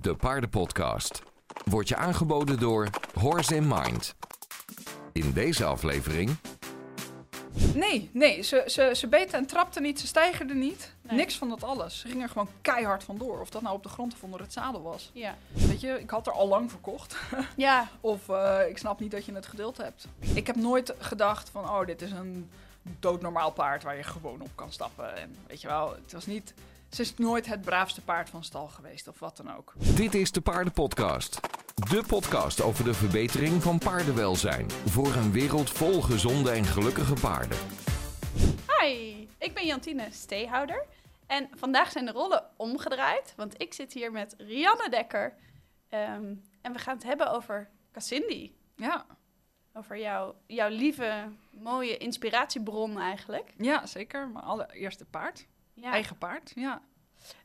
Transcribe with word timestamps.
de 0.00 0.14
paardenpodcast. 0.14 1.22
Wordt 1.64 1.88
je 1.88 1.96
aangeboden 1.96 2.58
door 2.58 2.88
Horse 3.14 3.54
in 3.54 3.68
Mind. 3.68 4.14
In 5.12 5.32
deze 5.32 5.64
aflevering 5.64 6.38
Nee, 7.74 8.10
nee, 8.12 8.42
ze, 8.42 8.64
ze, 8.66 8.90
ze 8.94 9.06
beten 9.06 9.38
en 9.38 9.46
trapten 9.46 9.82
niet, 9.82 10.00
ze 10.00 10.06
stijgerden 10.06 10.58
niet. 10.58 10.94
Nee. 11.02 11.16
Niks 11.16 11.38
van 11.38 11.48
dat 11.48 11.64
alles. 11.64 11.98
Ze 11.98 12.08
gingen 12.08 12.22
er 12.22 12.28
gewoon 12.28 12.48
keihard 12.60 13.04
vandoor. 13.04 13.40
Of 13.40 13.50
dat 13.50 13.62
nou 13.62 13.74
op 13.74 13.82
de 13.82 13.88
grond 13.88 14.12
of 14.12 14.22
onder 14.22 14.40
het 14.40 14.52
zadel 14.52 14.82
was. 14.82 15.10
Ja. 15.12 15.36
Weet 15.52 15.80
je, 15.80 16.00
ik 16.00 16.10
had 16.10 16.26
er 16.26 16.32
al 16.32 16.48
lang 16.48 16.70
verkocht. 16.70 17.16
Ja. 17.56 17.88
Of 18.00 18.28
eh, 18.28 18.58
ik 18.68 18.78
snap 18.78 19.00
niet 19.00 19.10
dat 19.10 19.24
je 19.24 19.32
het 19.32 19.46
geduld 19.46 19.76
hebt. 19.76 20.06
Ik 20.34 20.46
heb 20.46 20.56
nooit 20.56 20.94
gedacht 20.98 21.50
van, 21.50 21.64
oh, 21.64 21.86
dit 21.86 22.02
is 22.02 22.10
een 22.10 22.50
doodnormaal 23.00 23.50
paard 23.50 23.82
waar 23.82 23.96
je 23.96 24.02
gewoon 24.02 24.40
op 24.40 24.50
kan 24.54 24.72
stappen. 24.72 25.16
En 25.16 25.36
weet 25.46 25.60
je 25.60 25.68
wel, 25.68 25.96
het 26.02 26.12
was 26.12 26.26
niet... 26.26 26.54
Ze 26.90 27.02
is 27.02 27.14
nooit 27.16 27.46
het 27.46 27.60
braafste 27.60 28.00
paard 28.00 28.30
van 28.30 28.44
stal 28.44 28.68
geweest 28.68 29.08
of 29.08 29.18
wat 29.18 29.36
dan 29.36 29.56
ook. 29.56 29.72
Dit 29.96 30.14
is 30.14 30.32
de 30.32 30.40
Paardenpodcast. 30.40 31.40
De 31.90 32.02
podcast 32.06 32.60
over 32.60 32.84
de 32.84 32.94
verbetering 32.94 33.62
van 33.62 33.78
paardenwelzijn. 33.78 34.70
Voor 34.70 35.14
een 35.14 35.32
wereld 35.32 35.70
vol 35.70 36.02
gezonde 36.02 36.50
en 36.50 36.64
gelukkige 36.64 37.14
paarden. 37.20 37.58
Hi, 38.80 39.26
ik 39.38 39.54
ben 39.54 39.66
Jantine 39.66 40.08
Steehouder. 40.10 40.84
En 41.26 41.48
vandaag 41.54 41.90
zijn 41.90 42.04
de 42.04 42.12
rollen 42.12 42.44
omgedraaid, 42.56 43.32
want 43.36 43.60
ik 43.62 43.74
zit 43.74 43.92
hier 43.92 44.12
met 44.12 44.34
Rianne 44.38 44.88
Dekker. 44.90 45.34
Ehm, 45.88 46.34
en 46.60 46.72
we 46.72 46.78
gaan 46.78 46.94
het 46.94 47.04
hebben 47.04 47.32
over 47.32 47.70
Cassindi. 47.92 48.56
Ja, 48.76 49.06
Over 49.74 49.98
jouw, 49.98 50.34
jouw 50.46 50.68
lieve, 50.68 51.28
mooie 51.50 51.96
inspiratiebron 51.96 52.98
eigenlijk. 53.00 53.52
ja 53.56 53.86
zeker. 53.86 54.28
Mijn 54.28 54.44
allereerste 54.44 55.04
paard. 55.04 55.46
Ja. 55.80 55.90
Eigen 55.92 56.18
paard, 56.18 56.52
ja. 56.54 56.82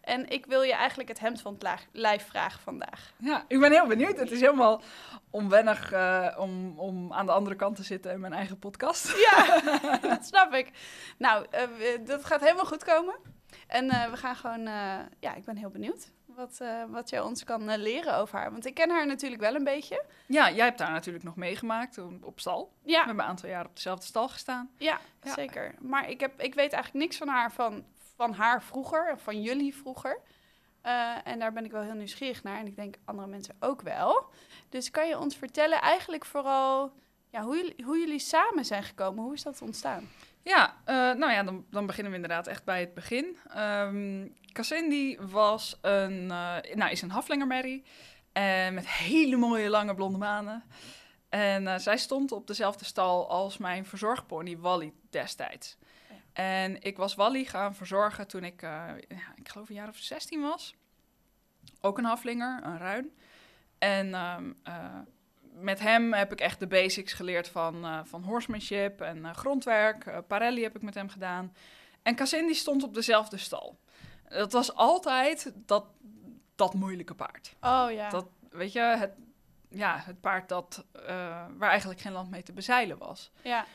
En 0.01 0.29
ik 0.29 0.45
wil 0.45 0.61
je 0.61 0.73
eigenlijk 0.73 1.09
het 1.09 1.19
hemd 1.19 1.41
van 1.41 1.53
het 1.53 1.63
laag- 1.63 1.85
lijf 1.91 2.27
vragen 2.27 2.61
vandaag. 2.61 3.13
Ja, 3.17 3.45
ik 3.47 3.59
ben 3.59 3.71
heel 3.71 3.87
benieuwd. 3.87 4.19
Het 4.19 4.31
is 4.31 4.39
helemaal 4.39 4.81
onwennig 5.29 5.91
eh, 5.91 6.35
om, 6.37 6.79
om 6.79 7.13
aan 7.13 7.25
de 7.25 7.31
andere 7.31 7.55
kant 7.55 7.75
te 7.75 7.83
zitten 7.83 8.11
in 8.11 8.19
mijn 8.19 8.33
eigen 8.33 8.59
podcast. 8.59 9.17
Ja, 9.17 9.59
dat 10.09 10.25
snap 10.25 10.53
ik. 10.53 10.71
Nou, 11.17 11.45
eh, 11.49 11.61
dat 12.05 12.25
gaat 12.25 12.41
helemaal 12.41 12.65
goed 12.65 12.83
komen. 12.83 13.15
En 13.67 13.89
eh, 13.89 14.09
we 14.09 14.17
gaan 14.17 14.35
gewoon, 14.35 14.61
ja, 15.19 15.35
ik 15.35 15.45
ben 15.45 15.57
heel 15.57 15.69
benieuwd 15.69 16.11
wat, 16.35 16.57
eh, 16.61 16.83
wat 16.87 17.09
jij 17.09 17.21
ons 17.21 17.43
kan 17.43 17.69
eh, 17.69 17.77
leren 17.77 18.15
over 18.17 18.39
haar. 18.39 18.51
Want 18.51 18.65
ik 18.65 18.73
ken 18.73 18.89
haar 18.89 19.07
natuurlijk 19.07 19.41
wel 19.41 19.55
een 19.55 19.63
beetje. 19.63 20.03
Ja, 20.27 20.51
jij 20.51 20.65
hebt 20.65 20.77
daar 20.77 20.91
natuurlijk 20.91 21.23
nog 21.25 21.35
meegemaakt 21.35 21.97
op, 22.21 22.39
stal. 22.39 22.71
We 22.83 22.91
Ja, 22.91 22.97
hebben 23.05 23.23
een 23.23 23.29
aantal 23.29 23.49
jaar 23.49 23.65
op 23.65 23.75
dezelfde 23.75 24.05
stal 24.05 24.27
gestaan. 24.29 24.69
ja, 24.77 24.99
Ja. 25.23 25.33
zeker. 25.33 25.75
Maar 25.79 26.09
ik, 26.09 26.19
heb, 26.19 26.41
ik 26.41 26.53
weet 26.55 26.73
eigenlijk 26.73 27.05
niks 27.05 27.17
van 27.17 27.27
haar 27.27 27.51
van, 27.51 27.85
van 28.15 28.33
haar 28.33 28.63
vroeger, 28.63 29.19
van 29.19 29.41
jullie 29.41 29.75
vroeger. 29.75 30.19
Eh, 30.81 31.15
en 31.23 31.39
daar 31.39 31.53
ben 31.53 31.65
ik 31.65 31.71
wel 31.71 31.81
heel 31.81 31.93
nieuwsgierig 31.93 32.43
naar. 32.43 32.59
En 32.59 32.67
ik 32.67 32.75
denk 32.75 32.95
andere 33.05 33.27
mensen 33.27 33.55
ook 33.59 33.81
wel. 33.81 34.25
Dus 34.69 34.91
kan 34.91 35.07
je 35.07 35.19
ons 35.19 35.35
vertellen 35.35 35.81
eigenlijk 35.81 36.25
vooral 36.25 36.91
ja, 37.29 37.41
hoe, 37.41 37.73
hoe 37.83 37.97
jullie 37.99 38.19
samen 38.19 38.65
zijn 38.65 38.83
gekomen? 38.83 39.23
Hoe 39.23 39.33
is 39.33 39.43
dat 39.43 39.61
ontstaan? 39.61 40.09
Ja, 40.45 40.75
eh, 40.85 40.95
nou 40.95 41.31
ja, 41.31 41.43
dan, 41.43 41.65
dan 41.69 41.85
beginnen 41.85 42.11
we 42.11 42.17
inderdaad 42.17 42.47
echt 42.47 42.63
bij 42.63 42.79
het 42.79 42.93
begin. 42.93 43.37
Cassindi 44.51 45.17
was 45.19 45.77
een, 45.81 46.31
eh, 46.31 46.75
nou, 46.75 46.91
is 46.91 47.01
een 47.01 47.11
haflingermerrie. 47.11 47.83
En 48.31 48.73
met 48.73 48.87
hele 48.89 49.35
mooie 49.35 49.69
lange 49.69 49.95
blonde 49.95 50.17
manen. 50.17 50.63
En 51.29 51.67
eh, 51.67 51.77
zij 51.77 51.97
stond 51.97 52.31
op 52.31 52.47
dezelfde 52.47 52.85
stal 52.85 53.29
als 53.29 53.57
mijn 53.57 53.85
verzorgpony 53.85 54.57
Wally 54.57 54.93
destijds. 55.09 55.77
Ja. 56.09 56.15
En 56.33 56.81
ik 56.81 56.97
was 56.97 57.15
Wally 57.15 57.45
gaan 57.45 57.75
verzorgen 57.75 58.27
toen 58.27 58.43
ik, 58.43 58.61
eh, 58.61 58.69
ja, 59.07 59.33
ik 59.35 59.49
geloof 59.49 59.69
een 59.69 59.75
jaar 59.75 59.89
of 59.89 59.97
16 59.97 60.41
was. 60.41 60.75
Ook 61.81 61.97
een 61.97 62.05
haflinger, 62.05 62.63
een 62.63 62.77
ruin. 62.77 63.11
En 63.77 64.13
ehm, 64.13 64.53
eh, 64.63 64.99
met 65.55 65.79
hem 65.79 66.13
heb 66.13 66.31
ik 66.31 66.39
echt 66.39 66.59
de 66.59 66.67
basics 66.67 67.13
geleerd 67.13 67.47
van, 67.47 67.85
eh, 67.85 67.99
van 68.03 68.23
horsemanship 68.23 69.01
en 69.01 69.25
eh, 69.25 69.33
grondwerk. 69.33 70.05
Eh, 70.05 70.17
Parelli 70.27 70.63
heb 70.63 70.75
ik 70.75 70.81
met 70.81 70.93
hem 70.93 71.09
gedaan. 71.09 71.53
En 72.03 72.15
Cassindi 72.15 72.53
stond 72.53 72.83
op 72.83 72.93
dezelfde 72.93 73.37
stal. 73.37 73.79
Dat 74.29 74.51
was 74.51 74.73
altijd 74.75 75.53
dat, 75.55 75.85
dat 76.55 76.73
moeilijke 76.73 77.15
paard. 77.15 77.55
Oh 77.61 77.87
ja. 77.91 78.09
Dat, 78.09 78.25
weet 78.49 78.71
je, 78.71 78.79
het, 78.79 79.11
ja, 79.69 79.97
het 80.05 80.21
paard 80.21 80.49
dat, 80.49 80.85
waar 81.57 81.69
eigenlijk 81.69 81.99
geen 82.01 82.11
land 82.11 82.29
mee 82.29 82.43
te 82.43 82.53
bezeilen 82.53 82.97
was. 82.97 83.31
ja. 83.41 83.65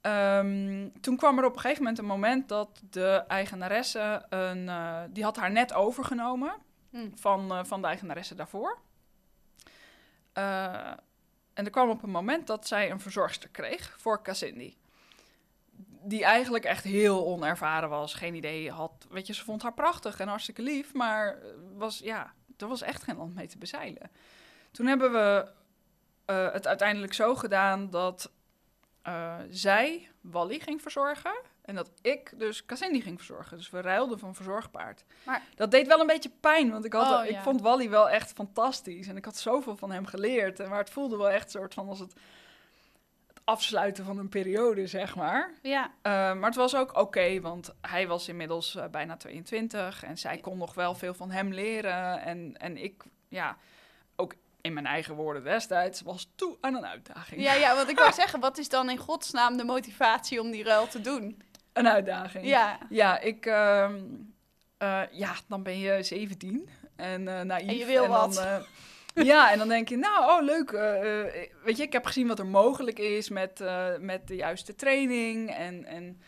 Ehm, 0.00 0.88
toen 1.00 1.16
kwam 1.16 1.38
er 1.38 1.44
op 1.44 1.54
een 1.54 1.60
gegeven 1.60 1.82
moment 1.82 1.98
een 1.98 2.04
moment 2.06 2.48
dat 2.48 2.82
de 2.90 3.24
eigenaresse, 3.28 4.26
een, 4.28 4.70
die 5.12 5.24
had 5.24 5.36
haar 5.36 5.50
net 5.50 5.72
overgenomen 5.72 6.54
Hm. 6.92 7.08
van, 7.14 7.66
van 7.66 7.80
de 7.80 7.86
eigenaresse 7.86 8.34
daarvoor. 8.34 8.78
Eh, 10.32 10.90
en 11.54 11.64
er 11.64 11.70
kwam 11.70 11.90
op 11.90 12.02
een 12.02 12.10
moment 12.10 12.46
dat 12.46 12.66
zij 12.66 12.90
een 12.90 13.00
verzorgster 13.00 13.48
kreeg 13.48 13.94
voor 13.98 14.22
Cassindi. 14.22 14.76
Die 16.04 16.24
eigenlijk 16.24 16.64
echt 16.64 16.84
heel 16.84 17.26
onervaren 17.26 17.88
was, 17.88 18.14
geen 18.14 18.34
idee 18.34 18.70
had. 18.70 19.06
Weet 19.10 19.26
je, 19.26 19.34
ze 19.34 19.44
vond 19.44 19.62
haar 19.62 19.74
prachtig 19.74 20.20
en 20.20 20.28
hartstikke 20.28 20.62
lief, 20.62 20.94
maar 20.94 21.38
was, 21.76 21.98
ja, 21.98 22.32
er 22.56 22.68
was 22.68 22.82
echt 22.82 23.02
geen 23.02 23.16
land 23.16 23.34
mee 23.34 23.46
te 23.46 23.58
bezeilen. 23.58 24.10
Toen 24.70 24.86
hebben 24.86 25.12
we 25.12 25.48
eh, 26.24 26.52
het 26.52 26.66
uiteindelijk 26.66 27.14
zo 27.14 27.34
gedaan 27.34 27.90
dat 27.90 28.30
eh, 29.02 29.36
zij 29.50 30.08
Wally 30.20 30.58
ging 30.58 30.82
verzorgen 30.82 31.32
en 31.62 31.74
dat 31.74 31.90
ik 32.02 32.32
dus 32.38 32.66
Cassindi 32.66 33.00
ging 33.00 33.16
verzorgen. 33.16 33.56
Dus 33.56 33.70
we 33.70 33.80
ruilden 33.80 34.18
van 34.18 34.34
verzorgpaard. 34.34 35.04
Maar- 35.24 35.42
dat 35.54 35.70
deed 35.70 35.86
wel 35.86 36.00
een 36.00 36.06
beetje 36.06 36.30
pijn, 36.40 36.70
want 36.70 36.84
ik, 36.84 36.92
had, 36.92 37.18
Oh, 37.20 37.24
ik 37.24 37.30
ja. 37.30 37.42
vond 37.42 37.60
Wally 37.60 37.90
wel 37.90 38.10
echt 38.10 38.32
fantastisch. 38.32 39.08
En 39.08 39.16
ik 39.16 39.24
had 39.24 39.36
zoveel 39.36 39.76
van 39.76 39.90
hem 39.90 40.06
geleerd. 40.06 40.60
En 40.60 40.68
maar 40.68 40.78
het 40.78 40.90
voelde 40.90 41.16
wel 41.16 41.30
echt 41.30 41.50
soort 41.50 41.74
van 41.74 41.88
als 41.88 41.98
het, 41.98 42.12
het 43.26 43.40
afsluiten 43.44 44.04
van 44.04 44.18
een 44.18 44.28
periode, 44.28 44.86
zeg 44.86 45.16
maar. 45.16 45.52
Ja. 45.62 45.84
Eh, 46.02 46.12
maar 46.12 46.44
het 46.48 46.54
was 46.54 46.74
ook 46.76 46.96
oké, 46.98 47.40
want 47.40 47.74
hij 47.80 48.06
was 48.06 48.28
inmiddels 48.28 48.74
eh, 48.76 48.84
bijna 48.90 49.16
22 49.16 50.04
en 50.04 50.18
zij 50.18 50.38
kon 50.38 50.58
nog 50.58 50.74
wel 50.74 50.94
veel 50.94 51.14
van 51.14 51.30
hem 51.30 51.52
leren. 51.52 52.20
En, 52.22 52.54
en 52.56 52.76
ik, 52.76 53.02
ja, 53.28 53.56
in 54.62 54.72
mijn 54.72 54.86
eigen 54.86 55.14
woorden 55.14 55.44
destijds, 55.44 56.00
was 56.00 56.28
toe 56.34 56.56
aan 56.60 56.74
een 56.74 56.86
uitdaging. 56.86 57.42
Ja, 57.42 57.54
ja, 57.54 57.74
want 57.74 57.88
ik 57.88 57.98
wou 57.98 58.12
zeggen, 58.22 58.40
wat 58.40 58.58
is 58.58 58.68
dan 58.68 58.90
in 58.90 58.96
godsnaam 58.98 59.56
de 59.56 59.64
motivatie 59.64 60.40
om 60.40 60.50
die 60.50 60.64
ruil 60.64 60.86
te 60.88 61.00
doen? 61.00 61.42
Een 61.72 61.88
uitdaging. 61.88 62.46
Ja, 62.46 62.78
Ja, 62.88 63.20
ik, 63.20 63.46
ehm, 63.46 64.00
eh, 64.78 65.00
ja, 65.10 65.34
dan 65.48 65.62
ben 65.62 65.78
je 65.78 66.02
17 66.02 66.68
en 66.96 67.22
naïef. 67.46 67.68
En 67.68 67.76
je 67.76 67.86
wil 67.86 68.02
dan, 68.02 68.10
wat. 68.10 68.38
eh, 68.38 68.56
ja, 69.24 69.52
en 69.52 69.58
dan 69.58 69.68
denk 69.68 69.88
je, 69.88 69.96
nou, 69.96 70.30
oh 70.30 70.42
leuk. 70.46 70.70
weet 71.64 71.76
je, 71.76 71.82
ik 71.82 71.92
heb 71.92 72.06
gezien 72.06 72.26
wat 72.28 72.38
er 72.38 72.46
mogelijk 72.46 72.98
is 72.98 73.28
met, 73.28 73.64
met 73.98 74.28
de 74.28 74.36
juiste 74.36 74.74
training 74.74 75.50
en, 75.50 75.84
en 75.84 76.20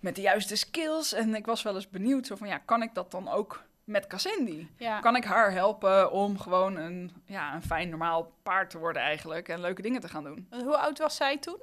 met 0.00 0.14
de 0.14 0.20
juiste 0.22 0.56
skills. 0.56 1.12
En 1.12 1.34
ik 1.34 1.46
was 1.46 1.62
wel 1.62 1.74
eens 1.74 1.88
benieuwd, 1.90 2.26
zo 2.26 2.36
van, 2.36 2.48
ja, 2.48 2.58
kan 2.58 2.82
ik 2.82 2.94
dat 2.94 3.10
dan 3.10 3.28
ook 3.28 3.62
met 3.90 4.06
Cassindi? 4.06 4.70
ja. 4.76 5.00
Kan 5.00 5.16
ik 5.16 5.24
haar 5.24 5.52
helpen 5.52 6.12
om 6.12 6.38
gewoon 6.38 6.76
een, 6.76 7.12
ja, 7.24 7.54
een 7.54 7.62
fijn, 7.62 7.88
normaal 7.88 8.32
paard 8.42 8.70
te 8.70 8.78
worden 8.78 9.02
eigenlijk 9.02 9.48
en 9.48 9.60
leuke 9.60 9.82
dingen 9.82 10.00
te 10.00 10.08
gaan 10.08 10.24
doen? 10.24 10.46
Hoe 10.50 10.76
oud 10.76 10.98
was 10.98 11.16
zij 11.16 11.38
toen? 11.38 11.58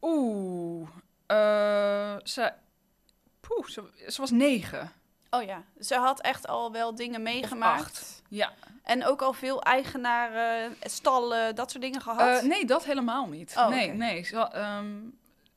Oeh, 0.00 0.88
eh, 1.26 2.16
ze, 2.22 2.52
poeh, 3.40 3.66
ze, 3.66 3.84
ze 4.08 4.20
was 4.20 4.30
negen. 4.30 4.92
Oh 5.30 5.42
ja, 5.42 5.62
ze 5.80 5.94
had 5.94 6.20
echt 6.20 6.46
al 6.46 6.72
wel 6.72 6.94
dingen 6.94 7.22
meegemaakt. 7.22 7.80
acht. 7.80 8.22
Ja. 8.28 8.52
En 8.82 9.04
ook 9.04 9.22
al 9.22 9.32
veel 9.32 9.62
eigenaren, 9.62 10.76
stallen, 10.80 11.54
dat 11.54 11.70
soort 11.70 11.82
dingen 11.82 12.00
gehad. 12.00 12.42
Eh, 12.42 12.48
nee, 12.48 12.64
dat 12.64 12.84
helemaal 12.84 13.26
niet. 13.26 13.54
Oh, 13.58 13.68
nee, 13.68 13.92
nee. 13.92 14.22
Ze, 14.24 14.38
ehm, 14.38 14.86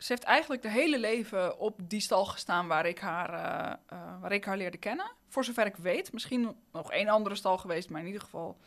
ze 0.02 0.12
heeft 0.12 0.24
eigenlijk 0.24 0.64
haar 0.64 0.72
hele 0.72 1.00
leven 1.00 1.60
op 1.60 1.80
die 1.84 2.00
stal 2.00 2.26
gestaan 2.26 2.68
waar 2.68 2.86
ik, 2.86 3.00
haar, 3.00 3.34
eh, 3.34 3.74
eh, 3.98 4.22
waar 4.22 4.32
ik 4.32 4.46
haar 4.46 4.58
leerde 4.58 4.78
kennen. 4.78 5.12
Voor 5.28 5.44
zover 5.44 5.66
ik 5.66 5.76
weet. 5.76 6.14
Misschien 6.14 6.56
nog 6.72 6.92
één 6.92 7.08
andere 7.08 7.36
stal 7.36 7.58
geweest, 7.58 7.90
maar 7.90 8.02
in 8.02 8.08
ieder 8.08 8.22
geval 8.22 8.58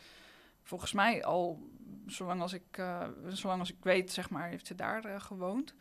volgens 0.62 0.92
mij 0.92 1.24
al 1.24 1.68
zolang 2.06 2.40
als 2.40 2.52
ik, 2.52 2.62
eh, 2.70 3.02
zolang 3.28 3.60
als 3.60 3.70
ik 3.70 3.76
weet, 3.82 4.12
zeg 4.12 4.30
maar, 4.30 4.48
heeft 4.48 4.66
ze 4.66 4.74
daar 4.74 5.20
gewoond. 5.20 5.74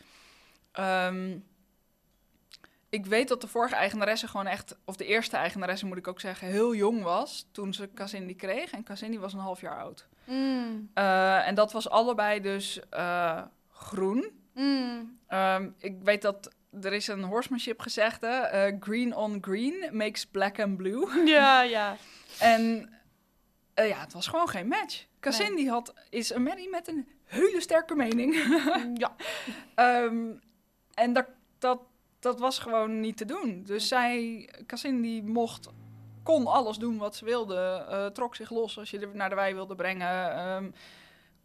Ehm, 0.71 1.37
ik 2.89 3.05
weet 3.05 3.27
dat 3.27 3.41
de 3.41 3.47
vorige 3.47 3.75
eigenaresse 3.75 4.27
gewoon 4.27 4.47
echt, 4.47 4.77
of 4.85 4.95
de 4.95 5.05
eerste 5.05 5.37
eigenaresse 5.37 5.85
moet 5.85 5.97
ik 5.97 6.07
ook 6.07 6.19
zeggen, 6.19 6.47
heel 6.47 6.75
jong 6.75 7.03
was 7.03 7.47
toen 7.51 7.73
ze 7.73 7.93
Cassindi 7.93 8.35
kreeg. 8.35 8.71
En 8.71 8.83
Cassindi 8.83 9.19
was 9.19 9.33
een 9.33 9.39
half 9.39 9.61
jaar 9.61 9.79
oud. 9.79 10.07
Mm, 10.25 10.89
en 10.93 11.55
dat 11.55 11.71
was 11.71 11.89
allebei 11.89 12.41
dus 12.41 12.79
groen. 13.71 14.42
Mm. 14.53 15.17
Ehm, 15.27 15.69
ik 15.77 15.95
weet 16.03 16.21
dat 16.21 16.49
er 16.81 16.93
is 16.93 17.07
een 17.07 17.23
horsemanship 17.23 17.79
gezegde: 17.79 18.27
eh, 18.27 18.75
green 18.79 19.15
on 19.15 19.37
green 19.41 19.89
makes 19.91 20.25
black 20.25 20.59
and 20.59 20.77
blue. 20.77 21.07
Ja, 21.29 21.61
ja. 21.61 21.95
En 22.39 22.89
eh, 23.73 23.87
ja, 23.87 23.99
het 23.99 24.13
was 24.13 24.27
gewoon 24.27 24.47
geen 24.49 24.67
match. 24.67 25.05
Cassindi 25.19 25.69
had, 25.69 25.93
is 26.09 26.33
een 26.33 26.43
merrie 26.43 26.69
met 26.69 26.87
een 26.87 27.07
hele 27.23 27.61
sterke 27.61 27.95
mening. 27.95 28.35
ja. 29.03 29.15
Ehm, 29.75 30.31
en 30.93 31.13
dat, 31.13 31.25
dat, 31.59 31.79
dat 32.19 32.39
was 32.39 32.59
gewoon 32.59 32.99
niet 32.99 33.17
te 33.17 33.25
doen. 33.25 33.63
Dus 33.63 33.87
zij, 33.87 34.49
Cassindi 34.65 35.23
mocht 35.23 35.69
kon 36.23 36.47
alles 36.47 36.77
doen 36.77 36.97
wat 36.97 37.15
ze 37.15 37.25
wilde. 37.25 37.85
eh, 37.89 38.05
trok 38.05 38.35
zich 38.35 38.49
los 38.49 38.77
als 38.77 38.89
je 38.89 39.09
naar 39.13 39.29
de 39.29 39.35
wei 39.35 39.53
wilde 39.53 39.75
brengen. 39.75 40.35
ehm, 40.35 40.69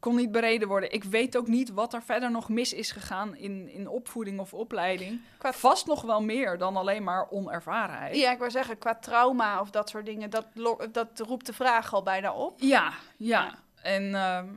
kon 0.00 0.17
niet 0.17 0.33
bereden 0.33 0.69
worden. 0.69 0.93
Ik 0.93 1.05
weet 1.05 1.37
ook 1.37 1.47
niet 1.47 1.71
wat 1.71 1.95
er 1.95 2.03
verder 2.03 2.31
nog 2.31 2.49
mis 2.49 2.73
is 2.73 2.91
gegaan 2.93 3.37
in, 3.37 3.69
in 3.69 3.89
opvoeding 3.89 4.41
of 4.41 4.55
opleiding. 4.55 5.21
Qua- 5.39 5.53
Vast 5.53 5.87
nog 5.87 6.03
wel 6.03 6.23
meer 6.23 6.59
dan 6.59 6.77
alleen 6.77 7.05
maar 7.05 7.31
onervarenheid. 7.31 8.17
Ja, 8.17 8.31
ik 8.33 8.39
wou 8.39 8.50
zeggen, 8.50 8.79
qua 8.79 8.95
trauma 8.95 9.61
of 9.61 9.71
dat 9.71 9.89
soort 9.89 10.06
dingen, 10.06 10.31
dat, 10.31 10.47
dat 10.93 11.21
roept 11.21 11.47
de 11.47 11.53
vraag 11.53 11.93
al 11.95 12.03
bijna 12.03 12.33
op. 12.35 12.61
Ja, 12.61 12.93
ja. 13.17 13.45
Ja. 13.45 13.59
En 13.83 14.15
ehm, 14.15 14.49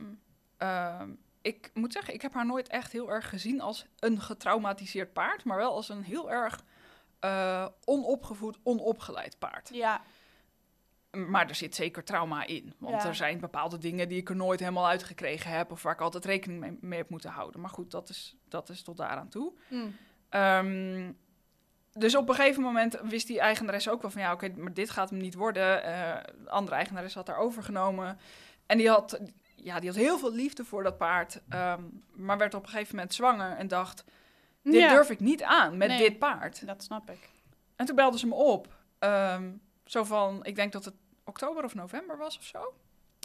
ehm, 0.56 1.10
ik 1.42 1.70
moet 1.74 1.92
zeggen, 1.92 2.14
ik 2.14 2.22
heb 2.22 2.34
haar 2.34 2.46
nooit 2.46 2.68
echt 2.68 2.92
heel 2.92 3.10
erg 3.10 3.28
gezien 3.28 3.60
als 3.60 3.86
een 3.98 4.20
getraumatiseerd 4.20 5.12
paard, 5.12 5.44
maar 5.44 5.56
wel 5.56 5.74
als 5.74 5.88
een 5.88 6.02
heel 6.02 6.30
erg 6.30 6.64
eh, 7.20 7.66
onopgevoed, 7.84 8.58
onopgeleid 8.62 9.38
paard. 9.38 9.70
Ja, 9.72 10.00
Maar 11.16 11.48
er 11.48 11.54
zit 11.54 11.74
zeker 11.74 12.04
trauma 12.04 12.46
in. 12.46 12.74
Want 12.78 13.02
Ja. 13.02 13.08
er 13.08 13.14
zijn 13.14 13.40
bepaalde 13.40 13.78
dingen 13.78 14.08
die 14.08 14.18
ik 14.18 14.28
er 14.28 14.36
nooit 14.36 14.60
helemaal 14.60 14.86
uitgekregen 14.88 15.50
heb. 15.50 15.70
Of 15.70 15.82
waar 15.82 15.92
ik 15.92 16.00
altijd 16.00 16.24
rekening 16.24 16.60
mee, 16.60 16.78
mee 16.80 16.98
heb 16.98 17.08
moeten 17.08 17.30
houden. 17.30 17.60
Maar 17.60 17.70
goed, 17.70 17.90
dat 17.90 18.08
is, 18.08 18.36
dat 18.48 18.68
is 18.68 18.82
tot 18.82 18.96
daaraan 18.96 19.28
toe. 19.28 19.52
Hm. 19.68 19.76
Ehm, 20.28 21.12
dus 21.92 22.16
op 22.16 22.28
een 22.28 22.34
gegeven 22.34 22.62
moment 22.62 23.00
wist 23.02 23.26
die 23.26 23.40
eigenares 23.40 23.88
ook 23.88 24.02
wel 24.02 24.10
van... 24.10 24.20
ja, 24.22 24.32
oké, 24.32 24.52
maar 24.56 24.74
dit 24.74 24.90
gaat 24.90 25.10
hem 25.10 25.18
niet 25.18 25.34
worden. 25.34 25.82
Eh, 25.84 26.16
de 26.44 26.50
andere 26.50 26.76
eigenares 26.76 27.14
had 27.14 27.26
haar 27.26 27.36
overgenomen. 27.36 28.18
En 28.66 28.78
die 28.78 28.88
had, 28.88 29.20
ja, 29.56 29.80
die 29.80 29.88
had 29.88 29.98
heel 29.98 30.18
veel 30.18 30.32
liefde 30.32 30.64
voor 30.64 30.82
dat 30.82 30.98
paard. 30.98 31.40
ehm, 31.48 31.82
maar 32.12 32.38
werd 32.38 32.54
op 32.54 32.62
een 32.62 32.68
gegeven 32.68 32.94
moment 32.94 33.14
zwanger 33.14 33.56
en 33.56 33.68
dacht... 33.68 34.04
dit 34.62 34.74
Ja, 34.74 34.88
durf 34.88 35.10
ik 35.10 35.20
niet 35.20 35.42
aan 35.42 35.76
met 35.76 35.88
Nee. 35.88 35.98
dit 35.98 36.18
paard. 36.18 36.66
dat 36.66 36.82
snap 36.82 37.10
ik. 37.10 37.28
En 37.76 37.86
toen 37.86 37.96
belde 37.96 38.18
ze 38.18 38.26
me 38.26 38.34
op. 38.34 38.68
Ehm, 38.98 39.50
zo 39.84 40.04
van, 40.04 40.44
ik 40.44 40.54
denk 40.56 40.72
dat 40.72 40.84
het 40.84 40.94
oktober 41.24 41.64
of 41.64 41.74
november 41.74 42.16
was 42.18 42.38
of 42.38 42.44
zo. 42.44 42.74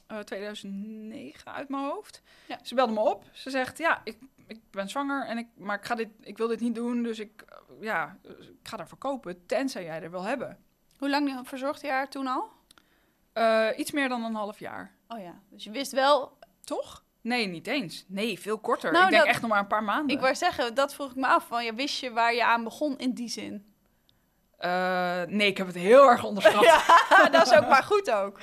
Eh, 0.07 0.19
2009 0.19 1.53
uit 1.53 1.69
mijn 1.69 1.83
hoofd. 1.83 2.21
Ja. 2.47 2.59
Ze 2.63 2.75
belde 2.75 2.93
me 2.93 2.99
op. 2.99 3.23
Ze 3.31 3.49
zegt, 3.49 3.77
ja, 3.77 4.01
ik, 4.03 4.17
ik 4.47 4.59
ben 4.71 4.89
zwanger, 4.89 5.25
en 5.25 5.37
ik, 5.37 5.47
maar 5.55 5.77
ik, 5.77 5.85
ga 5.85 5.95
dit, 5.95 6.09
ik 6.21 6.37
wil 6.37 6.47
dit 6.47 6.59
niet 6.59 6.75
doen. 6.75 7.03
Dus 7.03 7.19
ik, 7.19 7.41
eh, 7.41 7.57
ja, 7.81 8.17
ik 8.23 8.67
ga 8.67 8.77
daar 8.77 8.87
verkopen, 8.87 9.45
tenzij 9.45 9.83
jij 9.83 10.01
er 10.01 10.11
wil 10.11 10.23
hebben. 10.23 10.57
Hoe 10.97 11.09
lang 11.09 11.39
verzorgde 11.47 11.87
je 11.87 11.93
haar 11.93 12.09
toen 12.09 12.27
al? 12.27 12.49
Eh, 13.33 13.67
iets 13.77 13.91
meer 13.91 14.09
dan 14.09 14.23
een 14.23 14.35
half 14.35 14.59
jaar. 14.59 14.95
Oh 15.07 15.19
ja, 15.19 15.41
dus 15.49 15.63
je 15.63 15.71
wist 15.71 15.91
wel... 15.91 16.37
Toch? 16.63 17.03
Nee, 17.21 17.47
niet 17.47 17.67
eens. 17.67 18.05
Nee, 18.07 18.39
veel 18.39 18.57
korter. 18.59 18.91
Nou, 18.91 19.03
ik 19.03 19.09
denk 19.09 19.21
dat- 19.23 19.31
echt 19.31 19.41
nog 19.41 19.49
maar 19.49 19.59
een 19.59 19.67
paar 19.67 19.83
maanden. 19.83 20.15
Ik 20.15 20.21
wou 20.21 20.35
zeggen, 20.35 20.75
dat 20.75 20.93
vroeg 20.93 21.09
ik 21.09 21.15
me 21.15 21.27
af. 21.27 21.47
Van, 21.47 21.65
ja, 21.65 21.73
wist 21.73 21.99
je 21.99 22.11
waar 22.11 22.33
je 22.33 22.43
aan 22.45 22.63
begon 22.63 22.97
in 22.97 23.11
die 23.13 23.27
zin? 23.29 23.73
Eh, 24.57 25.21
nee, 25.27 25.47
ik 25.47 25.57
heb 25.57 25.67
het 25.67 25.75
heel 25.75 26.09
erg 26.09 26.23
onderschat. 26.23 26.63
ja, 27.09 27.29
dat 27.29 27.45
is 27.47 27.53
ook 27.53 27.67
maar 27.67 27.83
goed 27.83 28.11
ook. 28.11 28.39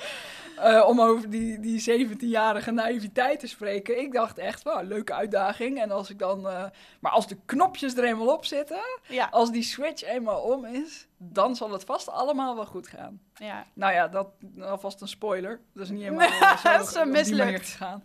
Eh, 0.55 0.83
om 0.87 1.01
over 1.01 1.29
die, 1.29 1.59
die 1.59 2.07
17-jarige 2.07 2.71
naïviteit 2.71 3.39
te 3.39 3.47
spreken. 3.47 3.99
Ik 3.99 4.13
dacht 4.13 4.37
echt, 4.37 4.63
wel 4.63 4.83
leuke 4.83 5.13
uitdaging. 5.13 5.81
En 5.81 5.91
als 5.91 6.09
ik 6.09 6.19
dan, 6.19 6.47
eh, 6.49 6.63
maar 6.99 7.11
als 7.11 7.27
de 7.27 7.37
knopjes 7.45 7.95
er 7.95 8.03
eenmaal 8.03 8.33
op 8.33 8.45
zitten, 8.45 8.79
Ja, 9.07 9.27
als 9.31 9.51
die 9.51 9.63
switch 9.63 10.03
eenmaal 10.03 10.41
om 10.41 10.65
is, 10.65 11.07
dan 11.17 11.55
zal 11.55 11.71
het 11.71 11.83
vast 11.83 12.09
allemaal 12.09 12.55
wel 12.55 12.65
goed 12.65 12.87
gaan. 12.87 13.19
ja. 13.33 13.65
Nou 13.73 13.93
ja, 13.93 14.07
dat 14.07 14.27
alvast 14.61 15.01
een 15.01 15.07
spoiler. 15.07 15.59
Dat 15.73 15.83
is 15.83 15.89
niet 15.89 16.03
helemaal 16.03 16.29
zo 16.57 16.69
Dat 16.77 16.95
is, 16.95 17.03
mislukt. 17.11 17.37
manier 17.43 17.59
gegaan. 17.59 18.03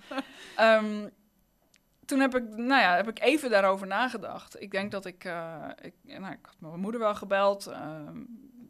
Toen 2.11 2.21
heb 2.21 2.35
ik, 2.35 2.57
nou 2.57 2.81
ja, 2.81 2.97
heb 2.97 3.09
ik 3.09 3.21
even 3.21 3.51
daarover 3.51 3.87
nagedacht. 3.87 4.63
Ik 4.63 4.71
denk 4.71 4.91
dat 4.91 5.05
ik, 5.05 5.25
eh, 5.25 5.69
ik, 5.81 5.95
nou, 6.03 6.33
ik 6.33 6.39
had 6.43 6.55
mijn 6.59 6.81
moeder 6.81 7.01
wel 7.01 7.15
gebeld. 7.15 7.67
ehm, 7.67 8.19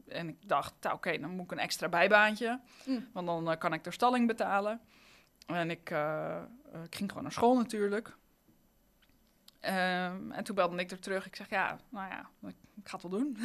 en 0.08 0.28
ik 0.28 0.48
dacht, 0.48 0.74
nou, 0.80 0.94
oké, 0.94 1.18
dan 1.18 1.30
moet 1.30 1.44
ik 1.44 1.50
een 1.52 1.58
extra 1.58 1.88
bijbaantje. 1.88 2.60
Mm. 2.86 3.08
Want 3.12 3.26
dan 3.26 3.50
eh, 3.50 3.58
kan 3.58 3.72
ik 3.72 3.84
de 3.84 3.90
stalling 3.90 4.26
betalen. 4.26 4.80
En 5.46 5.70
ik, 5.70 5.90
eh, 5.90 6.42
ik 6.84 6.94
ging 6.94 7.08
gewoon 7.08 7.22
naar 7.22 7.32
school 7.32 7.56
natuurlijk. 7.56 8.16
Ehm, 9.60 10.30
en 10.30 10.44
toen 10.44 10.54
belde 10.54 10.76
ik 10.76 10.90
er 10.90 10.98
terug. 10.98 11.26
Ik 11.26 11.36
zeg, 11.36 11.50
ja, 11.50 11.78
nou 11.88 12.08
ja, 12.08 12.28
ik, 12.48 12.54
ik 12.76 12.88
ga 12.88 12.98
het 12.98 13.10
wel 13.10 13.20
doen. 13.20 13.36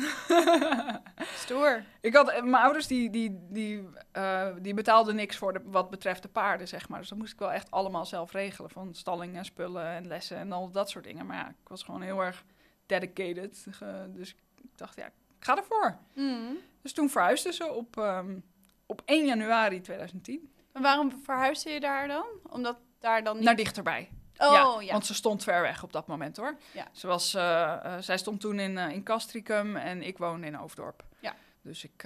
Stoer. 1.44 1.84
Ik 2.02 2.16
had, 2.16 2.30
eh, 2.30 2.42
mijn 2.42 2.64
ouders 2.64 2.88
die, 2.88 3.10
die, 3.10 3.40
die, 3.50 3.84
eh, 4.12 4.48
die 4.62 4.74
betaalden 4.74 5.16
niks 5.16 5.38
voor 5.38 5.54
de, 5.54 5.62
wat 5.66 5.90
betreft 5.90 6.22
de 6.22 6.28
paarden, 6.28 6.68
zeg 6.68 6.90
maar. 6.90 7.00
Dus 7.00 7.10
dat 7.10 7.18
moest 7.18 7.34
ik 7.34 7.40
wel 7.40 7.52
echt 7.52 7.72
allemaal 7.72 8.06
zelf 8.06 8.32
regelen. 8.32 8.70
Van 8.70 8.94
stalling 8.94 9.36
en 9.36 9.46
spullen 9.46 9.86
en 9.86 10.08
lessen 10.08 10.38
en 10.38 10.52
al 10.52 10.72
dat 10.72 10.90
soort 10.90 11.04
dingen. 11.04 11.26
Maar 11.26 11.38
ja, 11.38 11.50
ik 11.50 11.68
was 11.68 11.84
gewoon 11.84 12.02
heel 12.02 12.24
erg 12.24 12.44
dedicated. 12.86 13.68
dus 14.08 14.36
ik 14.62 14.78
dacht, 14.78 14.96
ja, 14.96 15.06
ik 15.06 15.14
ga 15.40 15.58
ervoor. 15.58 15.98
Mm. 16.14 16.58
Dus 16.82 16.94
toen 16.94 17.10
verhuisden 17.10 17.54
ze 17.54 17.72
op, 17.72 17.98
ehm, 17.98 18.40
op 18.86 19.02
1 19.06 19.26
januari 19.26 19.82
2010 19.82 20.54
En 20.72 20.82
waarom 20.82 21.22
verhuisde 21.24 21.70
je 21.70 21.80
daar 21.80 22.08
dan? 22.08 22.26
Omdat 22.50 22.78
daar 23.00 23.24
dan 23.24 23.36
niet... 23.36 23.46
naar 23.46 23.56
dichterbij. 23.56 24.10
Oh, 24.38 24.82
ja. 24.82 24.92
Want 24.92 25.06
ze 25.06 25.14
stond 25.14 25.44
ver 25.44 25.62
weg 25.62 25.84
op 25.84 25.94
dat 25.94 26.08
moment 26.08 26.38
hoor. 26.38 26.58
Ze 26.92 27.08
was, 27.08 27.34
eh, 27.34 27.72
eh, 27.72 28.02
zij 28.02 28.18
stond 28.18 28.42
toen 28.42 28.60
in, 28.60 28.78
eh, 28.78 28.90
in 28.90 29.04
Castricum 29.04 29.76
en 29.76 30.04
ik 30.04 30.18
woonde 30.18 30.48
in 30.48 30.54
Hoofddorp. 30.54 31.04
Ja. 31.20 31.36
Dus 31.62 31.84
ik, 31.84 32.04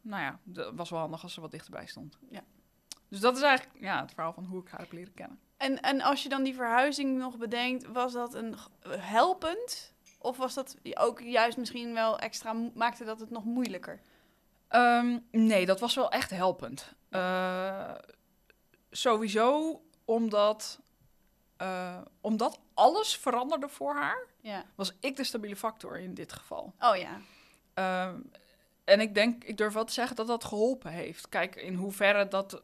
nou 0.00 0.22
ja, 0.22 0.38
het 0.54 0.70
was 0.74 0.90
wel 0.90 0.98
handig 0.98 1.22
als 1.22 1.34
ze 1.34 1.40
wat 1.40 1.50
dichterbij 1.50 1.86
stond. 1.86 2.18
Ja. 2.30 2.40
Dus 3.08 3.20
dat 3.20 3.36
is 3.36 3.42
eigenlijk 3.42 3.78
ja, 3.80 4.00
het 4.00 4.12
verhaal 4.12 4.32
van 4.32 4.44
hoe 4.44 4.60
ik 4.60 4.68
haar 4.68 4.80
heb 4.80 4.92
leren 4.92 5.14
kennen. 5.14 5.40
En, 5.56 5.80
en 5.80 6.00
als 6.00 6.22
je 6.22 6.28
dan 6.28 6.42
die 6.42 6.54
verhuizing 6.54 7.18
nog 7.18 7.36
bedenkt, 7.36 7.86
was 7.86 8.12
dat 8.12 8.34
een 8.34 8.56
helpend? 8.88 9.92
Of 10.18 10.36
was 10.36 10.54
dat 10.54 10.76
ook 10.94 11.20
juist 11.20 11.56
misschien 11.56 11.92
wel 11.94 12.18
extra, 12.18 12.52
maakte 12.74 13.04
dat 13.04 13.20
het 13.20 13.30
nog 13.30 13.44
moeilijker? 13.44 14.00
Ehm, 14.68 15.18
nee, 15.30 15.66
dat 15.66 15.80
was 15.80 15.94
wel 15.94 16.10
echt 16.10 16.30
helpend. 16.30 16.92
Sowieso 18.90 19.80
omdat, 20.06 20.80
eh, 21.56 21.98
omdat 22.20 22.60
alles 22.74 23.16
veranderde 23.16 23.68
voor 23.68 23.94
haar, 23.94 24.26
Ja. 24.40 24.64
was 24.74 24.92
ik 25.00 25.16
de 25.16 25.24
stabiele 25.24 25.56
factor 25.56 25.98
in 25.98 26.14
dit 26.14 26.32
geval. 26.32 26.74
Oh 26.80 26.96
ja. 26.96 27.20
Ehm, 27.74 28.20
en 28.84 29.00
ik 29.00 29.14
denk, 29.14 29.44
ik 29.44 29.56
durf 29.56 29.72
wel 29.72 29.84
te 29.84 29.92
zeggen 29.92 30.16
dat 30.16 30.26
dat 30.26 30.44
geholpen 30.44 30.90
heeft. 30.92 31.28
Kijk, 31.28 31.56
in 31.56 31.74
hoeverre 31.74 32.28
dat 32.28 32.62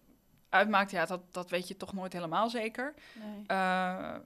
uitmaakt, 0.49 0.91
ja, 0.91 1.07
dat, 1.07 1.21
dat 1.35 1.51
weet 1.51 1.69
je 1.69 1.77
toch 1.77 1.93
nooit 1.93 2.13
helemaal 2.13 2.51
zeker. 2.51 2.95
Nee. 3.15 3.41
Eh, 3.47 3.57
maar, 3.57 4.23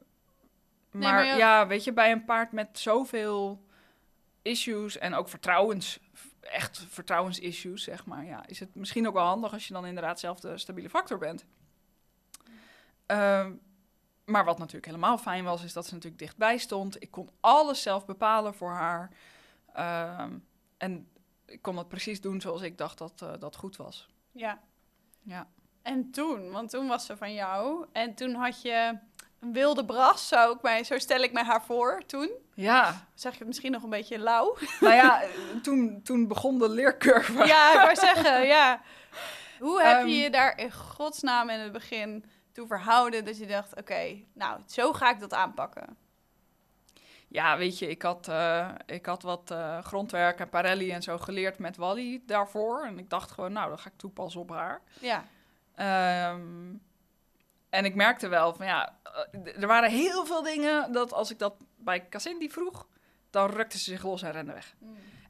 maar 0.91 1.25
ja- 1.25 1.37
ja... 1.37 1.67
weet 1.67 1.85
je, 1.85 1.93
bij 1.93 2.13
een 2.13 2.25
paard 2.25 2.53
met 2.53 2.79
zoveel 2.79 3.65
issues 4.43 4.99
en 4.99 5.15
ook 5.15 5.29
vertrouwens, 5.29 5.99
echt 6.41 6.85
vertrouwensissues, 6.89 7.83
zeg 7.83 8.07
maar, 8.07 8.25
ja, 8.25 8.47
is 8.47 8.61
het 8.61 8.75
misschien 8.75 9.07
ook 9.09 9.15
wel 9.15 9.25
handig 9.25 9.53
als 9.53 9.67
je 9.67 9.73
dan 9.75 9.87
inderdaad 9.87 10.21
zelf 10.21 10.41
de 10.41 10.59
stabiele 10.59 10.91
factor 10.91 11.19
bent. 11.19 11.45
Ehm, 13.07 13.53
maar 14.27 14.45
wat 14.45 14.59
natuurlijk 14.59 14.87
helemaal 14.87 15.19
fijn 15.19 15.45
was, 15.45 15.65
is 15.65 15.73
dat 15.73 15.87
ze 15.87 15.95
natuurlijk 15.95 16.23
dichtbij 16.23 16.59
stond. 16.59 17.03
Ik 17.03 17.11
kon 17.11 17.31
alles 17.41 17.83
zelf 17.83 18.05
bepalen 18.07 18.55
voor 18.55 18.71
haar. 18.73 19.11
Ehm, 19.73 20.33
en 20.79 21.09
ik 21.47 21.63
kon 21.63 21.75
dat 21.75 21.89
precies 21.89 22.21
doen 22.21 22.41
zoals 22.41 22.63
ik 22.63 22.79
dacht 22.79 22.99
dat 22.99 23.23
eh, 23.23 23.33
dat 23.39 23.57
goed 23.57 23.77
was. 23.77 24.09
Ja. 24.33 24.61
Ja. 25.23 25.47
En 25.83 26.11
toen, 26.11 26.51
want 26.51 26.71
toen 26.71 26.87
was 26.87 27.07
ze 27.07 27.17
van 27.17 27.35
jou. 27.35 27.87
En 27.93 28.15
toen 28.15 28.35
had 28.35 28.63
je 28.63 28.99
een 29.41 29.53
wilde 29.53 29.85
bras, 29.85 30.29
zo, 30.29 30.51
ik 30.51 30.63
mij, 30.63 30.85
zo 30.85 30.99
stel 30.99 31.21
ik 31.21 31.33
mij 31.33 31.43
haar 31.45 31.63
voor 31.65 32.03
toen. 32.07 32.31
Ja, 32.55 33.07
Zeg 33.15 33.33
ik 33.33 33.39
het 33.39 33.49
misschien 33.49 33.73
nog 33.73 33.83
een 33.83 33.91
beetje 33.91 34.19
lauw? 34.19 34.57
nou 34.81 34.95
ja, 34.95 35.23
toen, 35.63 36.01
toen 36.03 36.29
begon 36.29 36.59
de 36.59 36.69
leercurve. 36.69 37.47
ja, 37.47 37.73
ik 37.73 37.81
wou 37.81 37.95
zeggen, 37.97 38.47
ja. 38.47 38.81
Hoe 39.59 39.83
heb 39.83 39.99
Ehm. 39.99 40.07
je 40.07 40.15
je 40.17 40.31
daar 40.31 40.59
in 40.59 40.73
godsnaam 40.73 41.51
in 41.51 41.59
het 41.61 41.73
begin 41.73 42.25
toe 42.57 42.67
verhouden 42.67 43.25
dat 43.25 43.39
je 43.39 43.47
dacht, 43.47 43.77
oké, 43.77 44.23
nou, 44.33 44.61
zo 44.67 44.93
ga 44.93 45.11
ik 45.11 45.21
dat 45.21 45.33
aanpakken? 45.33 45.97
Ja, 47.29 47.57
weet 47.59 47.79
je, 47.79 47.89
ik 47.89 48.03
had, 48.03 48.29
eh, 48.29 48.69
ik 48.87 49.07
had 49.07 49.23
wat 49.23 49.51
eh, 49.51 49.83
grondwerk 49.83 50.41
en 50.41 50.49
parelli 50.49 50.91
en 50.91 51.03
zo 51.03 51.19
geleerd 51.19 51.59
met 51.59 51.77
Wally 51.77 52.23
daarvoor. 52.27 52.85
En 52.85 52.99
ik 52.99 53.11
dacht 53.11 53.31
gewoon, 53.31 53.53
nou, 53.53 53.71
dat 53.71 53.81
ga 53.81 53.89
ik 53.89 53.97
toepassen 53.97 54.41
op 54.41 54.51
haar. 54.51 54.83
Ja, 55.01 55.25
Ehm, 55.77 56.75
en 57.71 57.85
ik 57.85 57.95
merkte 57.95 58.29
wel 58.29 58.55
van 58.55 58.67
ja, 58.67 58.99
eh, 59.03 59.63
er 59.63 59.67
waren 59.67 59.91
heel 59.91 60.27
veel 60.27 60.43
dingen 60.43 60.93
dat 60.93 61.13
als 61.13 61.31
ik 61.31 61.39
dat 61.39 61.55
bij 61.77 62.09
Cassindi 62.09 62.51
vroeg, 62.51 62.87
dan 63.31 63.51
rukte 63.51 63.79
ze 63.79 63.85
zich 63.85 64.03
los 64.03 64.23
en 64.23 64.33
rende 64.33 64.53
weg. 64.53 64.75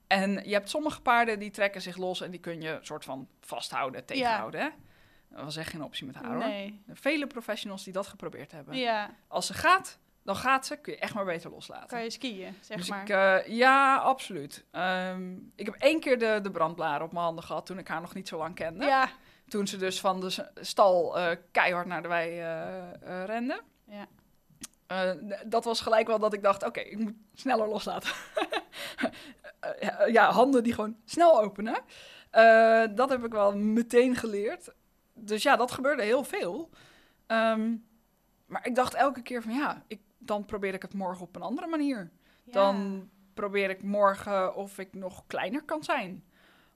En 0.07 0.31
je 0.49 0.53
hebt 0.53 0.71
sommige 0.71 1.03
paarden 1.03 1.39
die 1.39 1.51
trekken 1.51 1.83
zich 1.83 1.97
los 1.97 2.21
en 2.21 2.31
die 2.31 2.41
kun 2.41 2.61
je 2.61 2.79
soort 2.83 3.05
van 3.05 3.29
vasthouden, 3.41 4.05
tegenhouden. 4.05 4.61
Hè? 4.61 4.69
Dat 5.29 5.45
was 5.45 5.57
echt 5.57 5.71
geen 5.71 5.83
optie 5.83 6.07
met 6.07 6.15
haar 6.15 6.27
hoor. 6.27 6.37
nee. 6.39 6.83
Vele 6.93 7.27
professionals 7.27 7.85
die 7.85 7.93
dat 7.93 8.07
geprobeerd 8.07 8.53
hebben. 8.53 8.77
Ja, 8.77 9.11
Als 9.29 9.47
ze 9.47 9.55
gaat, 9.55 9.99
dan 10.23 10.37
gaat 10.37 10.67
ze, 10.67 10.77
kun 10.77 10.93
je 10.93 10.99
echt 10.99 11.15
maar 11.15 11.25
beter 11.25 11.51
loslaten. 11.51 11.87
kan 11.89 12.03
je 12.03 12.11
skiën, 12.11 12.55
zeg 12.61 12.77
dus 12.77 12.89
maar. 12.89 13.03
ik, 13.03 13.09
eh, 13.09 13.57
ja, 13.57 13.97
absoluut. 13.97 14.65
Ehm, 14.71 15.35
ik 15.55 15.67
heb 15.67 15.75
één 15.75 16.01
keer 16.01 16.19
de, 16.19 16.39
de 16.43 16.51
brandblaren 16.51 17.07
op 17.07 17.13
mijn 17.13 17.25
handen 17.25 17.45
gehad 17.45 17.67
toen 17.67 17.79
ik 17.79 17.89
haar 17.89 18.01
nog 18.01 18.15
niet 18.15 18.29
zo 18.29 18.39
lang 18.39 18.55
kende. 18.55 18.85
ja, 18.85 19.09
Toen 19.49 19.67
ze 19.67 19.77
dus 19.77 20.01
van 20.01 20.21
de 20.21 20.51
stal 20.61 21.19
eh, 21.19 21.37
keihard 21.51 21.87
naar 21.87 22.03
de 22.03 22.09
wei 22.09 22.39
eh, 22.41 23.25
rende. 23.25 23.61
Ja. 23.85 24.07
Dat 25.47 25.65
was 25.65 25.81
gelijk 25.81 26.07
wel 26.07 26.19
dat 26.19 26.33
ik 26.33 26.43
dacht, 26.43 26.65
oké, 26.65 26.81
ik 26.81 26.99
moet 26.99 27.15
sneller 27.35 27.69
loslaten. 27.69 28.11
Ja, 30.07 30.31
handen 30.31 30.63
die 30.63 30.75
gewoon 30.75 30.97
snel 31.05 31.41
openen. 31.43 31.81
Dat 32.95 33.09
heb 33.09 33.25
ik 33.25 33.33
wel 33.33 33.57
meteen 33.57 34.17
geleerd. 34.17 34.75
Dus 35.19 35.43
ja, 35.43 35.57
dat 35.57 35.73
gebeurde 35.73 36.03
heel 36.03 36.25
veel. 36.25 36.71
Ehm, 37.27 37.75
maar 38.47 38.67
ik 38.67 38.75
dacht 38.75 38.95
elke 38.95 39.23
keer 39.23 39.43
van 39.43 39.53
ja, 39.53 39.85
ik, 39.87 40.01
dan 40.19 40.45
probeer 40.45 40.75
ik 40.75 40.83
het 40.83 40.95
morgen 40.95 41.27
op 41.27 41.37
een 41.37 41.43
andere 41.43 41.67
manier. 41.67 42.11
Ja. 42.45 42.53
Dan 42.53 43.09
probeer 43.35 43.71
ik 43.71 43.83
morgen 43.83 44.55
of 44.55 44.79
ik 44.79 44.95
nog 44.95 45.25
kleiner 45.27 45.63
kan 45.63 45.85
zijn. 45.85 46.25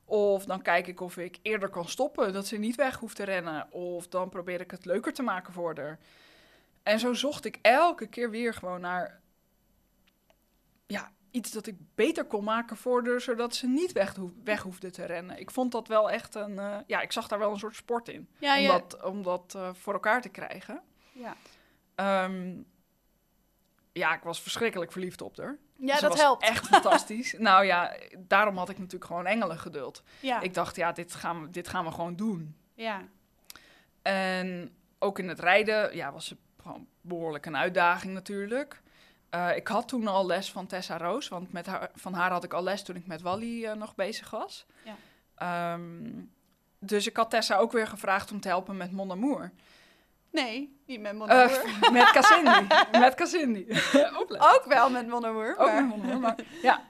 Of 0.04 0.44
dan 0.44 0.62
kijk 0.62 0.86
ik 0.86 1.00
of 1.00 1.16
ik 1.16 1.38
eerder 1.42 1.68
kan 1.68 1.88
stoppen, 1.88 2.32
dat 2.32 2.46
ze 2.46 2.56
niet 2.56 2.76
weg 2.76 2.96
hoeft 2.96 3.16
te 3.16 3.22
rennen. 3.24 3.72
Of 3.72 4.08
dan 4.08 4.28
probeer 4.28 4.60
ik 4.60 4.70
het 4.70 4.84
leuker 4.84 5.12
te 5.12 5.22
maken 5.22 5.52
voor 5.52 5.76
haar. 5.76 5.98
En 6.82 6.98
zo 6.98 7.12
zocht 7.12 7.44
ik 7.44 7.58
elke 7.62 8.06
keer 8.06 8.30
weer 8.30 8.54
gewoon 8.54 8.80
naar 8.80 9.20
ja, 10.86 11.12
iets 11.30 11.50
dat 11.50 11.66
ik 11.66 11.76
beter 11.94 12.24
kon 12.24 12.44
maken 12.44 12.76
voor 12.76 13.06
haar, 13.06 13.20
zodat 13.20 13.54
ze 13.54 13.66
niet 13.66 13.92
weg, 13.92 14.16
hoef, 14.16 14.30
weg 14.44 14.62
hoefde 14.62 14.90
te 14.90 15.04
rennen. 15.04 15.38
Ik 15.38 15.50
vond 15.50 15.72
dat 15.72 15.88
wel 15.88 16.10
echt 16.10 16.34
een, 16.34 16.58
eh, 16.58 16.76
ja, 16.86 17.00
ik 17.00 17.12
zag 17.12 17.28
daar 17.28 17.38
wel 17.38 17.50
een 17.50 17.58
soort 17.58 17.76
sport 17.76 18.08
in. 18.08 18.28
Ja, 18.38 18.56
om 18.56 18.62
ja. 18.62 18.78
dat, 18.78 19.02
om 19.02 19.22
dat 19.22 19.54
eh, 19.56 19.68
voor 19.74 19.92
elkaar 19.92 20.20
te 20.20 20.28
krijgen. 20.28 20.82
Ja, 21.12 21.36
Ehm, 21.94 22.56
ja, 23.92 24.14
ik 24.14 24.22
was 24.22 24.42
verschrikkelijk 24.42 24.92
verliefd 24.92 25.20
op 25.22 25.36
haar. 25.36 25.56
ja 25.76 25.94
Ze 25.94 26.00
dat 26.00 26.10
was 26.10 26.20
helpt. 26.20 26.42
Echt 26.42 26.66
fantastisch. 26.66 27.34
nou 27.38 27.64
ja, 27.64 27.96
daarom 28.18 28.56
had 28.56 28.68
ik 28.68 28.78
natuurlijk 28.78 29.04
gewoon 29.04 29.26
engelen 29.26 29.58
geduld. 29.58 30.02
Ja, 30.20 30.40
Ik 30.40 30.54
dacht, 30.54 30.76
ja, 30.76 30.92
dit 30.92 31.14
gaan, 31.14 31.42
we, 31.42 31.50
dit 31.50 31.68
gaan 31.68 31.84
we 31.84 31.90
gewoon 31.90 32.16
doen. 32.16 32.56
ja. 32.74 33.02
En 34.02 34.74
ook 34.98 35.18
in 35.18 35.28
het 35.28 35.40
rijden, 35.40 35.96
ja, 35.96 36.12
was 36.12 36.28
het 36.28 36.38
gewoon 36.62 36.86
behoorlijk 37.00 37.46
een 37.46 37.56
uitdaging 37.56 38.12
natuurlijk. 38.12 38.82
Eh, 39.30 39.56
ik 39.56 39.68
had 39.68 39.88
toen 39.88 40.06
al 40.06 40.26
les 40.26 40.50
van 40.52 40.66
Tessa 40.66 40.96
Roos, 40.98 41.28
want 41.28 41.52
met 41.52 41.66
haar, 41.66 41.90
van 41.94 42.12
haar 42.14 42.30
had 42.30 42.44
ik 42.44 42.52
al 42.52 42.62
les 42.62 42.82
toen 42.82 42.96
ik 42.96 43.06
met 43.06 43.22
Wally 43.22 43.64
eh, 43.64 43.72
nog 43.72 43.94
bezig 43.94 44.30
was. 44.30 44.66
Ja. 44.84 44.94
Ehm, 45.34 46.10
dus 46.78 47.06
ik 47.06 47.16
had 47.16 47.30
Tessa 47.30 47.56
ook 47.56 47.72
weer 47.72 47.86
gevraagd 47.86 48.32
om 48.32 48.40
te 48.40 48.48
helpen 48.48 48.76
met 48.76 48.92
Mon 48.92 49.10
Amour. 49.10 49.52
Nee, 50.30 50.80
niet 50.86 51.00
met 51.00 51.14
Mon 51.14 51.28
Eh, 51.28 51.40
Amour. 51.42 51.92
met 51.92 52.10
Cassindi. 52.10 53.64
met. 53.66 54.12
Opletten. 54.20 54.54
Ook 54.54 54.64
wel 54.66 54.90
met 54.90 55.06
Mon 55.08 55.26
Amour. 55.26 55.56
Ook 55.58 55.66
maar- 55.66 55.74
met 55.86 55.96
Mon 55.96 56.02
Amour, 56.02 56.18
maar 56.20 56.36
ja. 56.62 56.82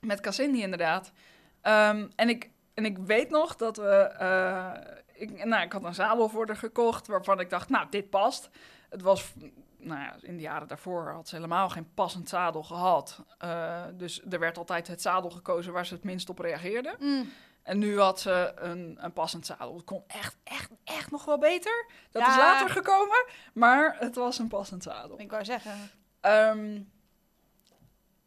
Met 0.00 0.20
Cassindi 0.20 0.60
inderdaad. 0.62 1.12
Ehm, 1.60 2.06
en, 2.16 2.28
ik, 2.28 2.50
en 2.74 2.84
ik 2.84 2.98
weet 2.98 3.30
nog 3.30 3.56
dat 3.56 3.76
we... 3.76 4.94
ik, 5.14 5.44
nou, 5.44 5.62
ik 5.62 5.72
had 5.72 5.84
een 5.84 5.94
zadel 5.94 6.28
voor 6.28 6.46
haar 6.46 6.56
gekocht 6.56 7.06
waarvan 7.06 7.40
ik 7.40 7.50
dacht, 7.50 7.68
nou, 7.68 7.86
dit 7.90 8.10
past. 8.10 8.50
Het 8.90 9.02
was... 9.02 9.32
Nou 9.78 10.00
ja, 10.00 10.16
in 10.20 10.36
de 10.36 10.42
jaren 10.42 10.68
daarvoor 10.68 11.08
had 11.08 11.28
ze 11.28 11.34
helemaal 11.34 11.68
geen 11.68 11.94
passend 11.94 12.28
zadel 12.28 12.62
gehad. 12.62 13.24
Eh, 13.38 13.84
dus 13.94 14.22
er 14.30 14.38
werd 14.38 14.58
altijd 14.58 14.86
het 14.86 15.02
zadel 15.02 15.30
gekozen 15.30 15.72
waar 15.72 15.86
ze 15.86 15.94
het 15.94 16.04
minst 16.04 16.28
op 16.28 16.38
reageerde. 16.38 16.96
Mm. 16.98 17.32
En 17.62 17.78
nu 17.78 17.98
had 17.98 18.20
ze 18.20 18.52
een, 18.56 18.96
een 19.00 19.12
passend 19.12 19.46
zadel. 19.46 19.74
Het 19.74 19.84
kon 19.84 20.04
echt, 20.06 20.36
echt, 20.44 20.70
echt 20.84 21.10
nog 21.10 21.24
wel 21.24 21.38
beter. 21.38 21.86
Dat 22.10 22.26
is 22.26 22.36
later 22.36 22.68
gekomen, 22.68 23.24
maar 23.52 23.96
het 23.98 24.14
was 24.14 24.38
een 24.38 24.48
passend 24.48 24.82
zadel. 24.82 25.20
Ik 25.20 25.30
wou 25.30 25.44
zeggen. 25.44 25.90
Ehm, 26.20 26.82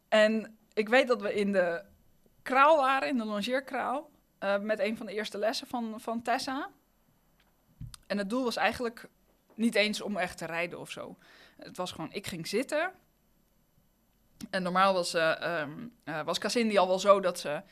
en 0.08 0.58
ik 0.72 0.88
weet 0.88 1.08
dat 1.08 1.22
we 1.22 1.34
in 1.34 1.52
de 1.52 1.84
kraal 2.42 2.76
waren, 2.76 3.08
in 3.08 3.18
de 3.18 3.24
longeerkraal, 3.24 4.10
eh, 4.38 4.58
met 4.58 4.78
een 4.78 4.96
van 4.96 5.06
de 5.06 5.12
eerste 5.12 5.38
lessen 5.38 5.66
van, 5.66 6.00
van 6.00 6.22
Tessa. 6.22 6.70
En 8.06 8.18
het 8.18 8.30
doel 8.30 8.44
was 8.44 8.56
eigenlijk 8.56 9.08
niet 9.56 9.74
eens 9.74 10.00
om 10.00 10.16
echt 10.16 10.38
te 10.38 10.46
rijden 10.46 10.80
of 10.80 10.90
zo. 10.90 11.16
Het 11.56 11.76
was 11.76 11.92
gewoon, 11.92 12.12
ik 12.12 12.26
ging 12.26 12.46
zitten. 12.46 12.92
En 14.50 14.62
normaal 14.62 14.92
was, 14.92 15.14
eh 15.14 15.60
ehm, 15.60 15.88
eh, 16.04 16.22
was 16.22 16.38
Cassindi 16.38 16.78
al 16.78 16.86
wel 16.86 16.98
zo 16.98 17.20
dat 17.20 17.38
ze 17.38 17.62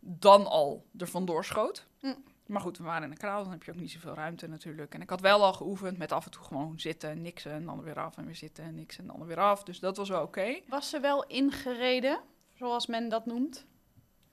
dan 0.00 0.46
al 0.46 0.86
er 0.98 1.08
vandoor 1.08 1.44
schoot. 1.44 1.86
Mm. 2.00 2.24
Maar 2.46 2.60
goed, 2.60 2.78
we 2.78 2.84
waren 2.84 3.02
in 3.02 3.10
de 3.10 3.16
kraal, 3.16 3.42
dan 3.42 3.52
heb 3.52 3.62
je 3.62 3.70
ook 3.70 3.78
niet 3.78 3.90
zoveel 3.90 4.14
ruimte 4.14 4.48
natuurlijk. 4.48 4.94
En 4.94 5.00
ik 5.00 5.10
had 5.10 5.20
wel 5.20 5.44
al 5.44 5.52
geoefend 5.52 5.98
met 5.98 6.12
af 6.12 6.24
en 6.24 6.30
toe 6.30 6.42
gewoon 6.42 6.80
zitten 6.80 7.10
en 7.10 7.22
niksen 7.22 7.52
en 7.52 7.64
dan 7.64 7.82
weer 7.82 7.98
af 7.98 8.16
en 8.16 8.24
weer 8.24 8.36
zitten 8.36 8.64
en 8.64 8.74
niksen 8.74 9.00
en 9.00 9.16
dan 9.16 9.26
weer 9.26 9.40
af. 9.40 9.62
Dus 9.62 9.78
dat 9.78 9.96
was 9.96 10.08
wel 10.08 10.22
oké. 10.22 10.60
Was 10.68 10.90
ze 10.90 11.00
wel 11.00 11.26
ingereden, 11.26 12.20
zoals 12.54 12.86
men 12.86 13.08
dat 13.08 13.26
noemt? 13.26 13.66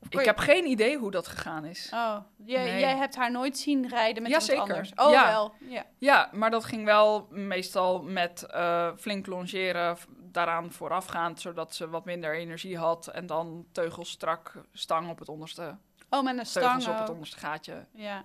Ik 0.09 0.19
je- 0.19 0.25
heb 0.25 0.37
geen 0.37 0.65
idee 0.65 0.97
hoe 0.97 1.11
dat 1.11 1.27
gegaan 1.27 1.65
is. 1.65 1.89
Oh, 1.93 2.17
jij, 2.45 2.63
Nee. 2.63 2.79
jij 2.79 2.95
hebt 2.95 3.15
haar 3.15 3.31
nooit 3.31 3.57
zien 3.57 3.87
rijden 3.87 4.23
met 4.23 4.31
Ja, 4.31 4.39
iemand 4.39 4.43
zeker. 4.43 4.61
anders? 4.61 4.91
Oh, 4.95 5.11
Ja. 5.11 5.25
wel. 5.31 5.53
Ja. 5.59 5.83
Ja, 5.97 6.29
maar 6.31 6.51
dat 6.51 6.65
ging 6.65 6.85
wel 6.85 7.27
meestal 7.29 8.01
met 8.03 8.43
eh, 8.43 8.89
flink 8.97 9.25
longeren, 9.27 9.97
daaraan 10.21 10.71
voorafgaand, 10.71 11.41
zodat 11.41 11.75
ze 11.75 11.89
wat 11.89 12.05
minder 12.05 12.35
energie 12.35 12.77
had. 12.77 13.07
En 13.07 13.25
dan 13.25 13.65
teugels 13.71 14.09
strak, 14.09 14.53
stang 14.73 15.09
op 15.09 15.19
het 15.19 15.29
onderste, 15.29 15.77
Oh, 16.09 16.23
met 16.23 16.37
een 16.37 16.45
stang. 16.45 16.65
teugels 16.65 16.87
op 16.87 16.99
het 16.99 17.09
onderste 17.09 17.37
gaatje. 17.37 17.85
Ja. 17.91 18.23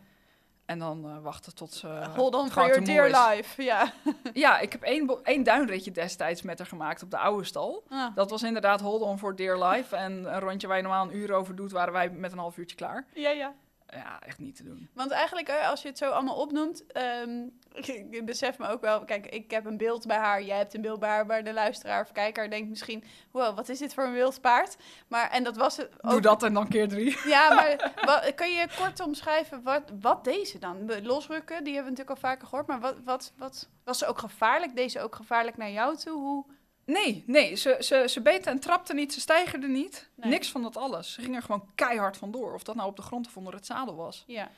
En 0.70 0.78
dan 0.78 1.04
eh, 1.04 1.16
wachten 1.22 1.54
tot 1.54 1.72
ze 1.72 1.86
Hold 2.16 2.34
on 2.34 2.50
for 2.50 2.66
your 2.66 2.84
dear 2.84 3.06
is. 3.06 3.18
life. 3.36 3.62
Ja. 3.62 3.92
Ja, 4.32 4.58
ik 4.58 4.72
heb 4.72 4.82
één, 4.82 5.18
één 5.22 5.42
duinritje 5.42 5.90
destijds 5.90 6.42
met 6.42 6.58
haar 6.58 6.66
gemaakt 6.66 7.02
op 7.02 7.10
de 7.10 7.18
oude 7.18 7.44
stal. 7.44 7.82
Ah, 7.88 8.14
Dat 8.14 8.30
was 8.30 8.42
inderdaad 8.42 8.80
hold 8.80 9.02
on 9.02 9.18
for 9.18 9.36
dear 9.36 9.64
life. 9.68 9.96
En 9.96 10.12
een 10.34 10.40
rondje 10.40 10.66
waar 10.66 10.76
je 10.76 10.82
normaal 10.82 11.04
een 11.08 11.16
uur 11.16 11.32
over 11.32 11.56
doet, 11.56 11.72
waren 11.72 11.92
wij 11.92 12.10
met 12.10 12.32
een 12.32 12.38
half 12.38 12.56
uurtje 12.56 12.76
klaar. 12.76 13.06
ja, 13.14 13.30
ja. 13.30 13.52
Ja, 13.92 14.20
echt 14.20 14.38
niet 14.38 14.56
te 14.56 14.62
doen. 14.62 14.88
Want 14.94 15.10
eigenlijk, 15.10 15.50
als 15.50 15.82
je 15.82 15.88
het 15.88 15.98
zo 15.98 16.10
allemaal 16.10 16.36
opnoemt, 16.36 16.86
ehm, 16.86 17.42
ik, 17.72 17.86
ik 18.18 18.26
besef 18.26 18.58
me 18.58 18.68
ook 18.68 18.80
wel, 18.80 19.04
kijk, 19.04 19.26
ik 19.26 19.50
heb 19.50 19.64
een 19.64 19.76
beeld 19.76 20.06
bij 20.06 20.16
haar, 20.16 20.42
jij 20.42 20.56
hebt 20.56 20.74
een 20.74 20.80
beeld 20.80 21.00
bij 21.00 21.08
haar, 21.08 21.26
maar 21.26 21.44
de 21.44 21.52
luisteraar 21.52 22.02
of 22.02 22.12
kijker 22.12 22.50
denkt 22.50 22.68
misschien, 22.68 23.04
wow, 23.30 23.56
wat 23.56 23.68
is 23.68 23.78
dit 23.78 23.94
voor 23.94 24.04
een 24.04 24.12
wild 24.12 24.40
paard? 24.40 24.76
Maar, 25.08 25.30
en 25.30 25.44
dat 25.44 25.56
was 25.56 25.76
het 25.76 25.88
ook. 26.00 26.10
Doe 26.10 26.20
dat 26.20 26.42
en 26.42 26.54
dan 26.54 26.68
keer 26.68 26.88
drie. 26.88 27.18
Ja, 27.24 27.54
maar 27.54 27.92
wat, 28.10 28.34
kan 28.34 28.52
je 28.52 28.68
kort 28.76 29.00
omschrijven, 29.00 29.62
wat, 29.62 29.82
wat 30.00 30.24
deed 30.24 30.48
ze 30.48 30.58
dan? 30.58 31.02
Losrukken, 31.02 31.64
die 31.64 31.74
hebben 31.74 31.92
we 31.92 31.98
natuurlijk 31.98 32.24
al 32.24 32.30
vaker 32.30 32.46
gehoord, 32.46 32.66
maar 32.66 32.80
wat, 32.80 32.96
wat, 33.04 33.32
wat, 33.36 33.68
was 33.84 33.98
ze 33.98 34.06
ook 34.06 34.18
gevaarlijk? 34.18 34.76
Deed 34.76 34.92
ze 34.92 35.00
ook 35.00 35.14
gevaarlijk 35.14 35.56
naar 35.56 35.70
jou 35.70 35.96
toe? 35.96 36.18
Hoe? 36.18 36.44
Nee, 36.92 37.24
nee, 37.26 37.54
ze, 37.54 37.76
ze, 37.80 38.04
ze 38.08 38.20
beten 38.20 38.52
en 38.52 38.60
trapte 38.60 38.94
niet, 38.94 39.12
ze 39.12 39.20
stijgerde 39.20 39.68
niet. 39.68 40.08
Nee. 40.14 40.30
Niks 40.30 40.50
van 40.50 40.62
dat 40.62 40.76
alles. 40.76 41.12
Ze 41.12 41.20
ging 41.22 41.36
er 41.36 41.42
gewoon 41.42 41.68
keihard 41.74 42.16
vandoor. 42.16 42.54
Of 42.54 42.62
dat 42.62 42.74
nou 42.74 42.88
op 42.88 42.96
de 42.96 43.02
grond 43.02 43.26
of 43.26 43.36
onder 43.36 43.54
het 43.54 43.66
zadel 43.66 43.96
was. 43.96 44.24
Ja. 44.26 44.50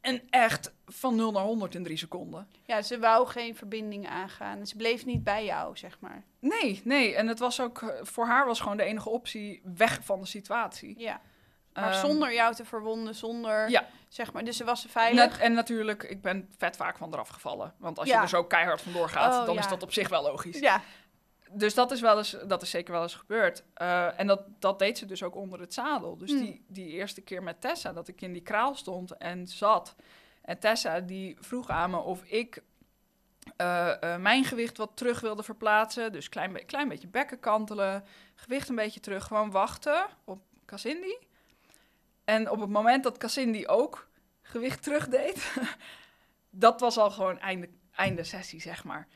En 0.00 0.22
echt 0.30 0.72
van 0.86 1.16
0 1.16 1.32
naar 1.32 1.42
100 1.42 1.74
in 1.74 1.82
drie 1.84 1.96
seconden. 1.96 2.48
ja, 2.64 2.82
ze 2.82 2.98
wou 2.98 3.26
geen 3.26 3.56
verbinding 3.56 4.08
aangaan. 4.08 4.66
Ze 4.66 4.76
bleef 4.76 5.04
niet 5.04 5.24
bij 5.24 5.44
jou, 5.44 5.76
zeg 5.76 5.96
maar. 6.00 6.22
Nee, 6.38 6.80
nee. 6.84 7.14
En 7.14 7.26
het 7.26 7.38
was 7.38 7.60
ook, 7.60 7.82
eh, 7.82 7.88
voor 8.02 8.26
haar 8.26 8.46
was 8.46 8.60
gewoon 8.60 8.76
de 8.76 8.82
enige 8.82 9.08
optie 9.08 9.60
weg 9.76 9.98
van 10.02 10.20
de 10.20 10.26
situatie. 10.26 10.94
Ja. 10.98 11.20
Maar 11.72 11.92
Ehm, 11.92 12.00
zonder 12.06 12.34
jou 12.34 12.54
te 12.54 12.64
verwonden, 12.64 13.14
zonder, 13.14 13.70
Ja. 13.70 13.86
zeg 14.08 14.32
maar, 14.32 14.44
dus 14.44 14.56
ze 14.56 14.64
was 14.64 14.86
veilig. 14.88 15.30
Net, 15.30 15.38
en 15.38 15.52
natuurlijk, 15.52 16.02
ik 16.02 16.22
ben 16.22 16.48
vet 16.58 16.76
vaak 16.76 16.96
van 16.96 17.12
eraf 17.12 17.28
gevallen. 17.28 17.74
Want 17.78 17.98
als 17.98 18.08
Ja. 18.08 18.16
je 18.16 18.22
er 18.22 18.28
zo 18.28 18.44
keihard 18.44 18.80
vandoor 18.80 19.08
gaat, 19.08 19.40
Oh, 19.40 19.46
dan 19.46 19.54
ja. 19.54 19.60
is 19.60 19.68
dat 19.68 19.82
op 19.82 19.92
zich 19.92 20.08
wel 20.08 20.22
logisch. 20.22 20.58
Ja, 20.58 20.82
Dus 21.52 21.74
dat 21.74 21.90
is, 21.90 22.00
wel 22.00 22.18
eens, 22.18 22.36
dat 22.46 22.62
is 22.62 22.70
zeker 22.70 22.92
wel 22.92 23.02
eens 23.02 23.14
gebeurd. 23.14 23.62
Eh, 23.74 24.20
en 24.20 24.26
dat, 24.26 24.42
dat 24.58 24.78
deed 24.78 24.98
ze 24.98 25.06
dus 25.06 25.22
ook 25.22 25.34
onder 25.34 25.60
het 25.60 25.74
zadel. 25.74 26.16
Dus 26.18 26.30
Hmm. 26.30 26.40
die, 26.40 26.64
die 26.68 26.88
eerste 26.88 27.20
keer 27.20 27.42
met 27.42 27.60
Tessa, 27.60 27.92
dat 27.92 28.08
ik 28.08 28.20
in 28.20 28.32
die 28.32 28.42
kraal 28.42 28.74
stond 28.74 29.16
en 29.16 29.46
zat. 29.46 29.94
En 30.42 30.58
Tessa 30.58 31.00
die 31.00 31.36
vroeg 31.40 31.68
aan 31.68 31.90
me 31.90 31.96
of 31.98 32.22
ik 32.24 32.62
eh, 33.56 34.02
eh, 34.14 34.20
mijn 34.20 34.44
gewicht 34.44 34.76
wat 34.76 34.90
terug 34.96 35.20
wilde 35.20 35.42
verplaatsen. 35.42 36.12
Dus 36.12 36.28
klein, 36.28 36.52
be- 36.52 36.64
klein 36.64 36.88
beetje 36.88 37.08
bekken 37.08 37.40
kantelen, 37.40 38.04
gewicht 38.34 38.68
een 38.68 38.74
beetje 38.74 39.00
terug. 39.00 39.24
Gewoon 39.24 39.50
wachten 39.50 40.06
op 40.24 40.42
Cassindi. 40.66 41.16
En 42.24 42.50
op 42.50 42.60
het 42.60 42.70
moment 42.70 43.02
dat 43.04 43.18
Cassindi 43.18 43.66
ook 43.66 44.08
gewicht 44.42 44.82
terugdeed, 44.82 45.52
dat 46.50 46.80
was 46.80 46.98
al 46.98 47.10
gewoon 47.10 47.38
einde, 47.38 47.68
einde 47.94 48.24
sessie, 48.24 48.60
zeg 48.60 48.84
maar. 48.84 49.06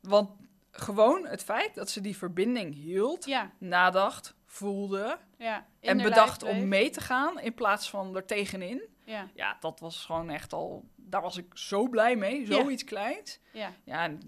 Want 0.00 0.30
gewoon 0.72 1.26
het 1.26 1.42
feit 1.42 1.74
dat 1.74 1.90
ze 1.90 2.00
die 2.00 2.16
verbinding 2.16 2.74
hield, 2.74 3.24
ja, 3.24 3.50
nadacht, 3.58 4.34
voelde 4.46 5.18
ja. 5.38 5.66
en 5.80 6.02
bedacht 6.02 6.42
om 6.42 6.68
mee 6.68 6.90
te 6.90 7.00
gaan 7.00 7.40
in 7.40 7.54
plaats 7.54 7.90
van 7.90 8.16
er 8.16 8.26
tegenin. 8.26 8.82
Ja, 9.04 9.28
Ja, 9.34 9.56
dat 9.60 9.80
was 9.80 10.04
gewoon 10.04 10.30
echt 10.30 10.52
al, 10.52 10.84
daar 10.96 11.22
was 11.22 11.36
ik 11.36 11.46
zo 11.54 11.88
blij 11.88 12.16
mee, 12.16 12.46
zoiets 12.46 12.84
kleins. 12.84 13.40
ja, 13.52 13.72
Ja, 13.84 14.04
en 14.04 14.20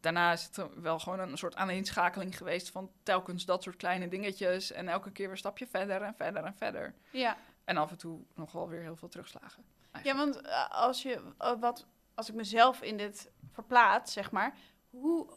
daarna 0.00 0.32
is 0.32 0.44
het 0.44 0.66
wel 0.80 0.98
gewoon 0.98 1.18
een 1.18 1.38
soort 1.38 1.56
aaneenschakeling 1.56 2.36
geweest 2.36 2.70
van 2.70 2.90
telkens 3.02 3.44
dat 3.44 3.62
soort 3.62 3.76
kleine 3.76 4.08
dingetjes 4.08 4.72
en 4.72 4.88
elke 4.88 5.10
keer 5.10 5.24
weer 5.24 5.34
een 5.34 5.38
stapje 5.38 5.66
verder 5.66 6.02
en 6.02 6.14
verder 6.14 6.44
en 6.44 6.54
verder. 6.56 6.94
ja. 7.10 7.36
En 7.64 7.76
af 7.76 7.90
en 7.90 7.98
toe 7.98 8.20
nog 8.34 8.52
wel 8.52 8.68
weer 8.68 8.80
heel 8.80 8.96
veel 8.96 9.08
terugslagen. 9.08 9.64
Ja, 10.02 10.16
want 10.16 10.40
eh, 10.40 10.70
als, 10.70 11.02
je, 11.02 11.20
eh, 11.38 11.52
wat, 11.60 11.86
als 12.14 12.28
ik 12.28 12.34
mezelf 12.34 12.82
in 12.82 12.96
dit 12.96 13.30
verplaats, 13.52 14.12
zeg 14.12 14.30
maar, 14.30 14.56
hoe, 14.90 15.28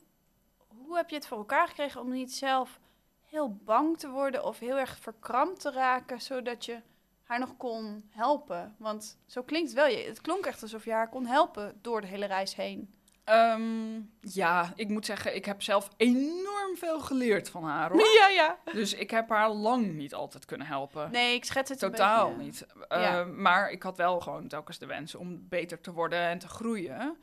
hoe 0.89 0.97
heb 0.97 1.09
je 1.09 1.15
het 1.15 1.27
voor 1.27 1.37
elkaar 1.37 1.67
gekregen 1.67 2.01
om 2.01 2.11
niet 2.11 2.33
zelf 2.33 2.79
heel 3.25 3.55
bang 3.63 3.97
te 3.97 4.09
worden 4.09 4.43
of 4.43 4.59
heel 4.59 4.77
erg 4.77 4.97
verkrampt 4.99 5.61
te 5.61 5.71
raken, 5.71 6.21
zodat 6.21 6.65
je 6.65 6.81
haar 7.23 7.39
nog 7.39 7.57
kon 7.57 8.09
helpen? 8.09 8.75
Want 8.77 9.17
zo 9.27 9.43
klinkt 9.43 9.69
het 9.69 9.77
wel. 9.77 9.87
Je- 9.87 9.97
Het 10.07 10.21
klonk 10.21 10.45
echt 10.45 10.61
alsof 10.61 10.85
je 10.85 10.91
haar 10.91 11.09
kon 11.09 11.25
helpen 11.25 11.77
door 11.81 12.01
de 12.01 12.07
hele 12.07 12.25
reis 12.25 12.55
heen. 12.55 12.93
Ehm, 13.23 13.99
ja, 14.21 14.71
ik 14.75 14.87
moet 14.89 15.05
zeggen, 15.05 15.35
ik 15.35 15.45
heb 15.45 15.61
zelf 15.61 15.89
enorm 15.97 16.77
veel 16.77 16.99
geleerd 16.99 17.49
van 17.49 17.63
haar, 17.63 17.91
hoor. 17.91 18.01
Ja, 18.19 18.27
ja. 18.27 18.57
Dus 18.73 18.93
ik 18.93 19.11
heb 19.11 19.29
haar 19.29 19.49
lang 19.49 19.93
niet 19.93 20.13
altijd 20.13 20.45
kunnen 20.45 20.67
helpen. 20.67 21.11
Nee, 21.11 21.33
ik 21.33 21.45
schets 21.45 21.69
het 21.69 21.79
Totaal 21.79 22.29
niet. 22.35 22.65
Ja. 22.89 23.19
Eh, 23.19 23.25
Maar 23.25 23.71
ik 23.71 23.83
had 23.83 23.97
wel 23.97 24.19
gewoon 24.19 24.47
telkens 24.47 24.77
de 24.77 24.85
wens 24.85 25.15
om 25.15 25.47
beter 25.49 25.81
te 25.81 25.91
worden 25.93 26.19
en 26.19 26.39
te 26.39 26.47
groeien. 26.47 27.17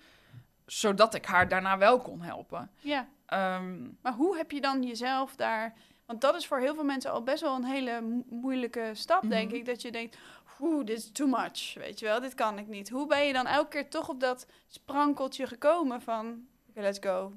Zodat 0.66 1.14
ik 1.14 1.24
haar 1.24 1.48
daarna 1.48 1.78
wel 1.78 1.98
kon 2.00 2.20
helpen. 2.22 2.70
Ja. 2.80 3.08
Ehm, 3.26 3.82
Maar 4.02 4.12
hoe 4.12 4.36
heb 4.36 4.50
je 4.50 4.60
dan 4.60 4.82
jezelf 4.82 5.36
daar... 5.36 5.74
Want 6.06 6.20
dat 6.20 6.34
is 6.34 6.46
voor 6.46 6.58
heel 6.58 6.74
veel 6.74 6.84
mensen 6.84 7.10
al 7.12 7.22
best 7.22 7.42
wel 7.42 7.54
een 7.54 7.64
hele 7.64 8.00
mo- 8.00 8.24
moeilijke 8.28 8.90
stap, 8.92 9.22
denk 9.28 9.48
Mhm. 9.50 9.56
ik. 9.58 9.64
Dat 9.66 9.82
je 9.82 9.92
denkt, 9.92 10.16
oeh, 10.60 10.84
dit 10.86 10.98
is 10.98 11.10
too 11.12 11.26
much, 11.26 11.74
weet 11.74 11.98
je 11.98 12.06
wel. 12.06 12.20
Dit 12.20 12.34
kan 12.34 12.58
ik 12.58 12.66
niet. 12.66 12.88
Hoe 12.88 13.06
ben 13.06 13.26
je 13.26 13.32
dan 13.32 13.46
elke 13.46 13.68
keer 13.68 13.88
toch 13.90 14.08
op 14.08 14.20
dat 14.20 14.46
sprankeltje 14.66 15.46
gekomen 15.46 16.02
van... 16.02 16.46
Oké, 16.68 16.80
let's 16.80 16.98
go. 17.02 17.32